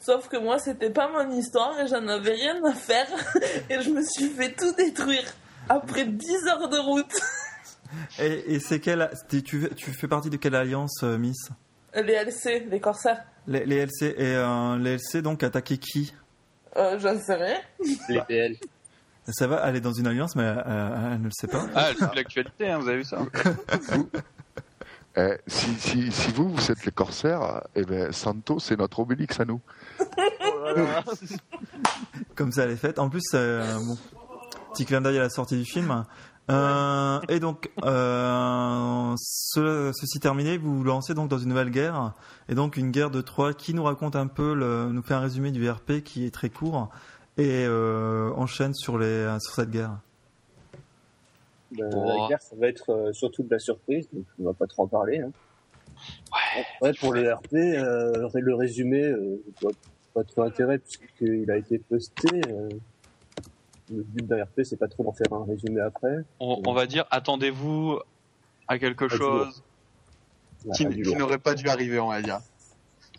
sauf 0.00 0.28
que 0.28 0.36
moi, 0.36 0.58
c'était 0.58 0.90
pas 0.90 1.08
mon 1.08 1.30
histoire 1.32 1.80
et 1.80 1.86
j'en 1.86 2.06
avais 2.06 2.32
rien 2.32 2.62
à 2.64 2.74
faire. 2.74 3.08
et 3.70 3.80
je 3.80 3.90
me 3.90 4.02
suis 4.02 4.28
fait 4.28 4.54
tout 4.54 4.72
détruire 4.76 5.24
après 5.68 6.04
10 6.04 6.46
heures 6.48 6.68
de 6.68 6.78
route. 6.78 7.14
et, 8.18 8.54
et 8.54 8.60
c'est 8.60 8.80
quelle. 8.80 9.10
Tu, 9.28 9.42
tu 9.42 9.90
fais 9.92 10.08
partie 10.08 10.30
de 10.30 10.36
quelle 10.36 10.54
alliance, 10.54 11.02
euh, 11.02 11.16
Miss? 11.16 11.48
Les 11.94 12.12
LC, 12.12 12.66
les 12.70 12.80
corsaires. 12.80 13.24
Les, 13.46 13.64
les 13.64 13.86
LC. 13.86 14.02
Et 14.02 14.36
euh, 14.36 14.76
les 14.76 14.96
LC, 14.96 15.22
donc, 15.22 15.42
attaquaient 15.42 15.78
qui? 15.78 16.12
Euh, 16.76 16.98
J'en 16.98 17.18
sais 17.18 17.34
rien. 17.34 17.58
Les 18.08 18.20
PL. 18.20 18.56
Ça 19.28 19.46
va, 19.48 19.62
elle 19.66 19.76
est 19.76 19.80
dans 19.80 19.92
une 19.92 20.06
alliance, 20.06 20.36
mais 20.36 20.44
euh, 20.44 21.12
elle 21.12 21.20
ne 21.20 21.24
le 21.24 21.30
sait 21.32 21.48
pas. 21.48 21.66
Ah, 21.74 21.88
c'est 21.98 22.14
l'actualité, 22.14 22.70
hein, 22.70 22.78
vous 22.78 22.88
avez 22.88 22.98
vu 22.98 23.04
ça 23.04 23.18
eh, 25.18 25.38
si, 25.46 25.74
si, 25.76 26.12
si, 26.12 26.30
vous, 26.32 26.50
vous 26.50 26.70
êtes 26.70 26.84
les 26.84 26.92
corsaires, 26.92 27.62
eh 27.74 27.84
ben, 27.84 28.12
Santo, 28.12 28.58
c'est 28.58 28.76
notre 28.76 29.00
Obélix 29.00 29.40
à 29.40 29.46
nous. 29.46 29.62
Comme 32.34 32.52
ça, 32.52 32.64
elle 32.64 32.72
est 32.72 32.76
faite. 32.76 32.98
En 32.98 33.08
plus, 33.08 33.24
euh, 33.32 33.78
bon, 33.78 33.96
petit 34.74 34.84
clin 34.84 35.00
d'œil 35.00 35.16
à 35.18 35.22
la 35.22 35.30
sortie 35.30 35.56
du 35.56 35.64
film. 35.64 36.04
Euh, 36.48 37.20
et 37.28 37.40
donc, 37.40 37.70
euh, 37.84 39.14
ceci 39.16 40.20
terminé, 40.20 40.58
vous 40.58 40.78
vous 40.78 40.84
lancez 40.84 41.14
donc 41.14 41.28
dans 41.28 41.38
une 41.38 41.48
nouvelle 41.48 41.70
guerre, 41.70 42.14
et 42.48 42.54
donc 42.54 42.76
une 42.76 42.92
guerre 42.92 43.10
de 43.10 43.20
Troie 43.20 43.52
qui 43.52 43.74
nous 43.74 43.82
raconte 43.82 44.14
un 44.14 44.28
peu, 44.28 44.54
le, 44.54 44.90
nous 44.92 45.02
fait 45.02 45.14
un 45.14 45.20
résumé 45.20 45.50
du 45.50 45.68
RP 45.68 46.02
qui 46.04 46.24
est 46.24 46.30
très 46.30 46.50
court 46.50 46.88
et 47.36 47.64
euh, 47.66 48.30
enchaîne 48.36 48.74
sur 48.74 48.96
les 48.96 49.26
sur 49.40 49.54
cette 49.54 49.70
guerre. 49.70 49.98
Ben, 51.72 51.90
la 51.90 52.28
guerre, 52.28 52.42
ça 52.42 52.54
va 52.56 52.68
être 52.68 52.90
euh, 52.90 53.12
surtout 53.12 53.42
de 53.42 53.50
la 53.50 53.58
surprise, 53.58 54.08
donc 54.12 54.24
on 54.38 54.44
va 54.44 54.52
pas 54.52 54.66
trop 54.66 54.84
en 54.84 54.86
parler. 54.86 55.18
Hein. 55.18 55.32
Ouais. 56.80 56.92
pour 57.00 57.12
le 57.12 57.32
RP, 57.32 57.54
euh, 57.54 58.28
le 58.34 58.54
résumé, 58.54 59.02
euh, 59.02 59.42
pas 60.14 60.24
trop 60.24 60.42
intérêt 60.42 60.78
puisqu'il 60.78 61.50
a 61.50 61.56
été 61.56 61.78
posté 61.78 62.28
le 63.90 64.02
but 64.02 64.26
d'un 64.26 64.44
RP, 64.44 64.62
c'est 64.64 64.76
pas 64.76 64.88
trop 64.88 65.04
d'en 65.04 65.12
faire 65.12 65.32
un 65.32 65.44
résumé 65.44 65.80
après. 65.80 66.18
On, 66.40 66.72
va 66.72 66.86
dire, 66.86 67.04
attendez-vous 67.10 67.98
à 68.68 68.78
quelque 68.78 69.08
chose 69.08 69.62
qui, 70.74 70.86
n'aurait 70.86 71.38
pas 71.38 71.54
dû 71.54 71.68
arriver, 71.68 71.98
on 71.98 72.08
va 72.08 72.22
dire. 72.22 72.40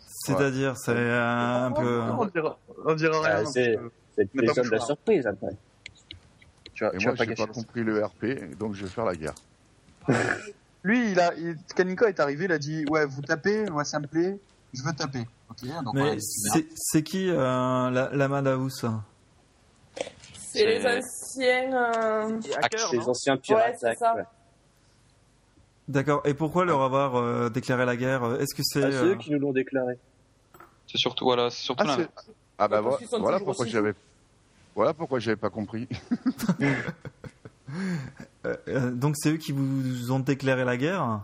C'est-à-dire, 0.06 0.76
c'est 0.76 0.92
un 0.92 1.72
peu. 1.72 2.00
On 2.00 2.26
dira, 2.26 2.58
on 2.84 2.94
dira 2.94 3.20
rien. 3.22 3.44
c'est 3.46 3.76
de 4.16 4.70
la 4.70 4.80
surprise 4.80 5.26
après. 5.26 5.56
Tu 6.74 6.84
as, 6.84 6.94
Et 6.94 6.98
moi, 7.04 7.14
j'ai 7.16 7.34
pas 7.34 7.46
compris 7.46 7.82
le 7.82 8.04
RP, 8.04 8.56
donc 8.58 8.74
je 8.74 8.84
vais 8.84 8.90
faire 8.90 9.04
la 9.04 9.14
guerre. 9.14 9.34
Lui, 10.84 11.10
il 11.10 11.18
a, 11.18 11.32
Kaninka 11.74 12.08
est 12.08 12.20
arrivé, 12.20 12.44
il 12.44 12.52
a 12.52 12.58
dit, 12.58 12.84
ouais, 12.88 13.04
vous 13.04 13.20
tapez, 13.20 13.68
moi 13.68 13.84
ça 13.84 13.98
me 13.98 14.06
plaît, 14.06 14.38
je 14.72 14.82
veux 14.82 14.92
taper. 14.92 15.26
Mais 15.92 16.18
c'est 16.20 17.02
qui 17.02 17.30
euh, 17.30 17.36
la, 17.90 18.10
la 18.12 18.28
Madaus 18.28 18.84
c'est 20.52 20.66
les 20.66 20.86
anciens. 20.86 21.72
Euh... 21.72 22.40
les 22.92 23.08
anciens 23.08 23.36
pirates. 23.36 23.82
Ouais, 23.82 23.94
ça. 23.94 24.14
D'accord. 25.88 26.20
Et 26.24 26.34
pourquoi 26.34 26.64
leur 26.64 26.82
avoir 26.82 27.16
euh, 27.16 27.48
déclaré 27.48 27.86
la 27.86 27.96
guerre? 27.96 28.40
Est-ce 28.40 28.54
que 28.54 28.62
c'est. 28.62 28.84
Ah, 28.84 28.90
c'est 28.92 29.04
eux 29.04 29.16
qui 29.16 29.30
nous 29.30 29.38
l'ont 29.38 29.52
déclaré. 29.52 29.94
C'est 30.86 30.98
surtout, 30.98 31.24
voilà, 31.24 31.50
c'est 31.50 31.64
surtout 31.64 31.84
ah, 31.86 31.98
ah 32.58 32.68
bah 32.68 32.80
voilà, 32.80 32.98
voilà 33.18 33.40
pourquoi 33.40 33.66
j'avais. 33.66 33.94
Voilà 34.74 34.94
pourquoi 34.94 35.18
j'avais 35.18 35.36
pas 35.36 35.50
compris. 35.50 35.88
Euh, 38.46 38.56
euh, 38.68 38.90
donc 38.92 39.14
c'est 39.18 39.32
eux 39.32 39.36
qui 39.36 39.52
vous 39.52 40.10
ont 40.10 40.20
déclaré 40.20 40.64
la 40.64 40.78
guerre? 40.78 41.20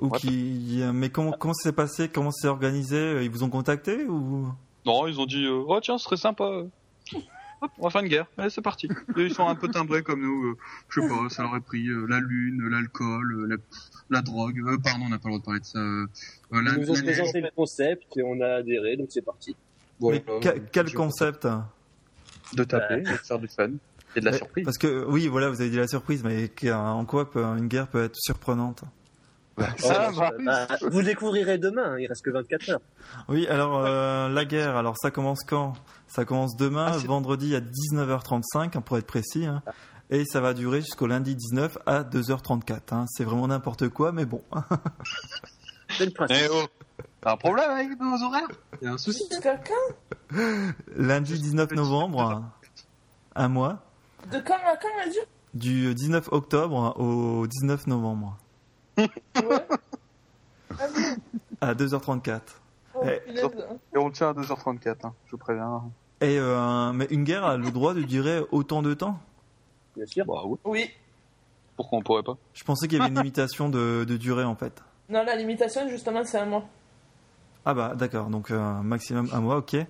Ou 0.00 0.10
qui 0.10 0.80
mais 0.94 1.10
comment 1.10 1.32
comment 1.32 1.54
ça 1.54 1.70
s'est 1.70 1.74
passé? 1.74 2.08
Comment 2.08 2.30
c'est 2.30 2.46
organisé? 2.46 3.24
Ils 3.24 3.30
vous 3.30 3.42
ont 3.42 3.50
contacté 3.50 4.04
ou? 4.04 4.46
Non 4.86 5.08
ils 5.08 5.18
ont 5.18 5.26
dit 5.26 5.48
oh 5.48 5.80
tiens 5.82 5.98
ce 5.98 6.04
serait 6.04 6.16
sympa 6.16 6.62
on 7.78 7.84
va 7.84 7.90
faire 7.90 8.02
une 8.02 8.08
guerre. 8.08 8.26
Allez, 8.38 8.50
c'est 8.50 8.62
parti. 8.62 8.88
ils 9.16 9.34
sont 9.34 9.46
un 9.46 9.54
peu 9.54 9.68
timbrés 9.68 10.02
comme 10.02 10.22
nous. 10.22 10.50
Euh, 10.50 10.56
je 10.88 11.00
sais 11.00 11.08
pas, 11.08 11.28
ça 11.28 11.42
leur 11.42 11.54
a 11.54 11.60
pris 11.60 11.86
euh, 11.88 12.06
la 12.08 12.20
lune, 12.20 12.68
l'alcool, 12.68 13.50
euh, 13.50 13.58
la, 14.10 14.22
drogue. 14.22 14.60
pardon, 14.82 15.04
on 15.06 15.08
n'a 15.08 15.18
pas 15.18 15.28
le 15.28 15.38
droit 15.38 15.40
de 15.40 15.44
parler 15.44 15.60
de 15.60 15.64
ça. 15.64 15.78
ils 16.52 16.80
nous 16.80 16.90
ont 16.90 17.02
présenté 17.02 17.40
le 17.40 17.50
concept 17.54 18.16
et 18.16 18.22
on 18.22 18.40
a 18.40 18.56
adhéré, 18.56 18.96
donc 18.96 19.08
c'est 19.10 19.24
parti. 19.24 19.56
quel 20.72 20.92
concept 20.94 21.46
De 22.54 22.64
taper, 22.64 23.02
de 23.02 23.06
faire 23.08 23.38
du 23.38 23.48
fun. 23.48 23.70
Et 24.16 24.20
de 24.20 24.24
la 24.24 24.32
surprise. 24.32 24.64
Parce 24.64 24.78
que 24.78 25.04
oui, 25.06 25.28
voilà, 25.28 25.50
vous 25.50 25.60
avez 25.60 25.70
dit 25.70 25.76
la 25.76 25.86
surprise, 25.86 26.24
mais 26.24 26.50
en 26.72 27.04
quoi 27.04 27.30
une 27.34 27.68
guerre 27.68 27.88
peut 27.88 28.02
être 28.02 28.16
surprenante 28.16 28.84
ça, 29.78 30.10
bah, 30.44 30.66
vous 30.90 31.02
découvrirez 31.02 31.58
demain, 31.58 31.98
il 31.98 32.06
reste 32.06 32.24
que 32.24 32.30
24 32.30 32.70
heures. 32.70 32.80
Oui, 33.28 33.46
alors 33.48 33.82
la 33.82 34.44
guerre, 34.44 34.76
alors 34.76 34.96
ça 34.98 35.10
commence 35.10 35.44
quand? 35.46 35.74
Ça 36.08 36.24
commence 36.24 36.56
demain, 36.56 36.92
ah, 36.92 36.98
vendredi 36.98 37.54
à 37.54 37.60
19h35, 37.60 38.42
hein, 38.76 38.80
pour 38.80 38.98
être 38.98 39.06
précis. 39.06 39.46
Hein. 39.46 39.62
et 40.10 40.24
ça 40.24 40.40
va 40.40 40.54
durer 40.54 40.80
jusqu'au 40.80 41.06
lundi 41.06 41.36
19 41.36 41.78
à 41.86 42.02
2h34. 42.02 42.78
Hein. 42.92 43.04
C'est 43.08 43.24
vraiment 43.24 43.48
n'importe 43.48 43.88
quoi, 43.88 44.12
mais 44.12 44.24
bon. 44.24 44.42
C'est 45.90 46.06
le 46.06 46.12
principe. 46.12 46.36
Eh 46.40 46.48
oh, 46.50 46.66
T'as 47.20 47.32
un 47.32 47.36
problème 47.36 47.70
avec 47.70 48.00
nos 48.00 48.22
horaires? 48.22 48.48
Il 48.80 48.86
y 48.86 48.88
a 48.88 48.94
un 48.94 48.98
souci 48.98 49.24
quelqu'un? 49.28 49.74
Lundi 50.96 51.38
19 51.38 51.72
novembre, 51.72 52.42
un 53.34 53.48
mois. 53.48 53.84
De 54.32 54.38
quand 54.38 54.54
à 54.54 54.76
quand, 54.76 54.88
Du 55.52 55.94
19 55.94 56.28
octobre 56.32 56.98
au 56.98 57.46
19 57.46 57.86
novembre. 57.88 58.38
Ouais. 59.36 59.66
à 61.60 61.74
2h34. 61.74 62.40
Oh, 62.94 63.04
et, 63.04 63.20
et, 63.38 63.98
on 63.98 64.10
tient 64.10 64.30
à 64.30 64.32
2h34, 64.32 64.96
hein, 65.04 65.12
je 65.26 65.30
vous 65.32 65.38
préviens. 65.38 65.82
Et 66.20 66.38
euh, 66.38 66.92
mais 66.92 67.06
une 67.10 67.24
guerre 67.24 67.44
a 67.44 67.56
le 67.56 67.70
droit 67.70 67.94
de 67.94 68.02
durer 68.02 68.42
autant 68.50 68.82
de 68.82 68.94
temps? 68.94 69.18
Bien 69.96 70.06
sûr. 70.06 70.24
Bah, 70.26 70.42
oui. 70.44 70.58
oui. 70.64 70.90
Pourquoi 71.76 71.98
on 71.98 72.02
pourrait 72.02 72.22
pas? 72.22 72.36
Je 72.52 72.62
pensais 72.64 72.88
qu'il 72.88 72.98
y 72.98 73.00
avait 73.00 73.10
une 73.10 73.16
limitation 73.16 73.68
de, 73.70 74.04
de, 74.06 74.16
durée 74.16 74.44
en 74.44 74.54
fait. 74.54 74.82
Non, 75.08 75.24
la 75.24 75.36
limitation 75.36 75.88
justement 75.88 76.24
c'est 76.24 76.38
un 76.38 76.46
mois. 76.46 76.64
Ah 77.64 77.74
bah 77.74 77.94
d'accord, 77.96 78.28
donc 78.28 78.50
euh, 78.50 78.80
maximum 78.82 79.28
un 79.32 79.40
mois, 79.40 79.58
ok. 79.58 79.74
Et 79.74 79.86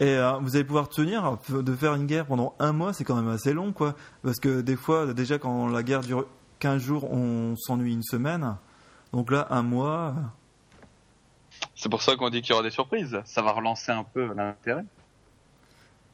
euh, 0.00 0.32
vous 0.40 0.54
allez 0.54 0.64
pouvoir 0.64 0.88
tenir, 0.88 1.38
de 1.48 1.74
faire 1.74 1.94
une 1.94 2.06
guerre 2.06 2.26
pendant 2.26 2.54
un 2.60 2.72
mois, 2.72 2.92
c'est 2.92 3.04
quand 3.04 3.16
même 3.16 3.28
assez 3.28 3.52
long, 3.52 3.72
quoi. 3.72 3.94
Parce 4.22 4.38
que 4.38 4.60
des 4.60 4.76
fois, 4.76 5.12
déjà, 5.12 5.38
quand 5.38 5.66
la 5.66 5.82
guerre 5.82 6.02
dure 6.02 6.26
15 6.58 6.82
jours, 6.82 7.10
on 7.12 7.54
s'ennuie 7.56 7.92
une 7.92 8.02
semaine. 8.02 8.56
Donc 9.12 9.30
là, 9.30 9.46
un 9.50 9.62
mois. 9.62 10.14
C'est 11.74 11.88
pour 11.88 12.02
ça 12.02 12.16
qu'on 12.16 12.30
dit 12.30 12.42
qu'il 12.42 12.50
y 12.50 12.52
aura 12.54 12.62
des 12.62 12.70
surprises. 12.70 13.18
Ça 13.24 13.42
va 13.42 13.52
relancer 13.52 13.92
un 13.92 14.04
peu 14.04 14.32
l'intérêt. 14.34 14.84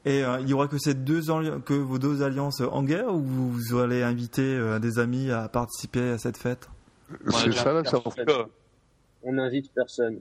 Et 0.05 0.23
euh, 0.23 0.39
il 0.41 0.47
y 0.47 0.53
aura 0.53 0.67
que 0.67 0.77
ces 0.77 0.93
deux 0.93 1.21
que 1.65 1.73
vos 1.73 1.97
deux 1.97 2.21
alliances 2.21 2.61
en 2.61 2.83
guerre 2.83 3.11
ou 3.11 3.23
vous 3.23 3.79
allez 3.79 4.03
inviter 4.03 4.43
euh, 4.43 4.77
des 4.77 4.99
amis 4.99 5.31
à 5.31 5.49
participer 5.49 6.11
à 6.11 6.17
cette 6.19 6.37
fête? 6.37 6.69
C'est 7.29 7.51
ça 7.53 7.73
là, 7.73 7.83
ça 7.83 7.99
On 9.23 9.33
n'invite 9.33 9.71
personne. 9.73 10.19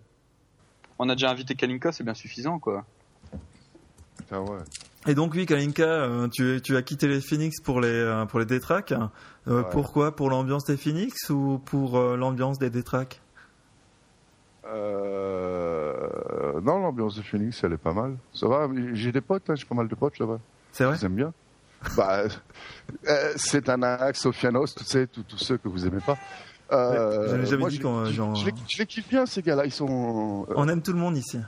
On 0.99 1.09
a 1.11 1.15
déjà 1.15 1.31
invité 1.31 1.55
Kalinka, 1.55 1.93
c'est 1.93 2.05
bien 2.05 2.15
suffisant 2.15 2.59
quoi. 2.59 2.87
Ah 4.31 4.41
ouais. 4.41 4.61
Et 5.07 5.15
donc 5.15 5.35
oui, 5.35 5.47
Kalinka, 5.47 5.85
euh, 5.85 6.29
tu, 6.29 6.61
tu 6.63 6.77
as 6.77 6.83
quitté 6.83 7.07
les 7.09 7.21
Phoenix 7.21 7.61
pour 7.61 7.81
les 7.81 8.25
pour 8.29 8.39
les 8.39 8.47
Détraques. 8.47 8.95
Pourquoi? 9.71 10.17
Pour 10.17 10.31
l'ambiance 10.31 10.65
des 10.65 10.77
Phoenix 10.77 11.31
ou 11.31 11.61
pour 11.65 12.01
l'ambiance 12.01 12.59
des 12.59 12.71
Détraques? 12.71 13.21
Euh... 14.67 16.61
Non, 16.63 16.79
l'ambiance 16.79 17.17
de 17.17 17.23
Phoenix, 17.23 17.63
elle 17.65 17.75
est 17.75 17.79
pas 17.79 17.93
mal. 17.93 18.17
Ça 18.33 18.49
va, 18.49 18.69
j'ai 18.93 19.13
des 19.13 19.21
potes, 19.21 19.49
hein, 19.51 19.55
j'ai 19.55 19.67
pas 19.67 19.75
mal 19.75 19.89
de 19.89 19.95
potes 19.95 20.19
là-bas. 20.19 20.39
C'est 20.73 20.85
vrai? 20.85 20.97
J'aime 21.01 21.15
bien. 21.15 21.33
bah, 21.97 22.23
euh, 23.09 23.33
c'est 23.37 23.69
un 23.69 23.83
axe, 23.83 24.21
Sofianos, 24.21 24.75
tu 24.75 24.85
sais, 24.85 25.07
tous 25.07 25.39
ceux 25.39 25.59
que 25.59 25.69
vous 25.69 25.87
aimez 25.87 26.01
pas. 26.01 26.17
Euh, 26.73 27.45
jamais 27.45 27.67
dit 27.67 27.77
je, 27.77 27.83
les, 27.83 28.55
je, 28.67 28.79
les, 28.79 28.87
kiffe 28.87 29.09
bien 29.09 29.27
ces 29.27 29.43
gars-là. 29.43 29.67
Ils 29.67 29.73
sont. 29.73 30.47
Euh, 30.49 30.55
On 30.57 30.67
aime 30.69 30.81
tout 30.81 30.93
le 30.93 30.99
monde 30.99 31.17
ici. 31.17 31.39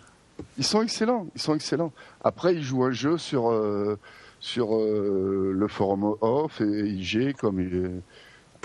Ils 0.59 0.65
sont 0.65 0.83
excellents. 0.83 1.27
Ils 1.35 1.41
sont 1.41 1.55
excellents. 1.55 1.93
Après, 2.23 2.55
ils 2.55 2.63
jouent 2.63 2.85
un 2.85 2.91
jeu 2.91 3.19
sur 3.19 3.51
euh, 3.51 3.99
sur 4.41 4.77
euh, 4.77 5.53
le 5.55 5.69
forum 5.69 6.17
off 6.21 6.61
et 6.61 6.89
IG 6.89 7.35
comme 7.37 7.61
il 7.61 8.03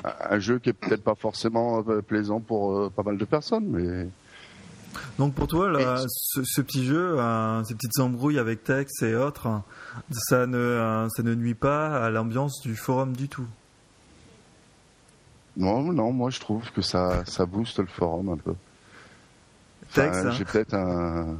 un 0.03 0.39
jeu 0.39 0.57
qui 0.57 0.69
est 0.69 0.73
peut-être 0.73 1.03
pas 1.03 1.15
forcément 1.15 1.83
plaisant 2.07 2.39
pour 2.39 2.91
pas 2.91 3.03
mal 3.03 3.17
de 3.17 3.25
personnes, 3.25 3.67
mais 3.67 4.07
donc 5.17 5.33
pour 5.33 5.47
toi, 5.47 5.69
là, 5.69 6.03
ce, 6.07 6.61
petit 6.61 6.85
jeu, 6.85 7.19
euh, 7.19 7.63
ces 7.63 7.75
petites 7.75 7.99
embrouilles 7.99 8.39
avec 8.39 8.63
Tex 8.63 9.01
et 9.01 9.15
autres, 9.15 9.61
ça 10.11 10.47
ne, 10.47 10.57
euh, 10.57 11.09
ça 11.09 11.23
ne 11.23 11.35
nuit 11.35 11.53
pas 11.53 12.03
à 12.03 12.09
l'ambiance 12.09 12.61
du 12.61 12.75
forum 12.75 13.15
du 13.15 13.27
tout? 13.27 13.47
Non, 15.57 15.81
non, 15.91 16.11
moi 16.11 16.29
je 16.29 16.39
trouve 16.39 16.71
que 16.71 16.81
ça, 16.81 17.25
ça 17.25 17.45
booste 17.45 17.79
le 17.79 17.87
forum 17.87 18.29
un 18.29 18.37
peu. 18.37 18.55
Tex, 19.93 20.17
hein. 20.17 20.31
J'ai 20.31 20.45
peut-être 20.45 20.73
un, 20.73 21.37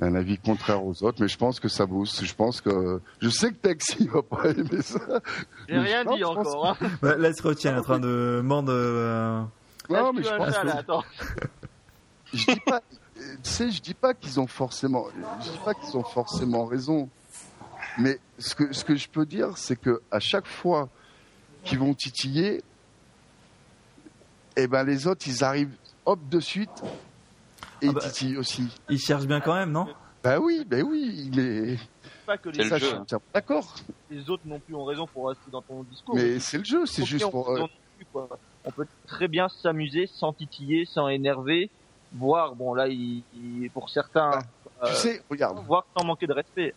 un 0.00 0.14
avis 0.14 0.38
contraire 0.38 0.84
aux 0.84 1.02
autres, 1.02 1.20
mais 1.20 1.28
je 1.28 1.36
pense 1.36 1.60
que 1.60 1.68
ça 1.68 1.86
booste. 1.86 2.24
Je 2.24 2.34
pense 2.34 2.60
que 2.60 3.00
je 3.20 3.28
sais 3.28 3.50
que 3.50 3.56
Tex 3.56 3.96
il 4.00 4.10
va 4.10 4.22
pas 4.22 4.48
aimer 4.48 4.82
ça. 4.82 5.20
J'ai 5.68 5.78
rien 5.78 6.04
dit 6.04 6.24
encore. 6.24 6.68
Hein. 6.68 6.88
Bah, 7.02 7.16
là, 7.16 7.28
il 7.28 7.34
se 7.34 7.42
retient, 7.42 7.78
en 7.78 7.82
train 7.82 8.00
de 8.00 8.40
mordre. 8.42 8.72
Euh... 8.72 9.42
Non, 9.90 10.12
mais 10.12 10.22
je 10.22 10.34
pense. 10.34 10.56
Que 10.56 11.02
je 12.32 12.46
dis 12.46 12.60
pas, 12.60 12.80
tu 13.14 13.24
sais, 13.42 13.70
je 13.70 13.82
dis 13.82 13.94
pas 13.94 14.14
qu'ils 14.14 14.40
ont 14.40 14.46
forcément, 14.46 15.06
je 15.44 15.50
dis 15.50 15.60
pas 15.64 15.74
qu'ils 15.74 15.96
ont 15.96 16.04
forcément 16.04 16.64
raison. 16.64 17.08
Mais 17.98 18.18
ce 18.38 18.54
que, 18.54 18.72
ce 18.72 18.84
que 18.84 18.96
je 18.96 19.08
peux 19.08 19.26
dire, 19.26 19.58
c'est 19.58 19.76
que 19.76 20.00
à 20.10 20.20
chaque 20.20 20.46
fois 20.46 20.88
qu'ils 21.64 21.78
vont 21.78 21.92
titiller, 21.92 22.62
eh 24.56 24.66
ben 24.66 24.84
les 24.84 25.06
autres, 25.06 25.26
ils 25.26 25.44
arrivent 25.44 25.76
hop 26.06 26.20
de 26.30 26.40
suite 26.40 26.82
et 27.82 27.88
ah 27.88 27.92
bah, 27.92 28.00
titillent 28.00 28.36
aussi. 28.36 28.68
Ils 28.88 28.98
cherchent 28.98 29.26
bien 29.26 29.40
quand 29.40 29.54
même, 29.54 29.72
non? 29.72 29.88
Ben 30.22 30.38
oui, 30.38 30.64
ben 30.66 30.82
oui, 30.82 31.30
mais 31.34 31.78
pas 32.26 32.36
que 32.36 32.50
les 32.50 32.64
jeu. 32.64 32.98
D'accord. 33.32 33.74
Les 34.10 34.28
autres 34.28 34.42
non 34.44 34.60
plus 34.60 34.74
ont 34.74 34.84
raison 34.84 35.06
pour 35.06 35.28
rester 35.28 35.50
dans 35.50 35.62
ton 35.62 35.82
discours. 35.82 36.14
Mais 36.14 36.38
c'est 36.38 36.58
le 36.58 36.64
jeu, 36.64 36.86
c'est 36.86 37.04
juste 37.04 37.30
pour. 37.30 37.58
On 38.64 38.70
peut 38.70 38.86
très 39.06 39.28
bien 39.28 39.48
s'amuser 39.48 40.06
sans 40.06 40.32
titiller, 40.32 40.84
sans 40.84 41.08
énerver, 41.08 41.70
voir, 42.12 42.54
bon 42.54 42.74
là, 42.74 42.88
il, 42.88 43.22
pour 43.72 43.88
certains, 43.88 44.38
ah, 44.80 44.88
tu 44.88 44.94
sais, 44.94 45.22
regarde, 45.30 45.64
voir 45.66 45.86
sans 45.96 46.04
manquer 46.04 46.26
de 46.26 46.34
respect. 46.34 46.74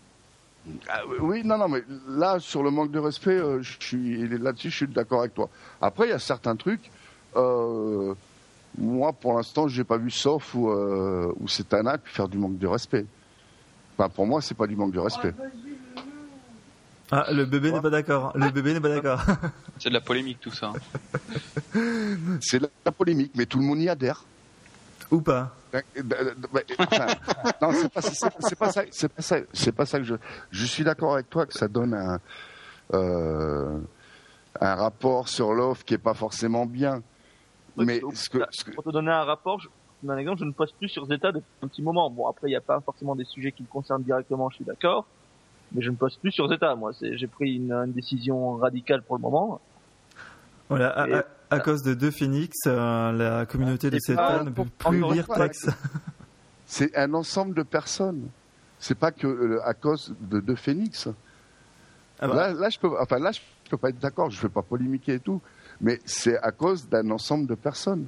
Ah, 0.88 1.02
oui, 1.20 1.42
non, 1.44 1.58
non, 1.58 1.68
mais 1.68 1.84
là, 2.08 2.40
sur 2.40 2.64
le 2.64 2.72
manque 2.72 2.92
de 2.92 3.00
respect, 3.00 3.32
euh, 3.32 3.62
je 3.62 3.78
suis 3.80 4.28
là-dessus, 4.30 4.70
je 4.70 4.76
suis 4.78 4.88
d'accord 4.88 5.20
avec 5.20 5.34
toi. 5.34 5.50
Après, 5.82 6.08
il 6.08 6.12
y 6.12 6.14
a 6.14 6.20
certains 6.20 6.56
trucs. 6.56 6.90
Euh, 7.36 8.14
moi, 8.78 9.14
pour 9.14 9.34
l'instant, 9.34 9.68
j'ai 9.68 9.84
pas 9.84 9.98
vu 9.98 10.12
sauf 10.12 10.54
où, 10.56 10.70
euh, 10.70 11.34
c'est 11.48 11.74
un 11.74 11.86
acte 11.86 12.08
faire 12.08 12.28
du 12.28 12.38
manque 12.38 12.58
de 12.58 12.68
respect. 12.68 13.06
Enfin, 13.98 14.10
pour 14.10 14.26
moi, 14.26 14.42
c'est 14.42 14.56
pas 14.56 14.68
du 14.68 14.76
manque 14.76 14.92
de 14.92 15.00
respect. 15.00 15.34
Ah, 17.12 17.28
le 17.32 17.46
bébé 17.46 17.72
n'est 17.72 17.82
pas 17.82 17.92
d'accord. 17.92 18.32
Le 18.36 18.50
bébé 18.50 18.74
n'est 18.74 18.80
pas 18.80 18.90
d'accord. 18.90 19.22
C'est 19.78 19.90
de 19.90 19.94
la 19.94 20.02
polémique 20.02 20.40
tout 20.40 20.52
ça. 20.52 20.72
c'est 22.40 22.60
de 22.60 22.70
la 22.86 22.92
polémique, 22.92 23.34
mais 23.36 23.46
tout 23.46 23.60
le 23.60 23.66
monde 23.66 23.80
y 23.80 23.90
adhère. 23.90 24.24
Ou 25.12 25.20
pas 25.20 25.56
Non, 27.62 27.72
c'est 27.74 27.90
pas, 27.92 28.02
pas, 28.02 28.02
ça. 28.02 28.30
C'est 28.40 28.56
pas 28.56 29.22
ça. 29.22 29.38
C'est 29.52 29.72
pas 29.72 29.86
ça 29.86 29.98
que 29.98 30.06
je. 30.06 30.16
Je 30.52 30.66
suis 30.66 30.84
d'accord 30.84 31.16
avec 31.16 31.30
toi 31.30 31.46
que 31.46 31.54
ça 31.54 31.68
donne 31.68 31.94
un 31.94 32.20
euh, 32.94 33.80
un 34.60 34.76
rapport 34.76 35.28
sur 35.30 35.54
l'offre 35.54 35.84
qui 35.84 35.96
est 35.96 36.00
pas 36.00 36.14
forcément 36.14 36.66
bien. 36.66 37.02
Mais 37.78 38.02
ce 38.14 38.30
que, 38.30 38.72
pour 38.72 38.84
te 38.84 38.90
donner 38.90 39.12
un 39.12 39.24
rapport, 39.24 39.60
je, 39.60 39.68
un 40.08 40.18
exemple, 40.18 40.40
je 40.40 40.46
ne 40.46 40.52
poste 40.52 40.76
plus 40.76 40.90
sur 40.90 41.06
Zeta 41.06 41.32
depuis 41.32 41.48
un 41.62 41.68
petit 41.68 41.82
moment. 41.82 42.10
Bon, 42.10 42.28
après, 42.28 42.48
il 42.48 42.52
n'y 42.52 42.58
a 42.58 42.62
pas 42.62 42.80
forcément 42.82 43.16
des 43.16 43.26
sujets 43.26 43.52
qui 43.52 43.64
me 43.64 43.68
concernent 43.68 44.04
directement, 44.04 44.50
je 44.50 44.56
suis 44.56 44.66
d'accord. 44.66 45.06
Mais 45.72 45.82
je 45.82 45.90
ne 45.90 45.96
poste 45.96 46.20
plus 46.20 46.32
sur 46.32 46.48
Zeta. 46.50 46.76
Moi, 46.76 46.92
j'ai 47.02 47.28
pris 47.28 47.56
une, 47.56 47.92
décision 47.94 48.58
radicale 48.58 49.02
pour 49.02 49.16
le 49.16 49.22
moment. 49.22 49.60
Voilà 50.70 51.26
à 51.54 51.60
cause 51.60 51.84
de 51.84 51.94
deux 51.94 52.12
phoenix, 52.12 52.58
euh, 52.66 53.12
la 53.12 53.46
communauté 53.46 53.90
de 53.90 54.00
CETA 54.00 54.44
ne 54.44 54.50
peut 54.50 54.66
plus 54.66 55.02
lire 55.14 55.28
Tex. 55.28 55.70
C'est 56.66 56.96
un 56.98 57.14
ensemble 57.14 57.54
de 57.54 57.64
personnes. 57.64 58.30
C'est 58.80 58.98
pas 58.98 59.12
que 59.12 59.28
euh, 59.28 59.62
à 59.66 59.74
cause 59.74 60.16
de 60.20 60.40
deux 60.40 60.56
phoenix. 60.56 61.08
Ah 62.20 62.28
bah. 62.28 62.36
là, 62.36 62.54
là, 62.54 62.70
je 62.70 62.80
peux, 62.80 62.90
enfin 63.00 63.20
là, 63.20 63.32
je 63.32 63.40
peux 63.70 63.78
pas 63.78 63.90
être 63.90 64.00
d'accord. 64.00 64.32
Je 64.32 64.38
ne 64.38 64.42
vais 64.44 64.50
pas 64.50 64.62
polémiquer 64.62 65.16
et 65.16 65.20
tout, 65.20 65.42
mais 65.82 66.00
c'est 66.06 66.38
à 66.38 66.52
cause 66.52 66.88
d'un 66.88 67.10
ensemble 67.12 67.48
de 67.48 67.56
personnes. 67.56 68.08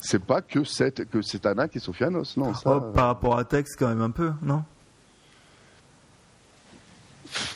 C'est 0.00 0.22
pas 0.22 0.42
que 0.42 0.62
c'est 0.64 1.08
que 1.08 1.22
c'est 1.22 1.46
Anna 1.46 1.68
qui 1.68 1.78
est 1.78 1.80
Sofianos, 1.80 2.36
non. 2.36 2.52
Oh, 2.64 2.80
par 2.94 3.06
rapport 3.06 3.38
à 3.38 3.44
Tex, 3.44 3.74
quand 3.76 3.88
même 3.88 4.02
un 4.02 4.10
peu, 4.10 4.32
non? 4.42 4.62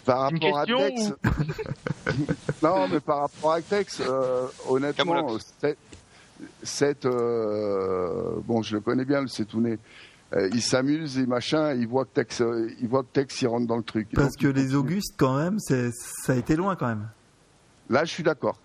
Par 0.04 0.22
rapport 0.22 0.58
à 0.58 0.66
Tex, 0.66 1.12
non, 2.62 2.88
mais 2.88 3.00
par 3.00 3.20
rapport 3.20 3.52
à 3.52 3.62
Tex, 3.62 4.00
euh, 4.00 4.46
honnêtement, 4.68 5.36
cette, 6.62 7.06
euh, 7.06 8.40
bon, 8.44 8.62
je 8.62 8.74
le 8.74 8.80
connais 8.80 9.04
bien, 9.04 9.20
le 9.20 9.28
Setouné. 9.28 9.78
Euh, 10.32 10.48
il 10.52 10.62
s'amuse 10.62 11.18
et 11.18 11.26
machin, 11.26 11.74
il 11.74 11.86
voit 11.86 12.04
que 12.04 12.14
Tex, 12.14 12.42
il 12.80 12.88
voit 12.88 13.02
que 13.02 13.12
Tex, 13.12 13.42
il 13.42 13.48
rentre 13.48 13.66
dans 13.66 13.76
le 13.76 13.82
truc. 13.82 14.08
Parce 14.14 14.36
que 14.36 14.46
les 14.46 14.74
Augustes, 14.74 15.14
quand 15.16 15.36
même, 15.36 15.58
c'est, 15.58 15.90
ça 15.92 16.32
a 16.32 16.36
été 16.36 16.56
loin, 16.56 16.76
quand 16.76 16.88
même. 16.88 17.08
Là, 17.90 18.04
je 18.04 18.12
suis 18.12 18.22
d'accord. 18.22 18.56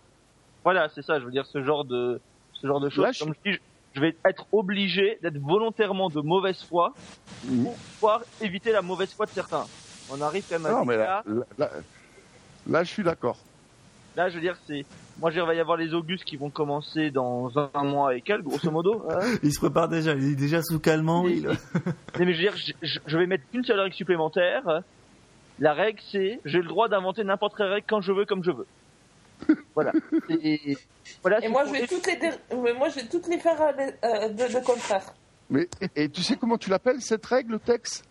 Voilà, 0.64 0.88
c'est 0.94 1.02
ça. 1.02 1.20
Je 1.20 1.26
veux 1.26 1.32
dire, 1.32 1.46
ce 1.48 1.64
genre 1.64 1.84
de, 1.84 2.22
ce 2.54 2.68
genre 2.68 2.80
de 2.80 2.90
choses. 2.90 3.18
comme 3.18 3.34
je... 3.44 3.52
dis, 3.52 3.58
je 3.94 4.02
vais 4.02 4.16
être 4.24 4.46
obligé 4.52 5.18
d'être 5.22 5.40
volontairement 5.40 6.10
de 6.10 6.22
mauvaise 6.22 6.62
foi 6.64 6.94
mhm. 7.46 7.64
pour 7.64 7.74
pouvoir 7.74 8.22
éviter 8.42 8.72
la 8.72 8.82
mauvaise 8.82 9.12
foi 9.14 9.26
de 9.26 9.32
certains. 9.32 9.66
On 10.12 10.22
arrive 10.22 10.46
quand 10.48 10.60
même 10.60 10.72
à 10.72 10.80
non, 10.80 10.86
mais 10.86 10.98
là, 10.98 11.24
là, 12.68 12.84
je 12.84 12.90
suis 12.92 13.04
d'accord. 13.04 13.38
Là, 14.16 14.30
je 14.30 14.36
veux 14.36 14.42
dire, 14.42 14.56
c'est. 14.68 14.86
Moi, 15.20 15.32
je 15.32 15.40
il 15.40 15.46
va 15.46 15.56
y 15.56 15.60
avoir 15.60 15.78
les 15.78 15.94
Augustes 15.94 16.26
qui 16.26 16.38
vont 16.38 16.50
commencer 16.50 17.10
dans 17.10 17.52
un 17.58 17.84
mois 17.84 18.16
et 18.16 18.22
quelques, 18.22 18.44
grosso 18.44 18.70
modo. 18.70 19.06
Hein. 19.10 19.20
il 19.44 19.52
se 19.52 19.60
prépare 19.60 19.88
déjà, 19.88 20.14
il 20.14 20.34
est 20.34 20.36
déjà 20.36 20.62
sous 20.62 20.80
calmant. 20.80 21.24
Mais, 21.24 21.42
mais 22.20 22.34
je 22.34 22.46
veux 22.46 22.52
dire, 22.52 22.56
je, 22.82 23.18
vais 23.18 23.26
mettre 23.26 23.46
une 23.54 23.64
seule 23.64 23.80
règle 23.80 23.96
supplémentaire. 23.96 24.84
La 25.60 25.74
règle, 25.74 26.00
c'est 26.12 26.42
j'ai 26.44 26.60
le 26.60 26.68
droit 26.68 26.90
d'inventer 26.90 27.24
n'importe 27.24 27.56
quelle 27.58 27.68
règle 27.68 27.88
quand 27.90 28.02
je 28.02 28.12
veux, 28.12 28.26
comme 28.26 28.44
je 28.44 28.52
veux. 28.52 28.68
Voilà. 29.74 29.92
Et, 30.30 30.78
voilà, 31.22 31.44
et 31.44 31.48
moi, 31.48 31.66
je 31.66 31.72
vais 31.72 31.88
toutes 31.88 32.08
les, 32.08 32.74
moi, 32.74 32.90
je 32.90 32.96
vais 32.96 33.08
toutes 33.08 33.28
les 33.28 33.40
faire 33.40 33.62
euh, 33.62 34.30
de, 34.30 34.54
de, 34.54 34.66
contraire. 34.66 35.14
Mais 35.50 35.68
et 35.96 36.10
tu 36.10 36.24
sais 36.24 36.36
comment 36.36 36.58
tu 36.58 36.70
l'appelles 36.70 37.02
cette 37.02 37.26
règle, 37.26 37.60
Tex? 37.60 38.04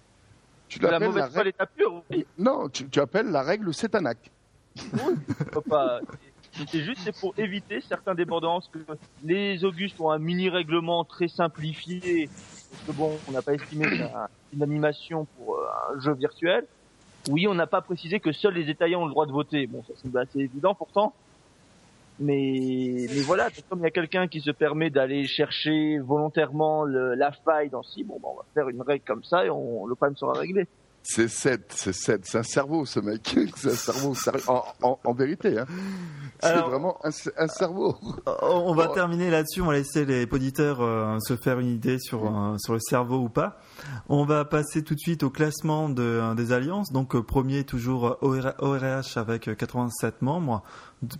Tu 0.68 0.78
la 0.80 0.98
mauvaise 0.98 1.32
foi 1.32 1.44
l'état 1.44 1.66
pur, 1.66 2.02
oui. 2.10 2.26
Non, 2.38 2.68
tu, 2.68 2.88
tu, 2.88 3.00
appelles 3.00 3.30
la 3.30 3.42
règle 3.42 3.72
Cétanac. 3.72 4.18
Oui, 4.76 5.14
pas. 5.68 6.00
C'est 6.70 6.82
juste 6.82 7.00
c'est 7.04 7.18
pour 7.18 7.34
éviter 7.36 7.80
certains 7.80 8.14
débordances 8.14 8.70
que 8.72 8.78
les 9.24 9.64
Augustes 9.64 10.00
ont 10.00 10.10
un 10.10 10.18
mini 10.18 10.48
règlement 10.48 11.04
très 11.04 11.28
simplifié. 11.28 12.28
Parce 12.70 12.82
que 12.86 12.92
bon, 12.92 13.18
on 13.28 13.32
n'a 13.32 13.42
pas 13.42 13.54
estimé 13.54 13.86
une 14.52 14.62
animation 14.62 15.26
pour 15.36 15.56
euh, 15.56 15.94
un 15.94 16.00
jeu 16.00 16.14
virtuel. 16.14 16.66
Oui, 17.30 17.46
on 17.48 17.54
n'a 17.54 17.66
pas 17.66 17.80
précisé 17.80 18.20
que 18.20 18.32
seuls 18.32 18.54
les 18.54 18.68
étayants 18.70 19.02
ont 19.02 19.06
le 19.06 19.10
droit 19.10 19.26
de 19.26 19.32
voter. 19.32 19.66
Bon, 19.66 19.82
ça 19.84 19.94
semble 19.96 20.18
assez 20.18 20.40
évident 20.40 20.74
pourtant. 20.74 21.14
Mais, 22.20 23.06
mais 23.12 23.20
voilà, 23.22 23.48
comme 23.68 23.80
il 23.80 23.82
y 23.82 23.86
a 23.86 23.90
quelqu'un 23.90 24.28
qui 24.28 24.40
se 24.40 24.52
permet 24.52 24.88
d'aller 24.90 25.26
chercher 25.26 25.98
volontairement 25.98 26.84
la 26.84 27.32
faille 27.32 27.70
dans 27.70 27.82
si, 27.82 28.04
bon, 28.04 28.20
bah, 28.22 28.28
on 28.32 28.36
va 28.36 28.44
faire 28.54 28.68
une 28.68 28.82
règle 28.82 29.04
comme 29.04 29.24
ça 29.24 29.44
et 29.44 29.50
on, 29.50 29.86
le 29.86 29.94
problème 29.94 30.16
sera 30.16 30.32
réglé. 30.34 30.66
C'est 31.06 31.28
7, 31.28 31.70
c'est 31.76 31.92
7, 31.92 32.22
c'est 32.24 32.38
un 32.38 32.42
cerveau 32.42 32.86
ce 32.86 32.98
mec, 32.98 33.38
c'est 33.56 33.72
un 33.72 33.74
cerveau 33.74 34.14
en, 34.48 34.98
en, 35.04 35.12
vérité. 35.12 35.58
Hein. 35.58 35.66
C'est 36.40 36.56
vraiment 36.56 36.96
un, 37.04 37.10
un, 37.36 37.46
cerveau. 37.46 37.98
On 38.40 38.74
va 38.74 38.88
terminer 38.88 39.28
là-dessus, 39.28 39.60
on 39.60 39.66
va 39.66 39.74
laisser 39.74 40.06
les 40.06 40.24
auditeurs 40.24 40.80
euh, 40.80 41.18
se 41.20 41.36
faire 41.36 41.60
une 41.60 41.68
idée 41.68 41.98
sur, 41.98 42.24
euh, 42.24 42.56
sur 42.56 42.72
le 42.72 42.78
cerveau 42.80 43.18
ou 43.18 43.28
pas. 43.28 43.58
On 44.08 44.24
va 44.24 44.46
passer 44.46 44.82
tout 44.82 44.94
de 44.94 44.98
suite 44.98 45.24
au 45.24 45.28
classement 45.28 45.90
de, 45.90 46.02
euh, 46.02 46.32
des 46.34 46.52
alliances. 46.52 46.90
Donc 46.90 47.20
premier 47.20 47.64
toujours 47.64 48.16
ORH 48.22 49.16
avec 49.16 49.54
87 49.54 50.22
membres, 50.22 50.62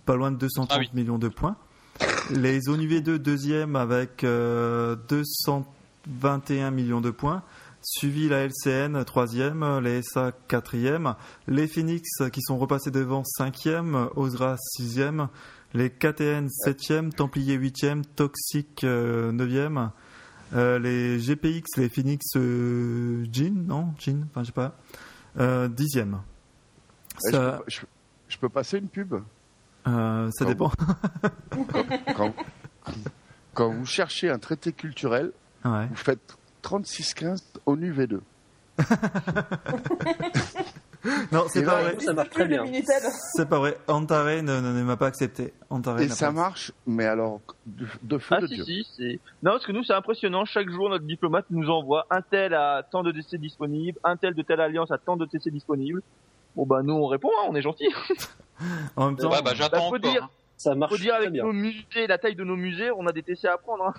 pas 0.03 0.15
loin 0.15 0.31
de 0.31 0.37
230 0.37 0.71
ah 0.71 0.79
millions 0.95 1.19
de 1.19 1.27
points. 1.27 1.57
Les 2.31 2.61
ONUV2 2.61 3.17
deuxième 3.17 3.75
avec 3.75 4.23
221 4.23 6.71
millions 6.71 7.01
de 7.01 7.11
points 7.11 7.43
suivi 7.85 8.27
la 8.27 8.47
LCN 8.47 9.03
troisième, 9.05 9.79
les 9.79 10.01
SA 10.01 10.31
quatrième, 10.47 11.15
les 11.47 11.67
Phoenix 11.67 12.09
qui 12.33 12.41
sont 12.41 12.57
repassés 12.57 12.91
devant 12.91 13.23
cinquième, 13.23 14.09
Osra 14.15 14.57
sixième, 14.59 15.29
les 15.73 15.91
KTN 15.91 16.49
septième, 16.49 17.13
Templier 17.13 17.53
huitième, 17.53 18.03
Toxic 18.03 18.83
euh, 18.83 19.31
neuvième, 19.31 19.91
euh, 20.53 20.79
les 20.79 21.19
GPX, 21.19 21.77
les 21.77 21.89
Phoenix 21.89 22.25
euh, 22.35 23.25
Jean, 23.31 23.53
non? 23.53 23.93
Jean, 23.99 24.23
enfin 24.29 24.41
je 24.41 24.47
sais 24.47 24.51
pas, 24.51 24.75
euh, 25.37 25.67
dixième. 25.67 26.21
Ça... 27.19 27.61
Je, 27.67 28.37
peux, 28.37 28.49
passer 28.49 28.79
une 28.79 28.87
pub? 28.87 29.15
Ça 29.85 30.45
dépend. 30.45 30.71
quand, 33.53 33.69
vous 33.69 33.85
cherchez 33.85 34.29
un 34.29 34.39
traité 34.39 34.73
culturel, 34.73 35.31
vous 35.63 35.95
faites 35.95 36.37
36-15 36.65 37.43
ONU 37.67 37.93
V2. 37.93 38.19
non, 41.31 41.43
c'est 41.47 41.63
pas 41.63 41.81
vrai. 41.81 41.99
Ça 41.99 42.13
marche 42.13 42.29
très 42.31 42.47
bien. 42.47 42.65
C'est 43.35 43.47
pas 43.47 43.59
vrai. 43.59 43.77
Antare 43.87 44.41
ne, 44.41 44.83
m'a 44.83 44.97
pas 44.97 45.05
accepté. 45.07 45.53
Et 45.99 46.09
ça 46.09 46.31
marche, 46.31 46.71
mais 46.87 47.05
alors 47.05 47.39
de, 47.65 48.17
feu 48.17 48.35
ah, 48.37 48.41
de 48.41 48.47
si, 48.47 48.55
Dieu. 48.55 48.83
Si, 48.83 49.19
non, 49.43 49.51
parce 49.51 49.65
que 49.65 49.71
nous 49.71 49.83
c'est 49.83 49.93
impressionnant. 49.93 50.45
Chaque 50.45 50.69
jour, 50.69 50.89
notre 50.89 51.05
diplomate 51.05 51.45
nous 51.51 51.69
envoie 51.69 52.07
un 52.09 52.21
tel 52.21 52.53
à 52.55 52.83
tant 52.89 53.03
de 53.03 53.11
décès 53.11 53.37
disponibles, 53.37 53.99
un 54.03 54.17
tel 54.17 54.33
de 54.33 54.41
telle 54.41 54.59
alliance 54.59 54.91
à 54.91 54.97
tant 54.97 55.15
de 55.17 55.25
décès 55.25 55.51
disponibles. 55.51 56.01
Bon 56.55 56.65
bah 56.65 56.81
nous 56.83 56.93
on 56.93 57.05
répond, 57.07 57.29
hein, 57.39 57.45
on 57.49 57.55
est 57.55 57.61
gentil. 57.61 57.87
en 58.95 59.07
même 59.07 59.17
temps, 59.17 59.29
bah, 59.29 59.53
j'attends 59.53 59.91
bah, 59.91 59.99
dire, 59.99 60.27
ça 60.57 60.73
marche 60.73 60.93
faut 60.93 60.97
dire 60.97 61.15
avec 61.15 61.31
nos 61.31 61.53
musées, 61.53 62.07
la 62.07 62.17
taille 62.17 62.35
de 62.35 62.43
nos 62.43 62.55
musées, 62.55 62.91
on 62.91 63.05
a 63.07 63.11
des 63.11 63.23
TC 63.23 63.45
à 63.45 63.57
prendre. 63.57 63.85
Hein. 63.85 63.93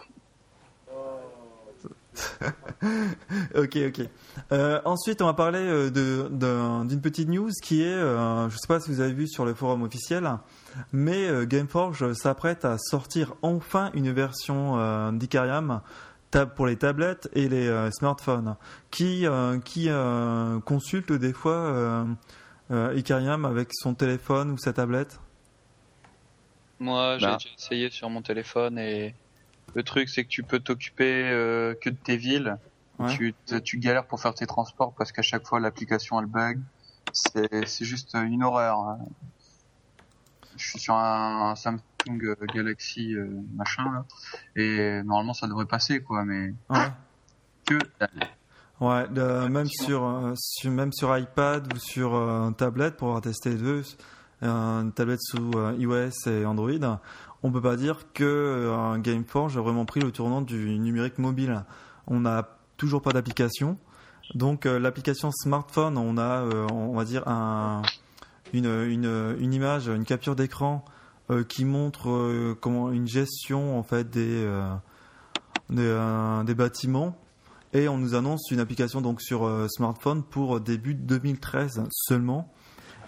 ok, 3.55 3.79
ok. 3.89 4.09
Euh, 4.53 4.81
ensuite, 4.85 5.23
on 5.23 5.27
va 5.27 5.35
parler 5.35 5.61
euh, 5.61 6.85
d'une 6.85 7.01
petite 7.01 7.29
news 7.29 7.51
qui 7.63 7.83
est, 7.83 7.87
euh, 7.87 8.49
je 8.49 8.55
ne 8.55 8.59
sais 8.59 8.67
pas 8.69 8.81
si 8.81 8.91
vous 8.91 9.01
avez 9.01 9.13
vu 9.13 9.29
sur 9.29 9.45
le 9.45 9.55
forum 9.55 9.83
officiel, 9.83 10.31
mais 10.93 11.47
Gameforge 11.47 12.13
s'apprête 12.13 12.65
à 12.65 12.79
sortir 12.79 13.35
enfin 13.43 13.91
une 13.95 14.13
version 14.13 15.13
d'Icariam 15.13 15.81
pour 16.55 16.67
les 16.67 16.77
tablettes 16.77 17.31
et 17.33 17.49
les 17.49 17.91
smartphones, 17.93 18.57
qui, 18.91 19.27
qui 19.65 19.89
consulte 20.65 21.13
des 21.13 21.33
fois 21.33 22.07
Icariam 22.71 23.45
avec 23.45 23.71
son 23.73 23.95
téléphone 23.95 24.51
ou 24.51 24.59
sa 24.59 24.73
tablette? 24.73 25.19
Moi, 26.79 27.17
j'ai 27.19 27.27
bah. 27.27 27.39
essayé 27.57 27.91
sur 27.91 28.11
mon 28.11 28.21
téléphone 28.21 28.79
et 28.79 29.15
le 29.77 29.83
truc, 29.83 30.09
c'est 30.09 30.25
que 30.25 30.29
tu 30.29 30.43
peux 30.43 30.59
t'occuper 30.59 31.29
euh, 31.31 31.75
que 31.75 31.91
de 31.91 31.97
tes 31.97 32.17
villes. 32.17 32.57
Tu, 33.11 33.35
tu 33.63 33.77
galères 33.77 34.07
pour 34.07 34.19
faire 34.23 34.33
tes 34.33 34.47
transports 34.47 34.95
parce 34.95 35.13
qu'à 35.13 35.21
chaque 35.21 35.47
fois 35.47 35.61
l'application 35.61 36.19
elle 36.19 36.27
bug. 36.27 36.61
C'est 37.13 37.85
juste 37.85 38.15
une 38.15 38.43
horreur. 38.43 38.79
Hein. 38.79 38.99
Je 40.57 40.71
suis 40.71 40.81
sur 40.81 40.95
un, 40.95 41.55
Samsung 41.57 41.83
Galaxy 42.55 43.15
euh, 43.15 43.29
machin 43.55 43.85
là, 43.93 44.05
et 44.55 45.03
normalement 45.03 45.35
ça 45.35 45.47
devrait 45.47 45.67
passer 45.67 46.01
quoi, 46.01 46.25
mais 46.25 46.55
ouais. 46.71 46.89
que 47.67 47.79
Ouais, 48.81 49.09
même 49.11 49.67
sur, 49.67 50.05
euh, 50.05 50.35
sur, 50.37 50.71
même 50.71 50.93
sur 50.93 51.17
iPad 51.17 51.71
ou 51.75 51.79
sur 51.79 52.15
euh, 52.15 52.51
tablette 52.51 52.97
pour 52.97 53.09
avoir 53.09 53.23
testé 53.23 53.51
les 53.51 53.57
deux, 53.57 53.83
une 54.43 54.93
tablette 54.95 55.21
sous 55.23 55.51
iOS 55.79 56.29
et 56.29 56.47
Android, 56.47 57.01
on 57.47 57.53
peut 57.53 57.63
pas 57.63 57.77
dire 57.77 58.13
que 58.13 58.25
euh, 58.25 58.99
Gameforge 58.99 59.57
a 59.57 59.61
vraiment 59.61 59.85
pris 59.85 60.01
le 60.01 60.11
tournant 60.11 60.43
du 60.43 60.77
numérique 60.81 61.19
mobile. 61.19 61.65
On 62.09 62.19
n'a 62.21 62.49
toujours 62.77 63.03
pas 63.03 63.13
d'application. 63.13 63.79
Donc 64.35 64.67
euh, 64.67 64.81
l'application 64.81 65.31
smartphone, 65.31 65.97
on 65.97 66.19
a, 66.19 66.43
euh, 66.43 66.67
on 66.73 66.97
va 66.97 67.05
dire 67.05 67.23
une, 68.53 69.53
image, 69.53 69.87
une 69.87 70.05
capture 70.05 70.35
d'écran 70.35 70.85
qui 71.49 71.65
montre 71.65 72.55
comment 72.61 72.93
une 72.93 73.09
gestion 73.09 73.77
en 73.79 73.83
fait 73.83 74.09
des 74.11 74.47
bâtiments 76.55 77.17
et 77.73 77.89
on 77.89 77.99
nous 77.99 78.15
annonce 78.15 78.49
une 78.53 78.61
application 78.61 79.01
donc 79.01 79.21
sur 79.21 79.67
smartphone 79.69 80.23
pour 80.23 80.61
début 80.61 80.95
2013 80.95 81.83
seulement 81.91 82.53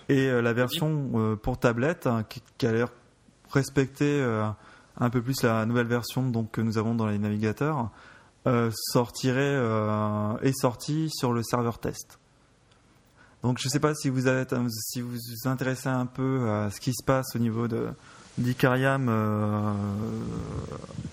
et 0.09 0.29
la 0.29 0.53
version 0.53 1.39
pour 1.41 1.61
tablette 1.61 2.09
hein, 2.09 2.25
qui, 2.29 2.67
a 2.67 2.73
l'air 2.73 2.89
respecter 3.51 4.21
euh, 4.21 4.49
un 4.99 5.11
peu 5.11 5.23
plus 5.23 5.43
la 5.43 5.65
nouvelle 5.67 5.87
version 5.87 6.31
que 6.51 6.61
nous 6.61 6.79
avons 6.79 6.95
dans 6.95 7.07
les 7.07 7.19
navigateurs, 7.19 7.91
euh, 8.47 8.71
sortirait, 8.93 9.41
euh, 9.43 10.37
est 10.43 10.59
sorti 10.59 11.11
sur 11.11 11.33
le 11.33 11.43
serveur 11.43 11.79
test. 11.79 12.19
Donc 13.43 13.59
je 13.59 13.69
ne 13.69 13.71
sais 13.71 13.81
pas 13.81 13.95
si 13.95 14.09
vous, 14.09 14.27
êtes, 14.27 14.55
si 14.71 15.01
vous 15.01 15.19
intéressez 15.45 15.89
un 15.89 16.07
peu 16.07 16.51
à 16.51 16.71
ce 16.71 16.81
qui 16.81 16.93
se 16.93 17.05
passe 17.05 17.37
au 17.37 17.39
niveau 17.39 17.69
de 17.69 17.89
d'Icariam 18.37 19.09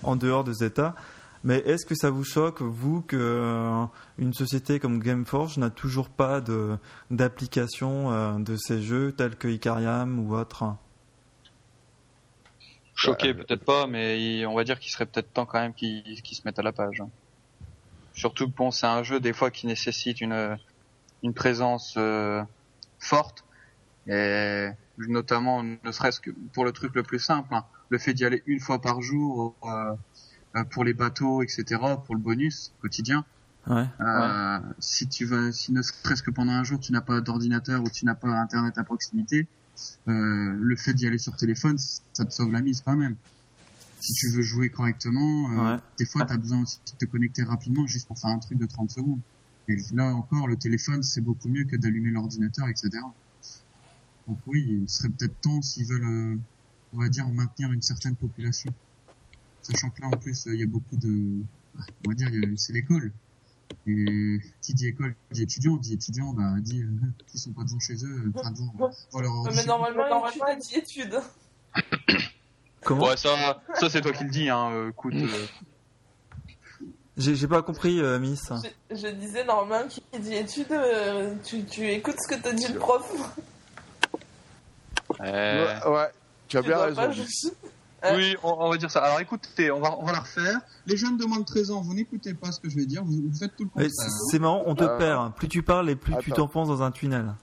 en 0.04 0.14
dehors 0.14 0.44
de 0.44 0.52
Zeta, 0.52 0.94
mais 1.42 1.58
est-ce 1.66 1.84
que 1.84 1.96
ça 1.96 2.08
vous 2.08 2.22
choque, 2.22 2.62
vous, 2.62 3.00
qu'une 3.00 3.88
une 4.18 4.32
société 4.32 4.78
comme 4.78 5.00
Gameforge 5.00 5.58
n'a 5.58 5.70
toujours 5.70 6.08
pas 6.08 6.40
d'application 7.10 8.38
de, 8.38 8.56
ces 8.56 8.80
jeux 8.80 9.10
tels 9.10 9.34
que 9.34 9.48
Icariam 9.48 10.20
ou 10.20 10.36
autres? 10.36 10.76
Choqué, 12.96 13.34
peut-être 13.34 13.64
pas, 13.64 13.86
mais 13.86 14.46
on 14.46 14.54
va 14.54 14.64
dire 14.64 14.80
qu'il 14.80 14.90
serait 14.90 15.04
peut-être 15.04 15.30
temps 15.32 15.44
quand 15.44 15.60
même 15.60 15.74
qu'ils 15.74 16.18
se 16.24 16.40
mettent 16.46 16.58
à 16.58 16.62
la 16.62 16.72
page. 16.72 17.02
Hein. 17.02 17.10
Surtout 18.14 18.48
que 18.48 18.56
bon, 18.56 18.70
c'est 18.70 18.86
un 18.86 19.02
jeu 19.02 19.20
des 19.20 19.34
fois 19.34 19.50
qui 19.50 19.66
nécessite 19.66 20.22
une, 20.22 20.56
une 21.22 21.34
présence 21.34 21.94
euh, 21.98 22.42
forte, 22.98 23.44
et 24.06 24.70
notamment 24.96 25.62
ne 25.62 25.92
serait-ce 25.92 26.20
que 26.20 26.30
pour 26.54 26.64
le 26.64 26.72
truc 26.72 26.94
le 26.94 27.02
plus 27.02 27.18
simple, 27.18 27.54
hein, 27.54 27.66
le 27.90 27.98
fait 27.98 28.14
d'y 28.14 28.24
aller 28.24 28.42
une 28.46 28.60
fois 28.60 28.80
par 28.80 29.02
jour 29.02 29.54
euh, 29.64 30.64
pour 30.70 30.82
les 30.82 30.94
bateaux, 30.94 31.42
etc., 31.42 31.64
pour 32.06 32.14
le 32.14 32.20
bonus 32.20 32.72
quotidien. 32.80 33.26
Ouais, 33.66 33.84
euh, 34.00 34.58
Si 34.78 35.06
tu 35.06 35.26
veux, 35.26 35.52
si 35.52 35.72
ne 35.72 35.82
serait-ce 35.82 36.22
que 36.22 36.30
pendant 36.30 36.52
un 36.52 36.64
jour 36.64 36.80
tu 36.80 36.92
n'as 36.92 37.02
pas 37.02 37.20
d'ordinateur 37.20 37.82
ou 37.82 37.90
tu 37.90 38.06
n'as 38.06 38.14
pas 38.14 38.28
internet 38.28 38.78
à 38.78 38.84
proximité, 38.84 39.40
euh, 39.40 39.55
le 40.06 40.76
fait 40.76 40.94
d'y 40.94 41.06
aller 41.06 41.18
sur 41.18 41.36
téléphone, 41.36 41.78
ça 42.12 42.24
te 42.24 42.32
sauve 42.32 42.52
la 42.52 42.60
mise 42.60 42.82
quand 42.84 42.96
même. 42.96 43.16
Si 44.00 44.12
tu 44.12 44.28
veux 44.30 44.42
jouer 44.42 44.68
correctement, 44.68 45.50
euh, 45.50 45.78
des 45.98 46.04
fois, 46.04 46.24
tu 46.26 46.32
as 46.32 46.36
besoin 46.36 46.62
aussi 46.62 46.78
de 46.92 47.06
te 47.06 47.10
connecter 47.10 47.42
rapidement 47.42 47.86
juste 47.86 48.06
pour 48.06 48.18
faire 48.18 48.30
un 48.30 48.38
truc 48.38 48.58
de 48.58 48.66
30 48.66 48.90
secondes. 48.90 49.20
Et 49.68 49.76
là 49.94 50.14
encore, 50.14 50.46
le 50.46 50.56
téléphone, 50.56 51.02
c'est 51.02 51.20
beaucoup 51.20 51.48
mieux 51.48 51.64
que 51.64 51.76
d'allumer 51.76 52.10
l'ordinateur, 52.10 52.68
etc. 52.68 52.90
Donc 54.28 54.38
oui, 54.46 54.80
il 54.82 54.88
serait 54.88 55.08
peut-être 55.08 55.40
temps 55.40 55.62
s'ils 55.62 55.86
veulent, 55.86 56.04
euh, 56.04 56.36
on 56.92 56.98
va 56.98 57.08
dire, 57.08 57.28
maintenir 57.28 57.72
une 57.72 57.82
certaine 57.82 58.16
population. 58.16 58.72
Sachant 59.62 59.90
que 59.90 60.02
là, 60.02 60.08
en 60.08 60.16
plus, 60.16 60.46
il 60.46 60.60
y 60.60 60.62
a 60.62 60.66
beaucoup 60.66 60.96
de... 60.96 61.40
On 62.04 62.08
va 62.08 62.14
dire, 62.14 62.30
c'est 62.56 62.72
l'école. 62.72 63.12
Et 63.88 64.40
qui 64.62 64.74
dit 64.74 64.88
école 64.88 65.14
dit 65.30 65.42
étudiant, 65.42 65.76
dit 65.76 65.94
étudiant, 65.94 66.32
bah 66.32 66.42
dit 66.58 66.82
euh, 66.82 66.88
qui 67.28 67.38
sont 67.38 67.52
pas 67.52 67.62
devant 67.62 67.78
chez 67.78 67.94
eux, 68.04 68.32
pas 68.34 68.50
devant. 68.50 68.90
Voilà, 69.12 69.28
mais 69.54 69.64
normalement, 69.64 70.26
étude 70.26 70.56
dit 70.56 70.74
études. 70.74 71.20
Comment 72.82 73.06
Ouais, 73.06 73.16
ça, 73.16 73.62
ça 73.74 73.88
c'est 73.88 74.00
toi 74.00 74.12
qui 74.12 74.24
le 74.24 74.30
dis, 74.30 74.48
hein. 74.48 74.70
Euh, 74.72 74.90
écoute. 74.90 75.14
Euh... 75.14 75.46
J'ai 77.16 77.48
pas 77.48 77.62
compris, 77.62 78.00
euh, 78.00 78.18
Miss. 78.18 78.52
Je, 78.90 78.96
je, 78.96 79.06
disais 79.08 79.44
normalement 79.44 79.88
qui 79.88 80.02
dit 80.18 80.34
études, 80.34 80.70
euh, 80.72 81.34
tu, 81.44 81.64
tu 81.64 81.88
écoutes 81.88 82.16
ce 82.20 82.34
que 82.34 82.40
te 82.40 82.54
dit 82.54 82.68
le 82.72 82.78
prof. 82.78 83.10
Ouais, 85.20 85.78
ouais, 85.86 86.08
tu 86.48 86.58
as 86.58 86.62
bien 86.62 86.78
raison. 86.78 87.10
Euh, 88.04 88.16
oui, 88.16 88.36
on, 88.42 88.70
va 88.70 88.76
dire 88.76 88.90
ça. 88.90 89.00
Alors 89.00 89.20
écoutez, 89.20 89.70
on 89.70 89.80
va, 89.80 89.96
on 89.98 90.04
va 90.04 90.12
la 90.12 90.20
refaire. 90.20 90.60
Les 90.86 90.96
jeunes 90.96 91.16
de 91.16 91.24
moins 91.24 91.40
de 91.40 91.44
13 91.44 91.70
ans, 91.70 91.80
vous 91.80 91.94
n'écoutez 91.94 92.34
pas 92.34 92.52
ce 92.52 92.60
que 92.60 92.68
je 92.68 92.76
vais 92.76 92.86
dire, 92.86 93.02
vous, 93.04 93.22
faites 93.38 93.56
tout 93.56 93.64
le 93.64 93.70
contraire. 93.70 93.90
C'est 94.30 94.38
marrant, 94.38 94.62
on 94.66 94.74
te 94.74 94.84
euh, 94.84 94.98
perd. 94.98 95.34
Plus 95.34 95.48
tu 95.48 95.62
parles 95.62 95.90
et 95.90 95.96
plus 95.96 96.14
tu 96.20 96.30
t'enfonces 96.30 96.68
dans 96.68 96.82
un 96.82 96.90
tunnel. 96.90 97.34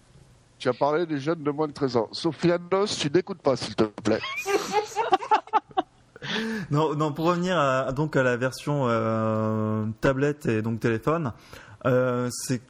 Tu 0.59 0.69
as 0.69 0.73
parlé 0.73 1.05
des 1.05 1.19
jeunes 1.19 1.43
de 1.43 1.51
moins 1.51 1.67
de 1.67 1.73
13 1.73 1.97
ans. 1.97 2.07
Sofianos, 2.11 2.97
tu 2.99 3.09
n'écoutes 3.09 3.41
pas, 3.41 3.55
s'il 3.55 3.75
te 3.75 3.83
plaît. 3.83 4.19
non, 6.71 6.95
non, 6.95 7.11
pour 7.11 7.25
revenir 7.25 7.57
à, 7.57 7.91
donc 7.91 8.15
à 8.15 8.23
la 8.23 8.37
version 8.37 8.85
euh, 8.87 9.85
tablette 10.01 10.45
et 10.45 10.61
donc 10.61 10.79
téléphone, 10.79 11.33
euh, 11.85 12.29
c'est 12.31 12.61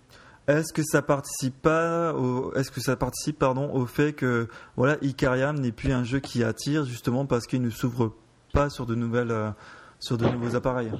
est-ce 0.47 0.73
que 0.73 0.83
ça 0.83 1.01
participe 1.01 1.61
pas 1.61 2.13
au, 2.13 2.53
est-ce 2.55 2.69
que 2.71 2.81
ça 2.81 2.95
participe 2.95 3.39
pardon 3.39 3.73
au 3.73 3.85
fait 3.85 4.13
que 4.13 4.49
voilà 4.75 4.97
Icariam 5.01 5.57
n'est 5.57 5.71
plus 5.71 5.93
un 5.93 6.03
jeu 6.03 6.19
qui 6.19 6.43
attire 6.43 6.83
justement 6.83 7.25
parce 7.25 7.47
qu'il 7.47 7.61
ne 7.61 7.69
s'ouvre 7.69 8.13
pas 8.53 8.69
sur 8.69 8.85
de 8.85 8.95
nouvelles 8.95 9.31
euh, 9.31 9.51
sur 9.99 10.17
de 10.17 10.27
nouveaux 10.27 10.55
appareils? 10.55 10.91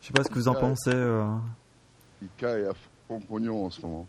Je 0.00 0.08
sais 0.08 0.12
pas 0.12 0.24
ce 0.24 0.28
que 0.28 0.34
vous 0.34 0.48
en 0.48 0.54
pensez. 0.54 0.90
Euh... 0.92 1.24
Ika 2.22 2.58
est 2.58 2.66
à 2.66 2.72
fond 3.06 3.20
pognon 3.20 3.66
en 3.66 3.70
ce 3.70 3.80
moment. 3.82 4.06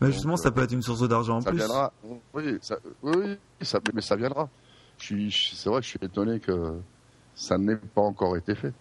Mais 0.00 0.12
justement, 0.12 0.36
ça 0.36 0.50
peut 0.50 0.62
être 0.62 0.72
une 0.72 0.82
source 0.82 1.06
d'argent 1.08 1.38
en 1.38 1.40
ça 1.40 1.50
plus. 1.50 1.58
Viendra. 1.58 1.92
Oui, 2.32 2.58
ça, 2.60 2.76
oui 3.02 3.36
ça, 3.60 3.80
mais 3.94 4.00
ça 4.00 4.16
viendra. 4.16 4.48
C'est 4.98 5.14
vrai, 5.66 5.82
je 5.82 5.88
suis 5.88 5.98
étonné 6.02 6.40
que 6.40 6.78
ça 7.34 7.56
n'ait 7.56 7.76
pas 7.76 8.02
encore 8.02 8.36
été 8.36 8.54
fait. 8.54 8.72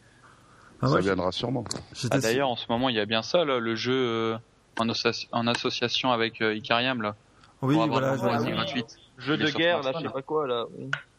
Ah 0.82 0.88
ça 0.89 0.99
viendra 0.99 1.32
sûrement. 1.32 1.64
Ah, 2.12 2.20
D'ailleurs, 2.20 2.49
en 2.49 2.55
ce 2.55 2.66
moment, 2.70 2.89
il 2.89 2.95
y 2.95 2.99
a 2.99 3.05
bien 3.05 3.24
ça, 3.24 3.45
là, 3.45 3.60
le 3.60 3.76
jeu 3.76 4.38
euh, 4.80 5.11
en, 5.32 5.39
en, 5.39 5.47
association 5.47 6.11
avec 6.11 6.41
euh, 6.41 6.55
Icariam, 6.55 7.01
là. 7.01 7.15
Oui, 7.61 7.75
voilà. 7.88 8.15
gratuite. 8.15 8.97
Jeu 9.17 9.38
de 9.38 9.49
guerre, 9.49 9.82
là, 9.82 9.93
je 9.95 10.05
sais 10.05 10.13
pas 10.13 10.21
quoi, 10.21 10.47
là. 10.47 10.65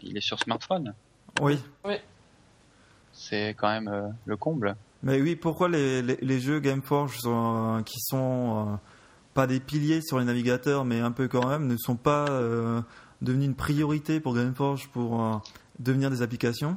Il 0.03 0.17
est 0.17 0.21
sur 0.21 0.39
smartphone. 0.39 0.95
Oui. 1.41 1.59
Oui. 1.85 1.95
C'est 3.13 3.55
quand 3.59 3.69
même 3.69 3.89
euh, 3.89 4.09
le 4.27 4.37
comble. 4.37 4.77
Mais 5.03 5.21
oui, 5.21 5.35
pourquoi 5.35 5.69
les, 5.69 6.03
les, 6.03 6.19
les 6.21 6.41
jeux 6.41 6.61
Gameforge 6.61 7.19
sont, 7.19 7.83
qui 7.85 7.99
sont 8.01 8.79
pas 9.39 9.47
des 9.47 9.61
piliers 9.61 10.01
sur 10.01 10.19
les 10.19 10.25
navigateurs, 10.25 10.85
mais 10.85 10.99
un 10.99 11.13
peu 11.13 11.29
quand 11.29 11.47
même, 11.47 11.69
ne 11.69 11.77
sont 11.77 11.95
pas 11.95 12.27
euh, 12.29 12.81
devenus 13.23 13.47
une 13.47 13.55
priorité 13.55 14.19
pour 14.19 14.35
Gameforge 14.35 14.89
pour 14.89 15.23
euh, 15.23 15.37
devenir 15.79 16.11
des 16.11 16.23
applications? 16.23 16.77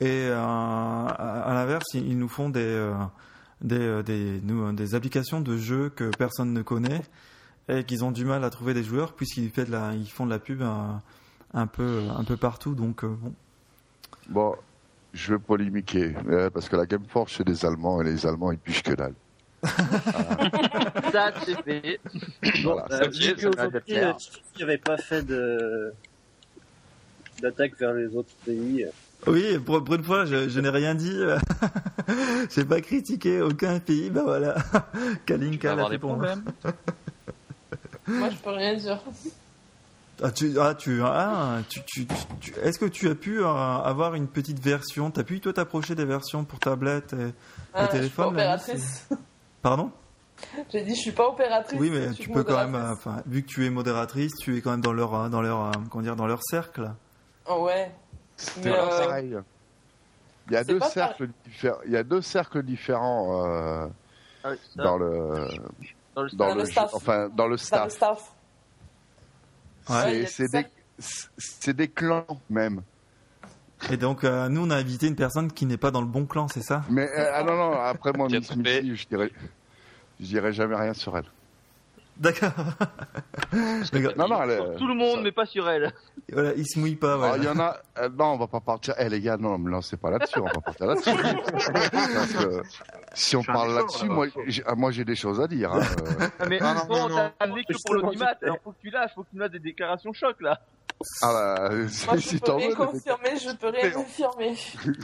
Et 0.00 0.26
euh, 0.26 0.36
à, 0.36 1.52
l'inverse, 1.54 1.86
ils, 1.94 2.18
nous 2.18 2.28
font 2.28 2.48
des, 2.48 2.92
des, 3.62 4.02
des, 4.02 4.40
des, 4.40 4.94
applications 4.94 5.40
de 5.40 5.56
jeux 5.56 5.90
que 5.90 6.10
personne 6.16 6.52
ne 6.52 6.62
connaît 6.62 7.02
et 7.68 7.84
qu'ils 7.84 8.04
ont 8.04 8.10
du 8.10 8.24
mal 8.24 8.44
à 8.44 8.50
trouver 8.50 8.74
des 8.74 8.82
joueurs 8.82 9.12
puisqu'ils 9.12 9.52
de 9.52 9.70
la, 9.70 9.94
ils 9.94 10.10
font 10.10 10.24
de 10.26 10.30
la 10.30 10.38
pub 10.38 10.62
un, 10.62 11.66
peu, 11.66 12.02
un 12.16 12.24
peu 12.24 12.36
partout. 12.36 12.74
Donc, 12.74 13.04
bon. 13.04 13.34
Bon, 14.28 14.54
je 15.12 15.32
veux 15.32 15.38
polémiquer, 15.38 16.14
parce 16.52 16.68
que 16.68 16.76
la 16.76 16.86
Gameforge, 16.86 17.34
c'est 17.36 17.46
des 17.46 17.64
Allemands 17.64 18.00
et 18.00 18.04
les 18.04 18.26
Allemands, 18.26 18.52
ils 18.52 18.58
pichent 18.58 18.82
que 18.82 18.94
dalle. 18.94 19.14
ça, 21.12 21.32
c'est 21.44 21.62
fait. 21.62 22.00
Voilà, 22.62 22.86
euh, 22.92 23.08
vu 23.08 23.34
qu'aujourd'hui, 23.34 23.94
n'avait 24.58 24.78
pas 24.78 24.96
fait 24.96 25.22
de 25.22 25.92
d'attaque 27.42 27.78
vers 27.78 27.92
les 27.92 28.14
autres 28.16 28.34
pays. 28.44 28.86
Oui, 29.26 29.58
pour, 29.58 29.94
une 29.94 30.02
fois, 30.02 30.24
je, 30.24 30.60
n'ai 30.60 30.68
rien 30.68 30.94
dit. 30.94 31.18
J'ai 32.54 32.64
pas 32.64 32.80
critiqué 32.80 33.40
aucun 33.40 33.78
pays. 33.78 34.10
Ben 34.10 34.22
voilà, 34.22 34.56
Kalinka 35.26 35.74
l'a 35.74 35.88
fait 35.88 35.98
pour 35.98 36.16
moi. 36.16 36.34
moi, 38.06 38.30
je 38.30 38.36
peux 38.36 38.50
rien 38.50 38.74
dire. 38.76 39.00
Ah, 40.22 40.30
tu, 40.30 40.58
ah, 40.60 40.74
tu, 40.74 41.00
ah, 41.02 41.58
tu, 41.68 41.80
tu, 41.86 42.06
tu 42.40 42.54
Est-ce 42.62 42.78
que 42.78 42.86
tu 42.86 43.08
as 43.08 43.14
pu 43.14 43.40
euh, 43.40 43.46
avoir 43.46 44.14
une 44.14 44.28
petite 44.28 44.60
version? 44.60 45.10
T'as 45.10 45.22
pu 45.22 45.40
toi 45.40 45.52
t'approcher 45.52 45.94
des 45.94 46.04
versions 46.04 46.44
pour 46.44 46.58
tablette 46.58 47.14
et, 47.14 47.32
ah, 47.72 47.86
téléphone 47.86 48.36
Pardon? 49.62 49.90
J'ai 50.72 50.82
dit, 50.82 50.94
je 50.94 51.00
suis 51.00 51.12
pas 51.12 51.28
opératrice. 51.28 51.78
Oui, 51.78 51.90
mais 51.90 52.12
tu 52.12 52.28
peux 52.28 52.44
quand 52.44 52.58
même, 52.58 52.74
euh, 52.74 52.92
enfin, 52.92 53.22
vu 53.26 53.42
que 53.42 53.48
tu 53.48 53.66
es 53.66 53.70
modératrice, 53.70 54.32
tu 54.40 54.56
es 54.56 54.60
quand 54.60 54.70
même 54.70 54.80
dans 54.80 54.92
leur, 54.92 55.14
euh, 55.14 55.28
dans 55.28 55.42
leur, 55.42 55.66
euh, 55.66 55.70
comment 55.90 56.02
dire, 56.02 56.16
dans 56.16 56.26
leur 56.26 56.42
cercle. 56.42 56.90
Oh 57.46 57.64
ouais. 57.64 57.90
Mais 58.64 58.70
pareil. 58.70 59.36
Il 60.48 60.52
y 60.54 60.56
a 60.56 60.64
deux 60.64 60.80
cercles 60.80 61.28
différents. 61.44 61.80
Il 61.86 61.92
y 61.92 61.96
a 61.96 62.02
deux 62.02 62.22
cercles 62.22 62.62
différents 62.62 63.90
ah 64.42 64.50
dans 64.76 64.96
le 64.96 65.46
dans 66.14 66.22
le, 66.22 66.30
dans 66.30 66.54
le, 66.54 66.64
staff. 66.64 66.94
Enfin, 66.94 67.28
dans 67.28 67.46
le 67.46 67.56
staff. 67.56 67.78
Dans 67.78 67.84
le 67.84 67.90
staff. 67.90 68.32
Ouais. 69.88 70.26
C'est 70.26 70.50
des, 70.50 70.66
c'est 70.98 71.74
des 71.74 71.88
clans 71.88 72.26
même. 72.48 72.82
Et 73.90 73.96
donc, 73.96 74.24
euh, 74.24 74.48
nous, 74.48 74.66
on 74.66 74.70
a 74.70 74.76
invité 74.76 75.06
une 75.06 75.16
personne 75.16 75.50
qui 75.50 75.64
n'est 75.64 75.78
pas 75.78 75.90
dans 75.90 76.02
le 76.02 76.06
bon 76.06 76.26
clan, 76.26 76.48
c'est 76.48 76.62
ça? 76.62 76.82
Mais 76.90 77.08
euh, 77.16 77.30
ah 77.32 77.42
non, 77.42 77.56
non, 77.56 77.72
après 77.72 78.12
moi, 78.12 78.28
Miss 78.28 78.54
Missy, 78.54 78.94
je 78.94 79.08
dirais, 79.08 79.30
je 80.20 80.26
dirais 80.26 80.52
jamais 80.52 80.76
rien 80.76 80.92
sur 80.92 81.16
elle. 81.16 81.24
D'accord. 82.16 82.52
non, 84.16 84.28
non, 84.28 84.42
elle, 84.42 84.76
tout 84.76 84.86
le 84.86 84.94
monde, 84.94 85.20
mais 85.22 85.32
pas 85.32 85.46
sur 85.46 85.68
elle. 85.68 85.92
Voilà, 86.32 86.52
il 86.54 86.66
se 86.66 86.78
mouille 86.78 86.96
pas. 86.96 87.18
Ah, 87.32 87.36
il 87.38 87.44
y 87.44 87.48
en 87.48 87.58
a. 87.58 87.78
Euh, 87.98 88.08
non, 88.10 88.26
on 88.32 88.36
va 88.36 88.46
pas 88.46 88.60
partir. 88.60 88.94
Eh 88.98 89.08
les 89.08 89.20
gars, 89.20 89.36
non, 89.36 89.58
me 89.58 89.70
lancez 89.70 89.96
pas 89.96 90.10
là-dessus. 90.10 90.38
On 90.38 90.44
va 90.44 90.60
partir 90.60 90.86
là-dessus. 90.86 91.10
Parce 91.12 92.32
que 92.32 92.62
si 93.14 93.36
on 93.36 93.42
parle 93.42 93.74
là-dessus, 93.74 94.06
moi, 94.06 94.26
j'ai, 94.46 94.62
ah, 94.66 94.74
moi, 94.74 94.90
j'ai 94.90 95.04
des 95.04 95.16
choses 95.16 95.40
à 95.40 95.48
dire. 95.48 95.72
Hein. 95.72 95.80
mais 96.48 96.60
non, 96.60 96.74
non, 96.74 97.08
non, 97.08 97.16
t'as 97.16 97.44
amené 97.44 97.64
que 97.64 97.74
pour 97.84 97.94
l'audimat. 97.94 98.34
Alors 98.42 98.58
faut 98.62 98.72
que 98.72 98.80
tu 98.80 98.90
lâches, 98.90 99.12
faut 99.14 99.22
que 99.22 99.30
tu 99.32 99.38
fasses 99.38 99.50
des 99.50 99.58
déclarations 99.58 100.12
choc 100.12 100.40
là. 100.40 100.60
Ah 101.22 101.32
bah, 101.32 101.70
Moi, 102.06 102.16
je 102.18 102.36
peux 102.36 102.52
rien 102.52 102.74
confirmer, 102.74 103.36
je 103.36 103.56
peux 103.56 103.68
rien 103.68 103.90
confirmer. 103.90 104.54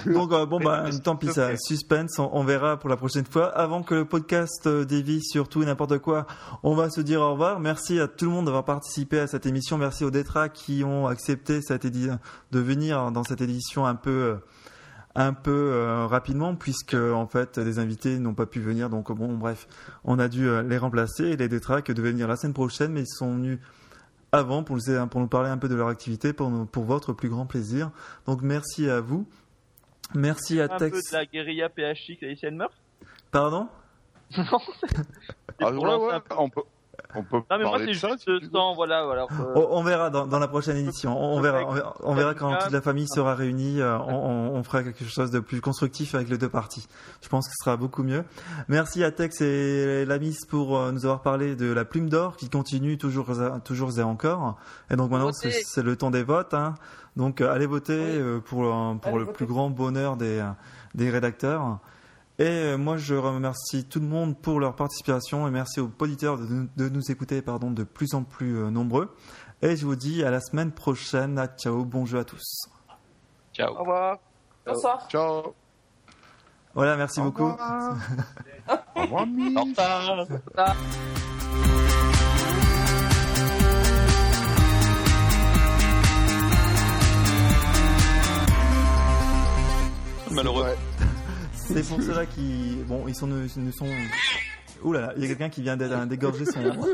Donc, 0.07 0.33
euh, 0.35 0.45
bon, 0.45 0.61
bah, 0.61 0.85
tant 1.03 1.17
pis, 1.17 1.29
ça, 1.29 1.57
suspense, 1.57 2.19
on, 2.19 2.45
verra 2.45 2.79
pour 2.79 2.91
la 2.91 2.99
prochaine 2.99 3.25
fois. 3.25 3.47
Avant 3.47 3.83
que 3.83 3.95
le 3.95 4.05
podcast 4.05 4.67
euh, 4.67 4.85
dévie 4.85 5.23
sur 5.23 5.49
tout 5.49 5.63
et 5.63 5.67
n'importe 5.67 5.99
quoi, 5.99 6.27
on 6.63 6.75
va 6.75 6.91
se 6.91 7.01
dire 7.01 7.23
au 7.23 7.31
revoir. 7.31 7.61
Merci 7.61 7.99
à 7.99 8.09
tout 8.09 8.27
le 8.27 8.31
monde 8.31 8.45
d'avoir 8.45 8.65
participé 8.65 9.19
à 9.19 9.27
cette 9.27 9.47
émission. 9.47 9.79
Merci 9.79 10.05
aux 10.05 10.11
Detra 10.11 10.51
qui 10.51 10.85
ont 10.85 11.07
accepté 11.07 11.63
cette 11.63 11.87
de 11.87 12.61
venir 12.61 13.11
dans 13.11 13.25
cette 13.25 13.41
édition 13.41 13.87
un 13.87 13.95
peu, 13.95 14.11
euh, 14.11 14.37
un 15.15 15.33
peu 15.33 16.05
rapidement, 16.11 16.57
puisque, 16.57 16.95
en 16.95 17.27
fait, 17.27 17.59
des 17.59 17.79
invités 17.79 18.19
n'ont 18.19 18.35
pas 18.35 18.47
pu 18.47 18.61
venir. 18.61 18.91
Donc, 18.91 19.11
bon, 19.13 19.35
bref, 19.35 19.67
on 20.05 20.19
a 20.19 20.29
dû 20.29 20.47
les 20.63 20.77
remplacer. 20.77 21.25
Et 21.25 21.37
les 21.37 21.49
Detra 21.49 21.81
qui 21.81 21.95
devaient 21.95 22.11
venir 22.11 22.29
la 22.29 22.37
semaine 22.37 22.53
prochaine, 22.53 22.93
mais 22.93 23.03
ils 23.03 23.07
sont 23.07 23.33
venus 23.33 23.59
avant 24.37 24.63
pour 24.63 24.77
nous, 24.77 25.07
pour 25.09 25.21
nous 25.21 25.29
parler 25.29 25.51
un 25.51 25.59
peu 25.59 25.69
de 25.69 25.75
leur 25.75 25.89
activité, 25.89 26.33
pour, 26.33 26.51
pour 26.69 26.85
votre 26.85 27.13
plus 27.13 27.29
grand 27.29 27.47
plaisir. 27.47 27.91
Donc 28.27 28.43
merci 28.43 28.89
à 28.89 29.01
vous. 29.01 29.27
Merci 30.15 30.61
à 30.61 30.69
Tex. 30.69 30.83
Un 30.83 30.91
peu 30.91 30.97
de 30.97 31.13
la 31.13 31.27
guérilla 31.27 31.69
PHX 31.69 32.23
et 32.23 32.51
Murph 32.51 32.75
Pardon? 33.31 33.69
Non. 34.37 34.59
ah, 35.61 35.73
ouais, 35.73 35.95
ouais, 35.95 36.19
on 36.37 36.51
peut, 36.51 36.63
on 37.15 37.23
peut 37.23 37.37
non, 37.37 37.59
mais 37.59 37.65
moi, 37.65 37.79
c'est 37.79 37.93
juste 37.93 38.27
le 38.27 38.41
temps, 38.49 38.75
voilà, 38.75 39.05
voilà. 39.05 39.23
Euh, 39.25 39.67
on, 39.71 39.83
verra 39.83 40.11
dans, 40.11 40.27
dans, 40.27 40.39
la 40.39 40.49
prochaine 40.49 40.77
édition. 40.77 41.17
On, 41.19 41.41
verra, 41.41 41.95
on 42.03 42.15
verra, 42.15 42.35
quand 42.35 42.57
toute 42.59 42.73
la 42.73 42.81
famille 42.81 43.09
sera 43.09 43.35
réunie. 43.35 43.81
Euh, 43.81 43.99
on, 43.99 44.63
fera 44.65 44.83
quelque 44.83 45.05
chose 45.05 45.31
de 45.31 45.41
plus 45.41 45.61
constructif 45.61 46.15
avec 46.15 46.29
les 46.29 46.39
deux 46.39 46.49
parties. 46.49 46.89
Je 47.23 47.29
pense 47.29 47.47
que 47.47 47.53
ce 47.57 47.65
sera 47.65 47.77
beaucoup 47.77 48.03
mieux. 48.03 48.25
Merci 48.69 49.05
à 49.05 49.11
Tex 49.11 49.41
et 49.41 50.05
Lamis 50.05 50.39
pour 50.49 50.79
euh, 50.79 50.93
nous 50.93 51.05
avoir 51.05 51.23
parlé 51.23 51.55
de 51.55 51.73
la 51.73 51.85
plume 51.85 52.09
d'or 52.09 52.37
qui 52.37 52.49
continue 52.49 52.99
toujours, 52.99 53.31
toujours 53.65 53.99
et 53.99 54.03
encore. 54.03 54.57
Et 54.91 54.97
donc 54.97 55.11
maintenant, 55.11 55.33
c'est 55.33 55.83
le 55.83 55.97
temps 55.97 56.11
des 56.11 56.23
votes. 56.23 56.55
Hein. 56.55 56.75
Donc 57.17 57.41
allez 57.41 57.67
voter 57.67 58.21
pour, 58.45 58.75
pour 59.01 59.19
le 59.19 59.27
plus 59.27 59.47
grand 59.47 59.71
bonheur 59.71 60.17
des, 60.17 60.45
des 60.95 61.11
rédacteurs. 61.11 61.79
Et 62.39 62.45
euh, 62.45 62.77
moi, 62.77 62.99
je 62.99 63.15
remercie 63.15 63.85
tout 63.85 63.99
le 63.99 64.07
monde 64.07 64.39
pour 64.39 64.61
leur 64.61 64.77
participation 64.77 65.49
et 65.49 65.51
merci 65.51 65.81
aux 65.81 65.91
auditeurs 65.99 66.39
de, 66.39 66.89
nous 66.89 67.11
écouter 67.11 67.41
pardon, 67.41 67.71
de 67.71 67.83
plus 67.83 68.13
en 68.15 68.25
plus 68.25 68.59
euh, 68.59 68.71
nombreux. 68.71 69.15
Et 69.63 69.75
je 69.77 69.87
vous 69.87 69.97
dis 69.97 70.23
à 70.23 70.31
la 70.31 70.41
semaine 70.41 70.71
prochaine. 70.71 71.43
Ciao, 71.57 71.85
bon 71.85 72.05
jeu 72.05 72.19
à 72.19 72.25
tous. 72.25 72.69
Ciao. 73.55 73.75
Au 73.75 73.79
revoir. 73.79 74.19
Bonsoir. 74.67 75.09
Ciao. 75.09 75.55
Voilà, 76.75 76.97
merci 76.97 77.23
beaucoup. 77.23 77.45
Au 77.49 77.53
revoir, 77.53 77.97
Au 78.97 79.01
revoir. 79.01 80.77
Malheureux. 90.33 90.77
C'est 91.67 91.87
pour 91.89 92.03
cela 92.03 92.27
qui, 92.27 92.79
bon, 92.87 93.07
ils 93.09 93.15
sont, 93.15 93.27
ne, 93.27 93.47
sont. 93.49 93.87
Ouh 94.83 94.93
là 94.93 95.01
là, 95.01 95.13
il 95.17 95.23
y 95.23 95.25
a 95.25 95.29
quelqu'un 95.29 95.49
qui 95.49 95.63
vient 95.63 95.77
d'égorger 95.77 96.45
son. 96.45 96.63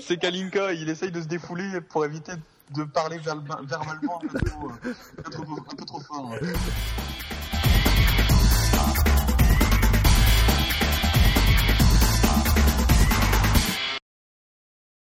C'est 0.00 0.16
Kalinka, 0.18 0.72
il 0.72 0.88
essaye 0.88 1.10
de 1.10 1.20
se 1.20 1.26
défouler 1.26 1.80
pour 1.80 2.04
éviter 2.04 2.32
de 2.74 2.84
parler 2.84 3.18
verbalement 3.18 4.20
un 4.22 4.28
peu 4.28 4.38
trop, 5.30 5.52
un 5.52 5.76
peu 5.76 5.84
trop 5.84 6.00
fort. 6.00 6.34